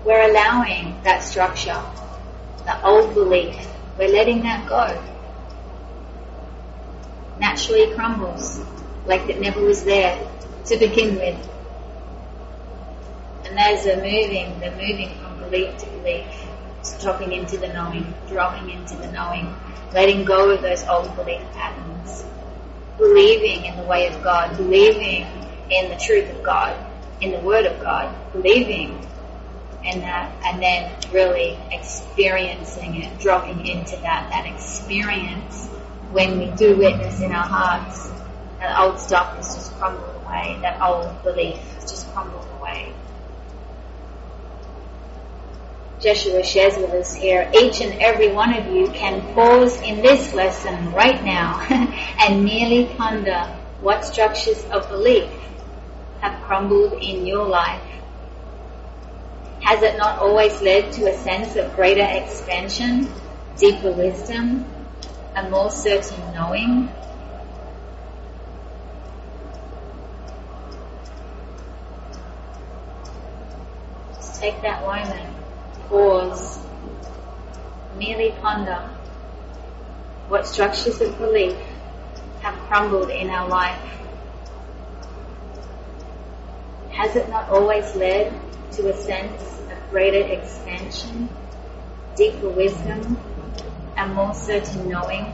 we're 0.05 0.29
allowing 0.29 1.03
that 1.05 1.23
structure, 1.23 1.83
that 2.67 2.85
old 2.85 3.15
belief, 3.15 3.67
we're 3.99 4.13
letting 4.13 4.43
that 4.43 4.69
go 4.69 5.16
naturally 7.39 7.93
crumbles 7.95 8.61
like 9.07 9.29
it 9.29 9.41
never 9.41 9.61
was 9.61 9.85
there 9.85 10.19
to 10.67 10.77
begin 10.79 11.17
with. 11.17 11.51
And 13.45 13.57
there's 13.57 13.87
a 13.87 13.97
moving, 13.97 14.59
the 14.61 14.71
moving 14.73 15.17
from 15.19 15.39
belief 15.39 15.77
to 15.79 15.87
belief, 15.87 16.27
dropping 17.01 17.33
into 17.33 17.57
the 17.59 17.69
knowing, 17.69 18.13
dropping 18.29 18.71
into 18.71 18.97
the 18.97 19.11
knowing, 19.13 19.55
letting 19.93 20.25
go 20.25 20.51
of 20.51 20.63
those 20.63 20.85
old 20.87 21.15
belief 21.15 21.43
patterns, 21.53 22.25
believing 22.99 23.65
in 23.65 23.77
the 23.77 23.85
way 23.85 24.09
of 24.09 24.23
God, 24.23 24.57
believing 24.57 25.27
in 25.71 25.91
the 25.91 25.97
truth 25.97 26.29
of 26.31 26.43
God, 26.43 26.77
in 27.21 27.31
the 27.31 27.41
Word 27.41 27.67
of 27.67 27.81
God, 27.81 28.15
believing 28.33 29.07
in 29.85 30.01
that, 30.01 30.33
and 30.45 30.61
then 30.61 30.93
really 31.13 31.57
experiencing 31.71 33.03
it, 33.03 33.19
dropping 33.21 33.65
into 33.67 33.97
that, 33.99 34.29
that 34.31 34.47
experience 34.53 35.69
when 36.13 36.39
we 36.39 36.51
do 36.57 36.77
witness 36.77 37.21
in 37.21 37.33
our 37.33 37.47
hearts, 37.47 38.11
that 38.61 38.79
old 38.79 38.99
stuff 38.99 39.39
is 39.41 39.55
just 39.55 39.73
crumbled 39.75 40.15
away, 40.25 40.59
that 40.63 40.81
old 40.81 41.23
belief 41.23 41.59
is 41.79 41.91
just 41.91 42.13
crumbled 42.13 42.47
away. 42.59 42.93
Joshua 46.01 46.45
shares 46.45 46.77
with 46.77 46.91
us 46.91 47.15
here, 47.15 47.51
each 47.55 47.81
and 47.81 48.01
every 48.03 48.31
one 48.33 48.53
of 48.55 48.67
you 48.67 48.89
can 48.89 49.23
pause 49.35 49.81
in 49.81 50.03
this 50.03 50.35
lesson 50.35 50.93
right 50.93 51.25
now 51.25 51.61
and 52.21 52.45
merely 52.45 52.87
ponder 52.97 53.41
what 53.81 54.05
structures 54.05 54.63
of 54.67 54.89
belief 54.89 55.31
have 56.21 56.41
crumbled 56.43 56.93
in 57.03 57.27
your 57.27 57.47
life. 57.47 57.83
Has 59.61 59.83
it 59.83 59.97
not 59.97 60.19
always 60.19 60.61
led 60.63 60.93
to 60.93 61.11
a 61.11 61.17
sense 61.19 61.57
of 61.57 61.75
greater 61.75 62.05
expansion, 62.05 63.11
deeper 63.57 63.91
wisdom, 63.91 64.65
a 65.37 65.51
more 65.51 65.71
certain 65.71 66.33
knowing. 66.33 66.91
Just 74.15 74.41
take 74.41 74.63
that 74.63 74.81
moment, 74.81 75.37
pause, 75.89 76.59
merely 77.99 78.35
ponder 78.41 78.89
what 80.29 80.47
structures 80.47 81.03
of 81.03 81.17
belief 81.19 81.57
have 82.41 82.55
crumbled 82.69 83.11
in 83.11 83.29
our 83.29 83.47
life. 83.47 83.79
Has 86.93 87.15
it 87.15 87.29
not 87.29 87.51
always 87.51 87.95
led 87.95 88.33
to 88.73 88.89
a 88.89 88.97
sense 88.97 89.43
of 89.71 89.91
greater 89.91 90.27
expansion, 90.33 91.29
deeper 92.17 92.49
wisdom, 92.49 93.19
and 93.97 94.15
more 94.15 94.35
certain 94.35 94.89
knowing? 94.89 95.33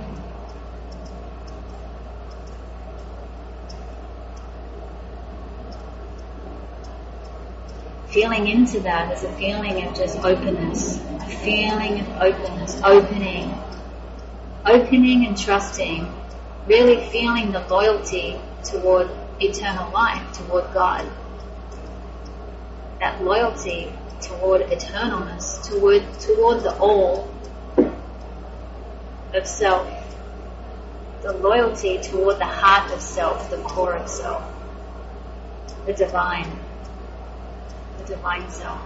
Feeling 8.08 8.46
into 8.46 8.80
that 8.80 9.10
is 9.12 9.24
a 9.24 9.32
feeling 9.32 9.84
of 9.84 9.96
just 9.96 10.18
openness, 10.18 11.00
a 11.02 11.26
feeling 11.42 12.00
of 12.00 12.08
openness, 12.20 12.80
opening, 12.84 13.54
opening 14.66 15.26
and 15.26 15.36
trusting, 15.36 16.12
really 16.66 17.08
feeling 17.08 17.52
the 17.52 17.60
loyalty 17.68 18.38
toward 18.64 19.10
eternal 19.40 19.90
life, 19.92 20.22
toward 20.36 20.72
God. 20.74 21.10
That 23.00 23.24
loyalty 23.24 23.92
toward 24.20 24.60
eternalness, 24.62 25.68
toward, 25.68 26.02
toward 26.20 26.62
the 26.62 26.76
all 26.78 27.31
of 29.34 29.46
self. 29.46 29.88
The 31.22 31.32
loyalty 31.32 31.98
toward 31.98 32.38
the 32.38 32.46
heart 32.46 32.92
of 32.92 33.00
self, 33.00 33.50
the 33.50 33.58
core 33.58 33.94
of 33.94 34.08
self. 34.08 34.42
The 35.86 35.92
divine. 35.92 36.50
The 37.98 38.04
divine 38.04 38.50
self. 38.50 38.80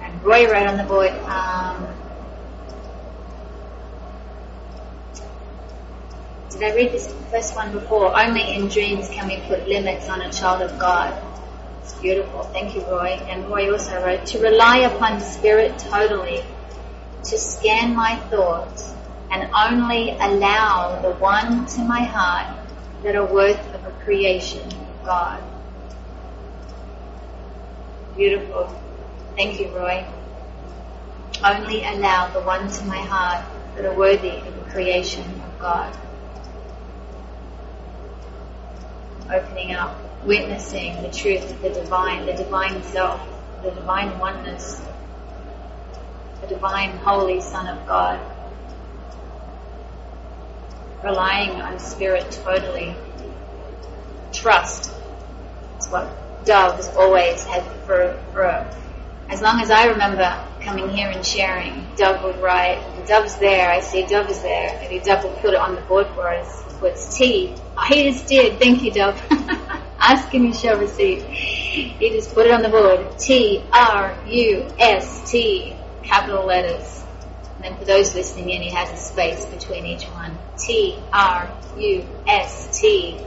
And 0.00 0.22
Roy 0.24 0.50
wrote 0.50 0.66
on 0.66 0.76
the 0.76 0.84
board, 0.84 1.10
um, 1.10 1.86
did 6.50 6.62
I 6.62 6.74
read 6.74 6.92
this 6.92 7.12
first 7.30 7.56
one 7.56 7.72
before? 7.72 8.16
Only 8.18 8.54
in 8.54 8.68
dreams 8.68 9.08
can 9.08 9.26
we 9.26 9.38
put 9.48 9.66
limits 9.68 10.08
on 10.08 10.20
a 10.20 10.30
child 10.32 10.62
of 10.62 10.78
God. 10.78 11.20
It's 11.82 11.94
beautiful. 11.94 12.44
Thank 12.44 12.74
you, 12.76 12.82
Roy. 12.82 13.18
And 13.28 13.48
Roy 13.48 13.72
also 13.72 14.04
wrote, 14.04 14.26
to 14.26 14.38
rely 14.38 14.78
upon 14.78 15.20
spirit 15.20 15.78
totally, 15.78 16.44
to 17.24 17.38
scan 17.38 17.94
my 17.94 18.16
thoughts, 18.30 18.92
and 19.30 19.50
only 19.54 20.10
allow 20.10 21.00
the 21.00 21.12
one 21.12 21.66
to 21.66 21.80
my 21.82 22.00
heart 22.00 22.58
that 23.02 23.16
are 23.16 23.26
worth 23.26 23.60
of 23.74 23.84
a 23.86 23.90
creation, 24.04 24.68
God. 25.04 25.42
Beautiful. 28.16 28.68
Thank 29.36 29.58
you, 29.60 29.68
Roy. 29.74 30.04
Only 31.44 31.82
allow 31.84 32.28
the 32.28 32.40
one 32.40 32.70
to 32.70 32.84
my 32.84 32.98
heart 32.98 33.44
that 33.74 33.84
are 33.84 33.94
worthy 33.94 34.28
of 34.30 34.58
a 34.58 34.70
creation 34.70 35.22
of 35.22 35.58
God. 35.58 35.96
Opening 39.32 39.72
up, 39.72 39.96
witnessing 40.24 41.00
the 41.02 41.10
truth 41.10 41.50
of 41.50 41.62
the 41.62 41.70
divine, 41.70 42.26
the 42.26 42.34
divine 42.34 42.82
self, 42.82 43.20
the 43.62 43.70
divine 43.70 44.18
oneness, 44.18 44.80
the 46.42 46.48
divine 46.48 46.90
holy 46.98 47.40
Son 47.40 47.66
of 47.66 47.86
God. 47.86 48.20
Relying 51.02 51.60
on 51.62 51.78
spirit 51.78 52.30
totally. 52.44 52.94
Trust. 54.32 54.92
It's 55.76 55.90
what 55.90 56.44
Dove's 56.44 56.88
always 56.88 57.44
had 57.44 57.64
for, 57.86 58.20
for 58.32 58.68
as 59.32 59.40
long 59.40 59.60
as 59.60 59.70
I 59.70 59.86
remember 59.86 60.44
coming 60.60 60.90
here 60.90 61.08
and 61.08 61.24
sharing, 61.24 61.86
Dove 61.96 62.22
would 62.22 62.36
write, 62.42 62.78
Dove's 63.06 63.36
there, 63.36 63.70
I 63.70 63.80
see 63.80 64.04
Dove 64.04 64.28
is 64.28 64.42
there. 64.42 64.78
Maybe 64.80 65.02
Dove 65.02 65.24
will 65.24 65.30
put 65.36 65.54
it 65.54 65.60
on 65.60 65.74
the 65.74 65.80
board 65.82 66.06
for 66.08 66.28
us. 66.28 66.62
Puts 66.78 67.16
T. 67.16 67.54
Oh, 67.78 67.84
he 67.88 68.10
just 68.10 68.26
did. 68.26 68.58
Thank 68.58 68.82
you, 68.82 68.90
Dove. 68.92 69.20
Ask 70.00 70.34
and 70.34 70.44
you 70.44 70.52
shall 70.52 70.78
receive. 70.78 71.24
He 71.24 72.10
just 72.10 72.34
put 72.34 72.46
it 72.46 72.52
on 72.52 72.60
the 72.60 72.68
board. 72.68 73.18
T 73.18 73.64
R 73.72 74.18
U 74.26 74.68
S 74.78 75.30
T, 75.30 75.76
capital 76.02 76.44
letters. 76.44 77.04
And 77.56 77.64
then 77.64 77.76
for 77.78 77.84
those 77.84 78.14
listening 78.14 78.50
in, 78.50 78.62
he 78.62 78.70
has 78.70 78.90
a 78.90 78.96
space 78.96 79.46
between 79.46 79.86
each 79.86 80.04
one. 80.04 80.36
T 80.58 80.98
R 81.12 81.50
U 81.76 82.06
S 82.26 82.80
T. 82.80 83.20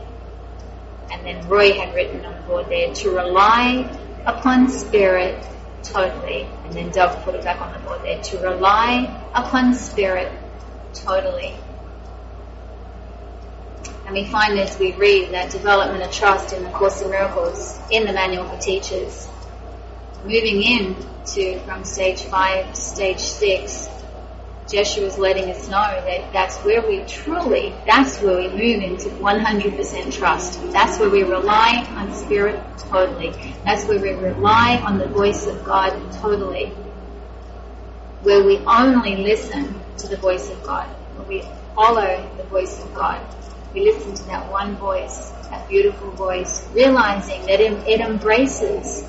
And 1.12 1.26
then 1.26 1.48
Roy 1.48 1.74
had 1.74 1.94
written 1.94 2.26
on 2.26 2.36
the 2.36 2.42
board 2.48 2.68
there 2.68 2.94
to 2.94 3.10
rely 3.12 3.90
upon 4.26 4.70
spirit 4.70 5.46
totally. 5.84 6.48
And 6.66 6.74
then 6.74 6.90
Dove 6.90 7.24
put 7.24 7.36
it 7.36 7.44
back 7.44 7.62
on 7.62 7.72
the 7.74 7.80
board 7.80 8.02
there 8.04 8.22
to 8.22 8.38
rely 8.40 9.24
upon 9.34 9.74
spirit 9.76 10.32
totally. 10.94 11.56
And 14.06 14.14
we 14.14 14.26
find 14.26 14.60
as 14.60 14.78
we 14.78 14.94
read 14.94 15.32
that 15.32 15.52
development 15.52 16.04
of 16.04 16.12
trust 16.12 16.54
in 16.54 16.64
the 16.64 16.70
Course 16.70 17.02
in 17.02 17.10
Miracles 17.10 17.80
in 17.90 18.06
the 18.06 18.14
Manual 18.14 18.48
for 18.48 18.58
Teachers. 18.60 19.28
Moving 20.26 20.64
in 20.64 20.96
to 21.34 21.60
from 21.60 21.84
stage 21.86 22.24
five 22.24 22.74
to 22.74 22.82
stage 22.82 23.20
six, 23.20 23.88
Jeshua 24.68 25.06
is 25.06 25.20
letting 25.20 25.52
us 25.52 25.70
know 25.70 25.76
that 25.76 26.34
that's 26.34 26.58
where 26.66 26.82
we 26.82 27.04
truly, 27.06 27.76
that's 27.86 28.20
where 28.24 28.38
we 28.38 28.48
move 28.48 28.82
into 28.82 29.10
100% 29.10 30.12
trust. 30.12 30.60
That's 30.72 31.00
where 31.00 31.12
we 31.12 31.22
rely 31.22 31.86
on 31.96 32.12
Spirit 32.12 32.60
totally. 32.90 33.54
That's 33.66 33.86
where 33.86 34.00
we 34.00 34.14
rely 34.14 34.82
on 34.84 34.98
the 34.98 35.06
voice 35.06 35.46
of 35.46 35.64
God 35.64 35.92
totally. 36.14 36.70
Where 38.24 38.44
we 38.44 38.58
only 38.66 39.18
listen 39.18 39.80
to 40.00 40.08
the 40.08 40.18
voice 40.18 40.50
of 40.50 40.64
God. 40.64 40.88
Where 40.88 41.28
we 41.28 41.44
follow 41.76 42.28
the 42.38 42.44
voice 42.46 42.82
of 42.84 42.92
God. 42.96 43.22
We 43.76 43.92
listen 43.92 44.16
to 44.16 44.24
that 44.24 44.52
one 44.52 44.76
voice, 44.78 45.30
that 45.52 45.70
beautiful 45.70 46.10
voice, 46.10 46.68
realizing 46.74 47.46
that 47.46 47.60
it, 47.60 47.74
it 47.88 48.00
embraces 48.00 49.04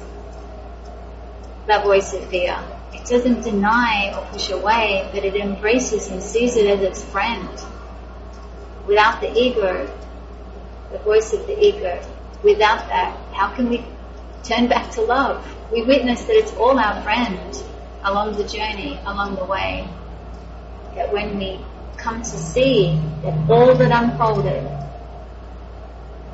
that 1.66 1.84
voice 1.84 2.12
of 2.14 2.24
fear. 2.28 2.58
It 2.92 3.04
doesn't 3.06 3.42
deny 3.42 4.12
or 4.16 4.24
push 4.26 4.50
away, 4.50 5.08
but 5.12 5.24
it 5.24 5.34
embraces 5.34 6.08
and 6.08 6.22
sees 6.22 6.56
it 6.56 6.66
as 6.66 6.80
its 6.80 7.04
friend. 7.04 7.48
Without 8.86 9.20
the 9.20 9.32
ego, 9.36 9.90
the 10.92 10.98
voice 10.98 11.32
of 11.32 11.46
the 11.46 11.58
ego, 11.58 12.00
without 12.42 12.88
that, 12.88 13.16
how 13.34 13.52
can 13.54 13.68
we 13.68 13.84
turn 14.44 14.68
back 14.68 14.92
to 14.92 15.02
love? 15.02 15.44
We 15.72 15.82
witness 15.82 16.22
that 16.22 16.36
it's 16.36 16.52
all 16.54 16.78
our 16.78 17.02
friend 17.02 17.62
along 18.04 18.36
the 18.36 18.44
journey, 18.44 18.98
along 19.04 19.34
the 19.34 19.44
way. 19.44 19.88
That 20.94 21.12
when 21.12 21.38
we 21.38 21.60
come 21.96 22.22
to 22.22 22.24
see 22.24 23.00
that 23.22 23.50
all 23.50 23.74
that 23.74 23.90
unfolded 23.90 24.64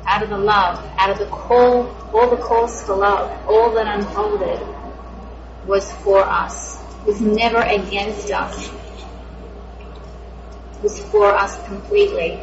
out 0.05 0.21
of 0.21 0.29
the 0.29 0.37
love, 0.37 0.79
out 0.97 1.09
of 1.09 1.17
the 1.17 1.25
call, 1.25 1.87
all 2.13 2.29
the 2.29 2.37
calls 2.37 2.83
for 2.83 2.95
love, 2.95 3.31
all 3.47 3.71
that 3.71 3.87
unfolded 3.87 4.59
was 5.65 5.91
for 6.03 6.19
us, 6.19 6.77
was 7.05 7.21
never 7.21 7.59
against 7.59 8.31
us, 8.31 8.69
was 10.81 10.99
for 10.99 11.33
us 11.33 11.61
completely. 11.65 12.39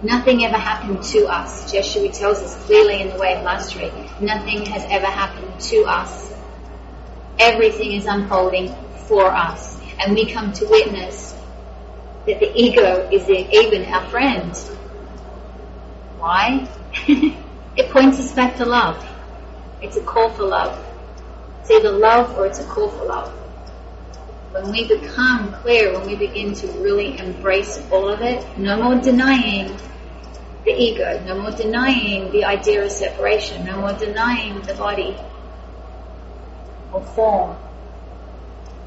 Nothing 0.00 0.44
ever 0.44 0.56
happened 0.56 1.02
to 1.04 1.26
us. 1.26 1.72
Jeshua 1.72 2.10
tells 2.10 2.38
us 2.38 2.54
clearly 2.66 3.02
in 3.02 3.08
the 3.08 3.18
way 3.18 3.34
of 3.36 3.42
mastery, 3.42 3.90
nothing 4.20 4.64
has 4.66 4.84
ever 4.88 5.06
happened 5.06 5.60
to 5.60 5.84
us. 5.84 6.32
Everything 7.38 7.92
is 7.92 8.06
unfolding 8.06 8.74
for 9.06 9.26
us. 9.26 9.76
And 10.00 10.14
we 10.14 10.30
come 10.30 10.52
to 10.52 10.66
witness 10.66 11.34
that 12.26 12.38
the 12.38 12.52
ego 12.54 13.08
is 13.10 13.28
even 13.28 13.92
our 13.92 14.04
friend. 14.08 14.54
Why? 16.18 16.68
it 17.76 17.90
points 17.90 18.20
us 18.20 18.32
back 18.32 18.56
to 18.56 18.66
love. 18.66 19.04
It's 19.80 19.96
a 19.96 20.02
call 20.02 20.30
for 20.30 20.44
love. 20.44 20.84
It's 21.68 21.84
either 21.84 21.98
love 21.98 22.34
or 22.38 22.46
it's 22.46 22.60
a 22.60 22.64
call 22.64 22.88
for 22.88 23.04
love. 23.04 23.28
When 24.52 24.70
we 24.70 24.88
become 24.88 25.52
clear, 25.52 25.92
when 25.92 26.06
we 26.06 26.16
begin 26.16 26.54
to 26.54 26.66
really 26.80 27.18
embrace 27.18 27.78
all 27.92 28.08
of 28.08 28.22
it, 28.22 28.42
no 28.56 28.82
more 28.82 28.94
denying 28.94 29.76
the 30.64 30.70
ego, 30.70 31.22
no 31.26 31.38
more 31.38 31.50
denying 31.50 32.32
the 32.32 32.46
idea 32.46 32.82
of 32.86 32.90
separation, 32.90 33.66
no 33.66 33.82
more 33.82 33.92
denying 33.92 34.62
the 34.62 34.72
body 34.76 35.14
or 36.90 37.02
form, 37.02 37.54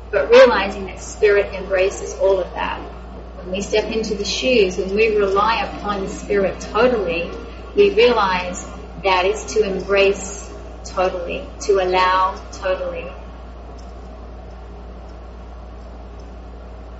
but 0.09 0.31
realizing 0.31 0.87
that 0.87 0.99
spirit 0.99 1.53
embraces 1.53 2.17
all 2.17 2.39
of 2.39 2.51
that. 2.55 2.79
When 3.37 3.51
we 3.51 3.61
step 3.61 3.91
into 3.91 4.15
the 4.15 4.25
shoes, 4.25 4.77
when 4.77 4.95
we 4.95 5.15
rely 5.15 5.61
upon 5.65 6.07
spirit 6.07 6.59
totally, 6.59 7.29
we 7.75 7.93
realize 7.93 8.65
that 9.03 9.25
is 9.25 9.45
to 9.53 9.71
embrace 9.71 10.50
totally, 10.93 11.47
to 11.61 11.79
allow 11.79 12.35
totally. 12.51 13.11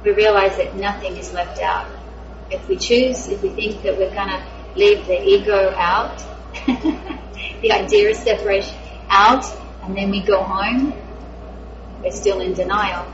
We 0.03 0.11
realize 0.11 0.57
that 0.57 0.75
nothing 0.75 1.17
is 1.17 1.31
left 1.33 1.59
out. 1.61 1.87
If 2.49 2.67
we 2.67 2.77
choose, 2.77 3.27
if 3.27 3.43
we 3.43 3.49
think 3.49 3.83
that 3.83 3.97
we're 3.97 4.13
gonna 4.13 4.43
leave 4.75 5.05
the 5.05 5.21
ego 5.21 5.73
out, 5.77 6.17
the 6.65 7.71
idea 7.71 8.09
of 8.09 8.15
separation 8.15 8.75
out, 9.09 9.45
and 9.83 9.95
then 9.95 10.09
we 10.09 10.21
go 10.21 10.41
home, 10.41 10.93
we're 12.01 12.11
still 12.11 12.41
in 12.41 12.53
denial. 12.53 13.05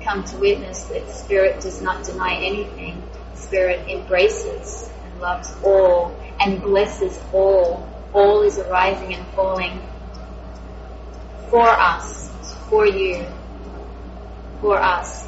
come 0.00 0.22
to 0.22 0.36
witness 0.36 0.84
that 0.84 1.08
Spirit 1.10 1.60
does 1.60 1.82
not 1.82 2.04
deny 2.04 2.34
anything. 2.36 3.02
Spirit 3.34 3.88
embraces 3.88 4.88
and 5.04 5.20
loves 5.20 5.52
all 5.64 6.16
and 6.38 6.62
blesses 6.62 7.18
all. 7.32 7.88
All 8.12 8.42
is 8.42 8.58
arising 8.58 9.14
and 9.14 9.26
falling 9.28 9.80
for 11.50 11.68
us, 11.68 12.30
for 12.68 12.86
you, 12.86 13.24
for 14.60 14.78
us. 14.78 15.26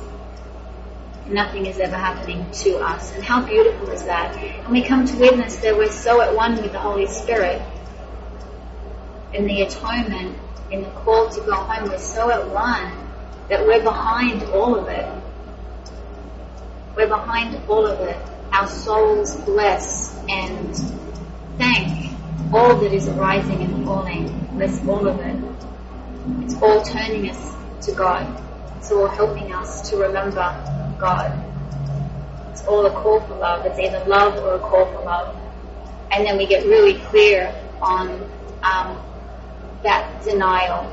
Nothing 1.26 1.66
is 1.66 1.78
ever 1.78 1.96
happening 1.96 2.50
to 2.50 2.78
us. 2.78 3.14
And 3.14 3.22
how 3.22 3.44
beautiful 3.44 3.90
is 3.90 4.04
that? 4.04 4.34
And 4.36 4.68
we 4.68 4.82
come 4.82 5.06
to 5.06 5.16
witness 5.18 5.56
that 5.56 5.76
we're 5.76 5.90
so 5.90 6.20
at 6.22 6.34
one 6.34 6.56
with 6.56 6.72
the 6.72 6.78
Holy 6.78 7.06
Spirit. 7.06 7.60
In 9.34 9.46
the 9.46 9.62
atonement, 9.62 10.38
in 10.70 10.82
the 10.82 10.90
call 10.90 11.28
to 11.28 11.40
go 11.42 11.54
home, 11.54 11.90
we're 11.90 11.98
so 11.98 12.30
at 12.30 12.48
one 12.48 12.92
that 13.48 13.66
we're 13.66 13.82
behind 13.82 14.42
all 14.44 14.74
of 14.74 14.88
it. 14.88 15.06
We're 16.96 17.08
behind 17.08 17.60
all 17.68 17.86
of 17.86 18.00
it. 18.00 18.16
Our 18.52 18.66
souls 18.66 19.36
bless 19.42 20.18
and 20.28 20.74
thank 21.58 22.16
all 22.52 22.74
that 22.76 22.92
is 22.92 23.06
arising 23.08 23.62
and 23.62 23.84
falling. 23.84 24.48
Bless 24.54 24.86
all 24.86 25.06
of 25.06 25.20
it. 25.20 25.67
It's 26.42 26.54
all 26.62 26.82
turning 26.82 27.30
us 27.30 27.54
to 27.86 27.92
God. 27.92 28.42
It's 28.78 28.90
all 28.92 29.08
helping 29.08 29.52
us 29.52 29.88
to 29.90 29.96
remember 29.96 30.44
God. 30.98 31.32
It's 32.50 32.64
all 32.66 32.86
a 32.86 32.90
call 32.90 33.20
for 33.20 33.36
love. 33.36 33.64
It's 33.66 33.78
either 33.78 34.04
love 34.06 34.36
or 34.42 34.54
a 34.54 34.58
call 34.58 34.86
for 34.86 35.02
love. 35.04 35.36
And 36.10 36.26
then 36.26 36.38
we 36.38 36.46
get 36.46 36.64
really 36.66 36.98
clear 36.98 37.54
on 37.80 38.08
um, 38.62 38.98
that 39.82 40.22
denial, 40.24 40.92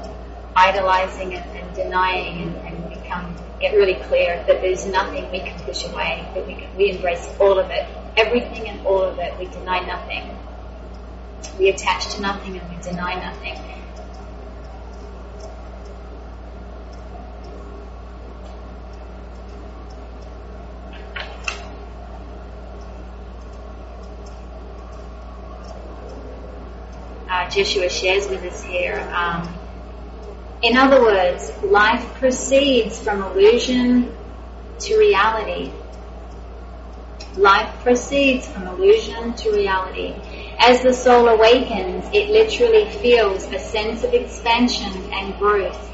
idolizing 0.55 1.33
and, 1.33 1.57
and 1.57 1.75
denying, 1.75 2.41
and, 2.41 2.55
and 2.67 2.89
become 2.89 3.35
get 3.59 3.73
really 3.73 3.95
clear 4.05 4.43
that 4.47 4.61
there's 4.61 4.85
nothing 4.85 5.29
we 5.31 5.39
can 5.39 5.59
push 5.61 5.85
away. 5.85 6.27
That 6.33 6.45
we 6.45 6.55
can, 6.55 6.75
we 6.75 6.91
embrace 6.91 7.27
all 7.39 7.57
of 7.57 7.69
it, 7.71 7.85
everything 8.17 8.67
and 8.67 8.85
all 8.85 9.03
of 9.03 9.17
it. 9.19 9.37
We 9.39 9.45
deny 9.47 9.79
nothing. 9.85 10.37
We 11.57 11.69
attach 11.69 12.13
to 12.15 12.21
nothing 12.21 12.57
and 12.57 12.69
we 12.69 12.81
deny 12.83 13.15
nothing. 13.15 13.55
Joshua 27.55 27.89
shares 27.89 28.27
with 28.27 28.43
us 28.43 28.61
here. 28.63 28.99
Um, 29.15 29.47
in 30.61 30.75
other 30.75 31.01
words, 31.01 31.53
life 31.63 32.03
proceeds 32.15 33.01
from 33.01 33.23
illusion 33.23 34.13
to 34.79 34.97
reality. 34.97 35.71
Life 37.37 37.73
proceeds 37.81 38.45
from 38.47 38.67
illusion 38.67 39.33
to 39.35 39.51
reality. 39.51 40.15
As 40.59 40.81
the 40.81 40.91
soul 40.91 41.29
awakens, 41.29 42.05
it 42.11 42.29
literally 42.29 42.89
feels 42.89 43.45
a 43.45 43.59
sense 43.59 44.03
of 44.03 44.13
expansion 44.13 44.91
and 45.13 45.37
growth. 45.39 45.91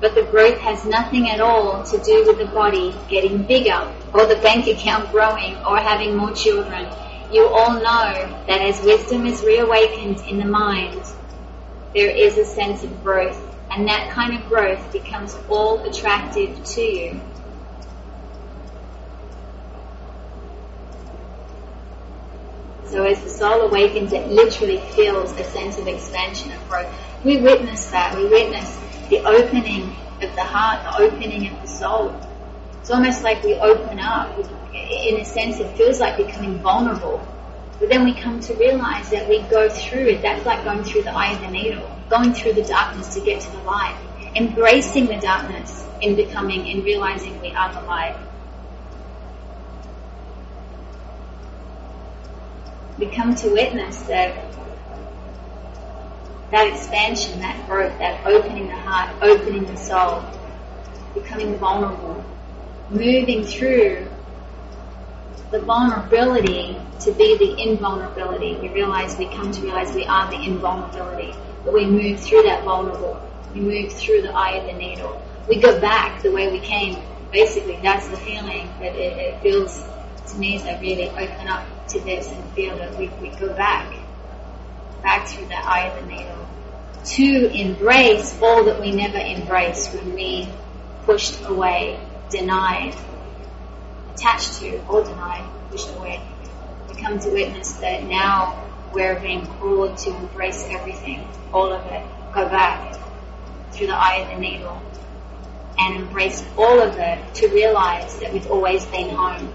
But 0.00 0.16
the 0.16 0.24
growth 0.24 0.58
has 0.58 0.84
nothing 0.84 1.30
at 1.30 1.40
all 1.40 1.84
to 1.84 1.98
do 1.98 2.24
with 2.26 2.38
the 2.38 2.46
body 2.46 2.92
getting 3.08 3.44
bigger 3.44 3.94
or 4.12 4.26
the 4.26 4.36
bank 4.36 4.66
account 4.66 5.12
growing 5.12 5.54
or 5.64 5.78
having 5.78 6.16
more 6.16 6.32
children 6.32 6.88
you 7.34 7.48
all 7.48 7.74
know 7.74 8.44
that 8.46 8.60
as 8.60 8.80
wisdom 8.82 9.26
is 9.26 9.42
reawakened 9.42 10.20
in 10.28 10.38
the 10.38 10.44
mind, 10.44 11.02
there 11.92 12.08
is 12.08 12.38
a 12.38 12.44
sense 12.44 12.84
of 12.84 13.02
growth, 13.02 13.56
and 13.72 13.88
that 13.88 14.10
kind 14.10 14.40
of 14.40 14.48
growth 14.48 14.92
becomes 14.92 15.36
all 15.48 15.82
attractive 15.82 16.64
to 16.64 16.80
you. 16.80 17.20
So 22.86 23.04
as 23.04 23.20
the 23.24 23.30
soul 23.30 23.62
awakens, 23.62 24.12
it 24.12 24.28
literally 24.28 24.78
feels 24.78 25.32
a 25.32 25.42
sense 25.42 25.76
of 25.78 25.88
expansion 25.88 26.52
and 26.52 26.68
growth. 26.68 26.94
We 27.24 27.38
witness 27.38 27.90
that. 27.90 28.16
We 28.16 28.28
witness 28.28 28.78
the 29.08 29.24
opening 29.24 29.96
of 30.22 30.32
the 30.36 30.44
heart, 30.44 30.84
the 30.84 31.02
opening 31.02 31.48
of 31.50 31.60
the 31.62 31.66
soul. 31.66 32.14
It's 32.78 32.90
almost 32.92 33.24
like 33.24 33.42
we 33.42 33.54
open 33.54 33.98
up. 33.98 34.38
In 34.74 35.20
a 35.20 35.24
sense, 35.24 35.60
it 35.60 35.76
feels 35.76 36.00
like 36.00 36.16
becoming 36.16 36.58
vulnerable. 36.58 37.26
But 37.78 37.88
then 37.88 38.04
we 38.04 38.14
come 38.14 38.40
to 38.40 38.54
realize 38.54 39.10
that 39.10 39.28
we 39.28 39.42
go 39.42 39.68
through 39.68 40.06
it. 40.06 40.22
That's 40.22 40.44
like 40.44 40.64
going 40.64 40.84
through 40.84 41.02
the 41.02 41.12
eye 41.12 41.32
of 41.32 41.40
the 41.40 41.48
needle, 41.48 41.88
going 42.08 42.32
through 42.32 42.54
the 42.54 42.64
darkness 42.64 43.14
to 43.14 43.20
get 43.20 43.40
to 43.40 43.50
the 43.52 43.62
light, 43.62 43.96
embracing 44.34 45.06
the 45.06 45.18
darkness 45.18 45.84
in 46.00 46.16
becoming, 46.16 46.66
in 46.66 46.82
realizing 46.82 47.40
we 47.40 47.52
are 47.52 47.72
the 47.72 47.82
light. 47.82 48.16
We 52.98 53.06
come 53.06 53.34
to 53.36 53.50
witness 53.50 54.02
that 54.02 54.36
that 56.50 56.68
expansion, 56.68 57.40
that 57.40 57.66
growth, 57.66 57.98
that 57.98 58.24
opening 58.26 58.68
the 58.68 58.76
heart, 58.76 59.10
opening 59.22 59.64
the 59.64 59.76
soul, 59.76 60.22
becoming 61.12 61.58
vulnerable, 61.58 62.24
moving 62.90 63.44
through 63.44 64.06
the 65.54 65.60
vulnerability 65.60 66.76
to 66.98 67.12
be 67.12 67.38
the 67.38 67.62
invulnerability. 67.62 68.56
We 68.56 68.70
realize, 68.70 69.16
we 69.16 69.26
come 69.26 69.52
to 69.52 69.60
realize 69.62 69.94
we 69.94 70.04
are 70.04 70.28
the 70.28 70.42
invulnerability. 70.42 71.32
But 71.64 71.72
we 71.74 71.86
move 71.86 72.18
through 72.18 72.42
that 72.42 72.64
vulnerable. 72.64 73.22
We 73.54 73.60
move 73.60 73.92
through 73.92 74.22
the 74.22 74.32
eye 74.32 74.56
of 74.56 74.66
the 74.66 74.72
needle. 74.72 75.22
We 75.48 75.60
go 75.60 75.80
back 75.80 76.22
the 76.22 76.32
way 76.32 76.50
we 76.50 76.58
came. 76.58 77.00
Basically, 77.30 77.78
that's 77.80 78.08
the 78.08 78.16
feeling 78.16 78.66
that 78.80 78.96
it, 78.96 79.16
it 79.16 79.42
feels 79.42 79.80
to 80.26 80.36
me 80.36 80.56
as 80.56 80.64
I 80.64 80.80
really 80.80 81.08
open 81.10 81.46
up 81.46 81.64
to 81.88 82.00
this 82.00 82.28
and 82.32 82.44
feel 82.54 82.76
that 82.78 82.98
we, 82.98 83.06
we 83.22 83.28
go 83.28 83.54
back, 83.54 83.94
back 85.04 85.28
through 85.28 85.46
that 85.46 85.64
eye 85.66 85.86
of 85.86 86.02
the 86.02 86.12
needle 86.12 86.48
to 87.04 87.56
embrace 87.56 88.36
all 88.42 88.64
that 88.64 88.80
we 88.80 88.90
never 88.90 89.18
embraced 89.18 89.94
when 89.94 90.14
we 90.14 90.48
pushed 91.04 91.44
away, 91.44 92.00
denied, 92.30 92.96
attached 94.14 94.60
to, 94.60 94.84
or 94.86 95.02
denied, 95.04 95.44
pushed 95.70 95.90
away. 95.96 96.20
We 96.88 97.00
come 97.00 97.18
to 97.18 97.30
witness 97.30 97.72
that 97.74 98.04
now 98.04 98.64
we're 98.92 99.18
being 99.18 99.46
called 99.46 99.98
to 99.98 100.10
embrace 100.16 100.64
everything, 100.68 101.26
all 101.52 101.72
of 101.72 101.84
it, 101.86 102.06
go 102.32 102.48
back 102.48 102.98
through 103.72 103.88
the 103.88 103.94
eye 103.94 104.16
of 104.18 104.28
the 104.28 104.40
needle 104.40 104.80
and 105.78 105.96
embrace 105.96 106.44
all 106.56 106.80
of 106.80 106.96
it 106.98 107.34
to 107.34 107.48
realize 107.48 108.18
that 108.20 108.32
we've 108.32 108.48
always 108.50 108.84
been 108.86 109.10
home. 109.10 109.52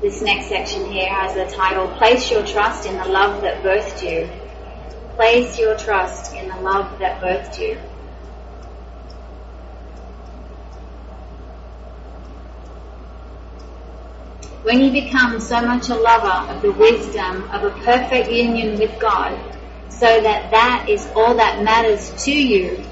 This 0.00 0.20
next 0.20 0.48
section 0.48 0.84
here 0.90 1.08
has 1.08 1.34
the 1.34 1.56
title, 1.56 1.88
Place 1.96 2.30
Your 2.30 2.44
Trust 2.44 2.86
in 2.86 2.96
the 2.98 3.04
Love 3.06 3.42
That 3.42 3.62
Birthed 3.62 4.02
You. 4.02 4.28
Place 5.16 5.58
your 5.58 5.78
trust 5.78 6.34
in 6.34 6.48
the 6.48 6.56
love 6.56 6.98
that 6.98 7.22
birthed 7.22 7.58
you. 7.58 7.78
When 14.62 14.82
you 14.82 14.92
become 14.92 15.40
so 15.40 15.62
much 15.62 15.88
a 15.88 15.94
lover 15.94 16.52
of 16.52 16.60
the 16.60 16.70
wisdom 16.72 17.44
of 17.50 17.64
a 17.64 17.70
perfect 17.82 18.30
union 18.30 18.78
with 18.78 19.00
God, 19.00 19.38
so 19.88 20.20
that 20.20 20.50
that 20.50 20.86
is 20.90 21.08
all 21.16 21.34
that 21.36 21.62
matters 21.62 22.12
to 22.24 22.32
you, 22.32 22.84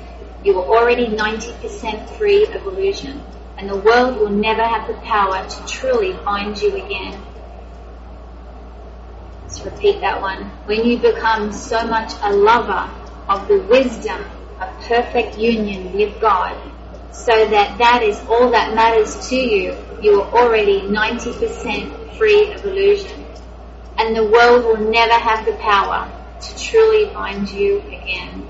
you 0.43 0.59
are 0.59 0.65
already 0.65 1.09
90% 1.09 2.09
free 2.17 2.47
of 2.47 2.65
illusion, 2.65 3.23
and 3.59 3.69
the 3.69 3.77
world 3.77 4.19
will 4.19 4.31
never 4.31 4.63
have 4.63 4.89
the 4.89 4.95
power 5.03 5.47
to 5.47 5.67
truly 5.67 6.15
bind 6.25 6.63
you 6.63 6.75
again. 6.75 7.21
Let's 9.45 9.63
repeat 9.63 10.01
that 10.01 10.23
one. 10.23 10.45
When 10.65 10.87
you 10.87 10.99
become 10.99 11.53
so 11.53 11.87
much 11.87 12.13
a 12.23 12.33
lover 12.33 12.91
of 13.29 13.47
the 13.47 13.61
wisdom 13.61 14.25
of 14.59 14.69
perfect 14.81 15.37
union 15.39 15.93
with 15.93 16.19
God, 16.19 16.57
so 17.13 17.47
that 17.47 17.77
that 17.79 18.03
is 18.03 18.19
all 18.29 18.51
that 18.51 18.75
matters 18.75 19.29
to 19.29 19.37
you, 19.37 19.77
you 20.01 20.23
are 20.23 20.35
already 20.35 20.81
90% 20.81 22.17
free 22.17 22.53
of 22.53 22.65
illusion. 22.65 23.25
And 23.99 24.17
the 24.17 24.25
world 24.25 24.65
will 24.65 24.91
never 24.91 25.13
have 25.13 25.45
the 25.45 25.53
power 25.55 26.11
to 26.41 26.59
truly 26.59 27.13
bind 27.13 27.51
you 27.51 27.81
again. 27.81 28.49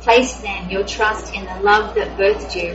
Place 0.00 0.40
then 0.40 0.70
your 0.70 0.84
trust 0.84 1.34
in 1.34 1.44
the 1.44 1.60
love 1.60 1.94
that 1.96 2.16
birthed 2.18 2.56
you. 2.56 2.74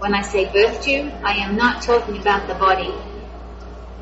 When 0.00 0.14
I 0.14 0.20
say 0.20 0.44
birthed 0.44 0.86
you, 0.86 1.10
I 1.24 1.32
am 1.38 1.56
not 1.56 1.82
talking 1.82 2.18
about 2.18 2.46
the 2.46 2.54
body. 2.54 2.92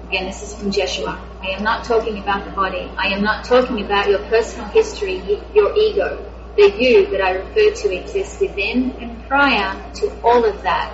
Again, 0.09 0.27
this 0.27 0.43
is 0.43 0.55
from 0.55 0.73
Joshua. 0.73 1.30
I 1.43 1.53
am 1.53 1.62
not 1.62 1.84
talking 1.84 2.18
about 2.18 2.45
the 2.45 2.51
body. 2.51 2.91
I 2.99 3.09
am 3.09 3.22
not 3.22 3.45
talking 3.45 3.82
about 3.82 4.11
your 4.11 4.18
personal 4.24 4.66
history, 4.66 5.22
your 5.55 5.74
ego. 5.74 6.30
The 6.57 6.70
you 6.78 7.07
that 7.12 7.22
I 7.22 7.30
refer 7.32 7.74
to 7.82 7.97
exists 7.97 8.41
within 8.41 8.91
and 9.01 9.26
prior 9.26 9.74
to 9.95 10.20
all 10.22 10.45
of 10.45 10.61
that. 10.62 10.93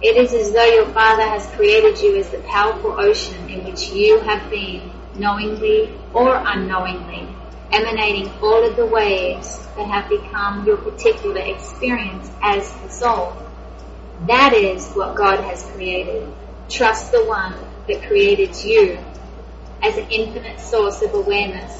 It 0.00 0.16
is 0.16 0.32
as 0.32 0.52
though 0.52 0.64
your 0.64 0.86
Father 0.86 1.24
has 1.24 1.46
created 1.56 2.00
you 2.00 2.16
as 2.16 2.30
the 2.30 2.38
powerful 2.38 2.98
ocean 2.98 3.50
in 3.50 3.64
which 3.64 3.90
you 3.90 4.20
have 4.20 4.48
been 4.48 4.90
knowingly 5.14 5.92
or 6.14 6.34
unknowingly, 6.34 7.28
emanating 7.72 8.30
all 8.40 8.64
of 8.64 8.76
the 8.76 8.86
waves 8.86 9.58
that 9.76 9.88
have 9.88 10.08
become 10.08 10.66
your 10.66 10.78
particular 10.78 11.42
experience 11.42 12.30
as 12.42 12.72
the 12.76 12.88
soul. 12.88 13.36
That 14.26 14.54
is 14.54 14.88
what 14.92 15.16
God 15.16 15.40
has 15.40 15.64
created. 15.72 16.32
Trust 16.70 17.12
the 17.12 17.24
one 17.26 17.54
that 17.88 18.02
created 18.06 18.54
you 18.64 18.98
as 19.82 19.96
an 19.96 20.08
infinite 20.10 20.60
source 20.60 21.02
of 21.02 21.14
awareness 21.14 21.72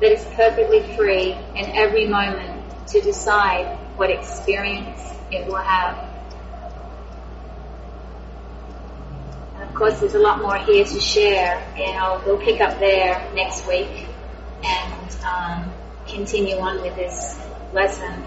that 0.00 0.12
is 0.12 0.24
perfectly 0.34 0.82
free 0.96 1.32
in 1.54 1.76
every 1.76 2.06
moment 2.06 2.62
to 2.88 3.00
decide 3.00 3.78
what 3.96 4.10
experience 4.10 5.00
it 5.30 5.46
will 5.46 5.56
have. 5.56 6.08
And 9.54 9.62
of 9.62 9.74
course, 9.74 10.00
there's 10.00 10.14
a 10.14 10.18
lot 10.18 10.42
more 10.42 10.56
here 10.58 10.84
to 10.84 11.00
share, 11.00 11.56
and 11.76 11.98
I'll, 11.98 12.22
we'll 12.26 12.38
pick 12.38 12.60
up 12.60 12.78
there 12.78 13.30
next 13.34 13.66
week 13.66 14.06
and 14.64 15.16
um, 15.24 15.72
continue 16.08 16.56
on 16.56 16.82
with 16.82 16.96
this 16.96 17.38
lesson. 17.72 18.24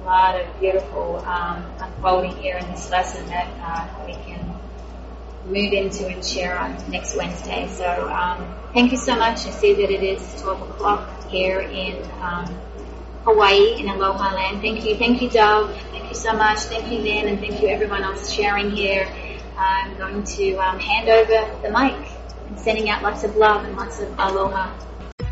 A 0.00 0.04
lot 0.04 0.40
of 0.40 0.60
beautiful 0.60 1.18
um, 1.24 1.64
unfolding 1.78 2.36
here 2.36 2.56
in 2.56 2.68
this 2.70 2.90
lesson 2.90 3.26
that 3.26 3.48
uh, 3.62 4.06
we 4.06 4.14
can 4.14 4.49
move 5.50 5.72
into 5.72 6.06
and 6.06 6.24
share 6.24 6.58
on 6.58 6.76
next 6.90 7.16
Wednesday. 7.16 7.68
So 7.74 8.08
um, 8.08 8.54
thank 8.72 8.92
you 8.92 8.98
so 8.98 9.16
much. 9.16 9.46
I 9.46 9.50
see 9.50 9.74
that 9.74 9.90
it 9.90 10.02
is 10.02 10.42
12 10.42 10.70
o'clock 10.70 11.28
here 11.28 11.60
in 11.60 12.02
um, 12.20 12.60
Hawaii 13.24 13.80
in 13.80 13.88
Aloha 13.88 14.34
Land. 14.34 14.60
Thank 14.60 14.84
you. 14.84 14.96
Thank 14.96 15.20
you, 15.22 15.28
Dove. 15.28 15.74
Thank 15.90 16.08
you 16.08 16.14
so 16.14 16.32
much. 16.32 16.58
Thank 16.60 16.90
you, 16.90 16.98
Lynn, 16.98 17.28
and 17.28 17.38
thank 17.38 17.60
you 17.60 17.68
everyone 17.68 18.02
else 18.02 18.32
sharing 18.32 18.70
here. 18.70 19.06
I'm 19.56 19.96
going 19.98 20.24
to 20.24 20.54
um, 20.56 20.78
hand 20.78 21.08
over 21.08 21.62
the 21.62 21.70
mic 21.70 22.08
and 22.48 22.58
sending 22.58 22.88
out 22.88 23.02
lots 23.02 23.24
of 23.24 23.36
love 23.36 23.64
and 23.64 23.76
lots 23.76 24.00
of 24.00 24.08
aloha. 24.18 24.72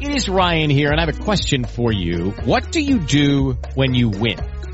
It 0.00 0.14
is 0.14 0.28
Ryan 0.28 0.70
here, 0.70 0.90
and 0.90 1.00
I 1.00 1.06
have 1.06 1.18
a 1.18 1.24
question 1.24 1.64
for 1.64 1.92
you. 1.92 2.30
What 2.44 2.70
do 2.70 2.80
you 2.80 3.00
do 3.00 3.58
when 3.74 3.94
you 3.94 4.10
win? 4.10 4.57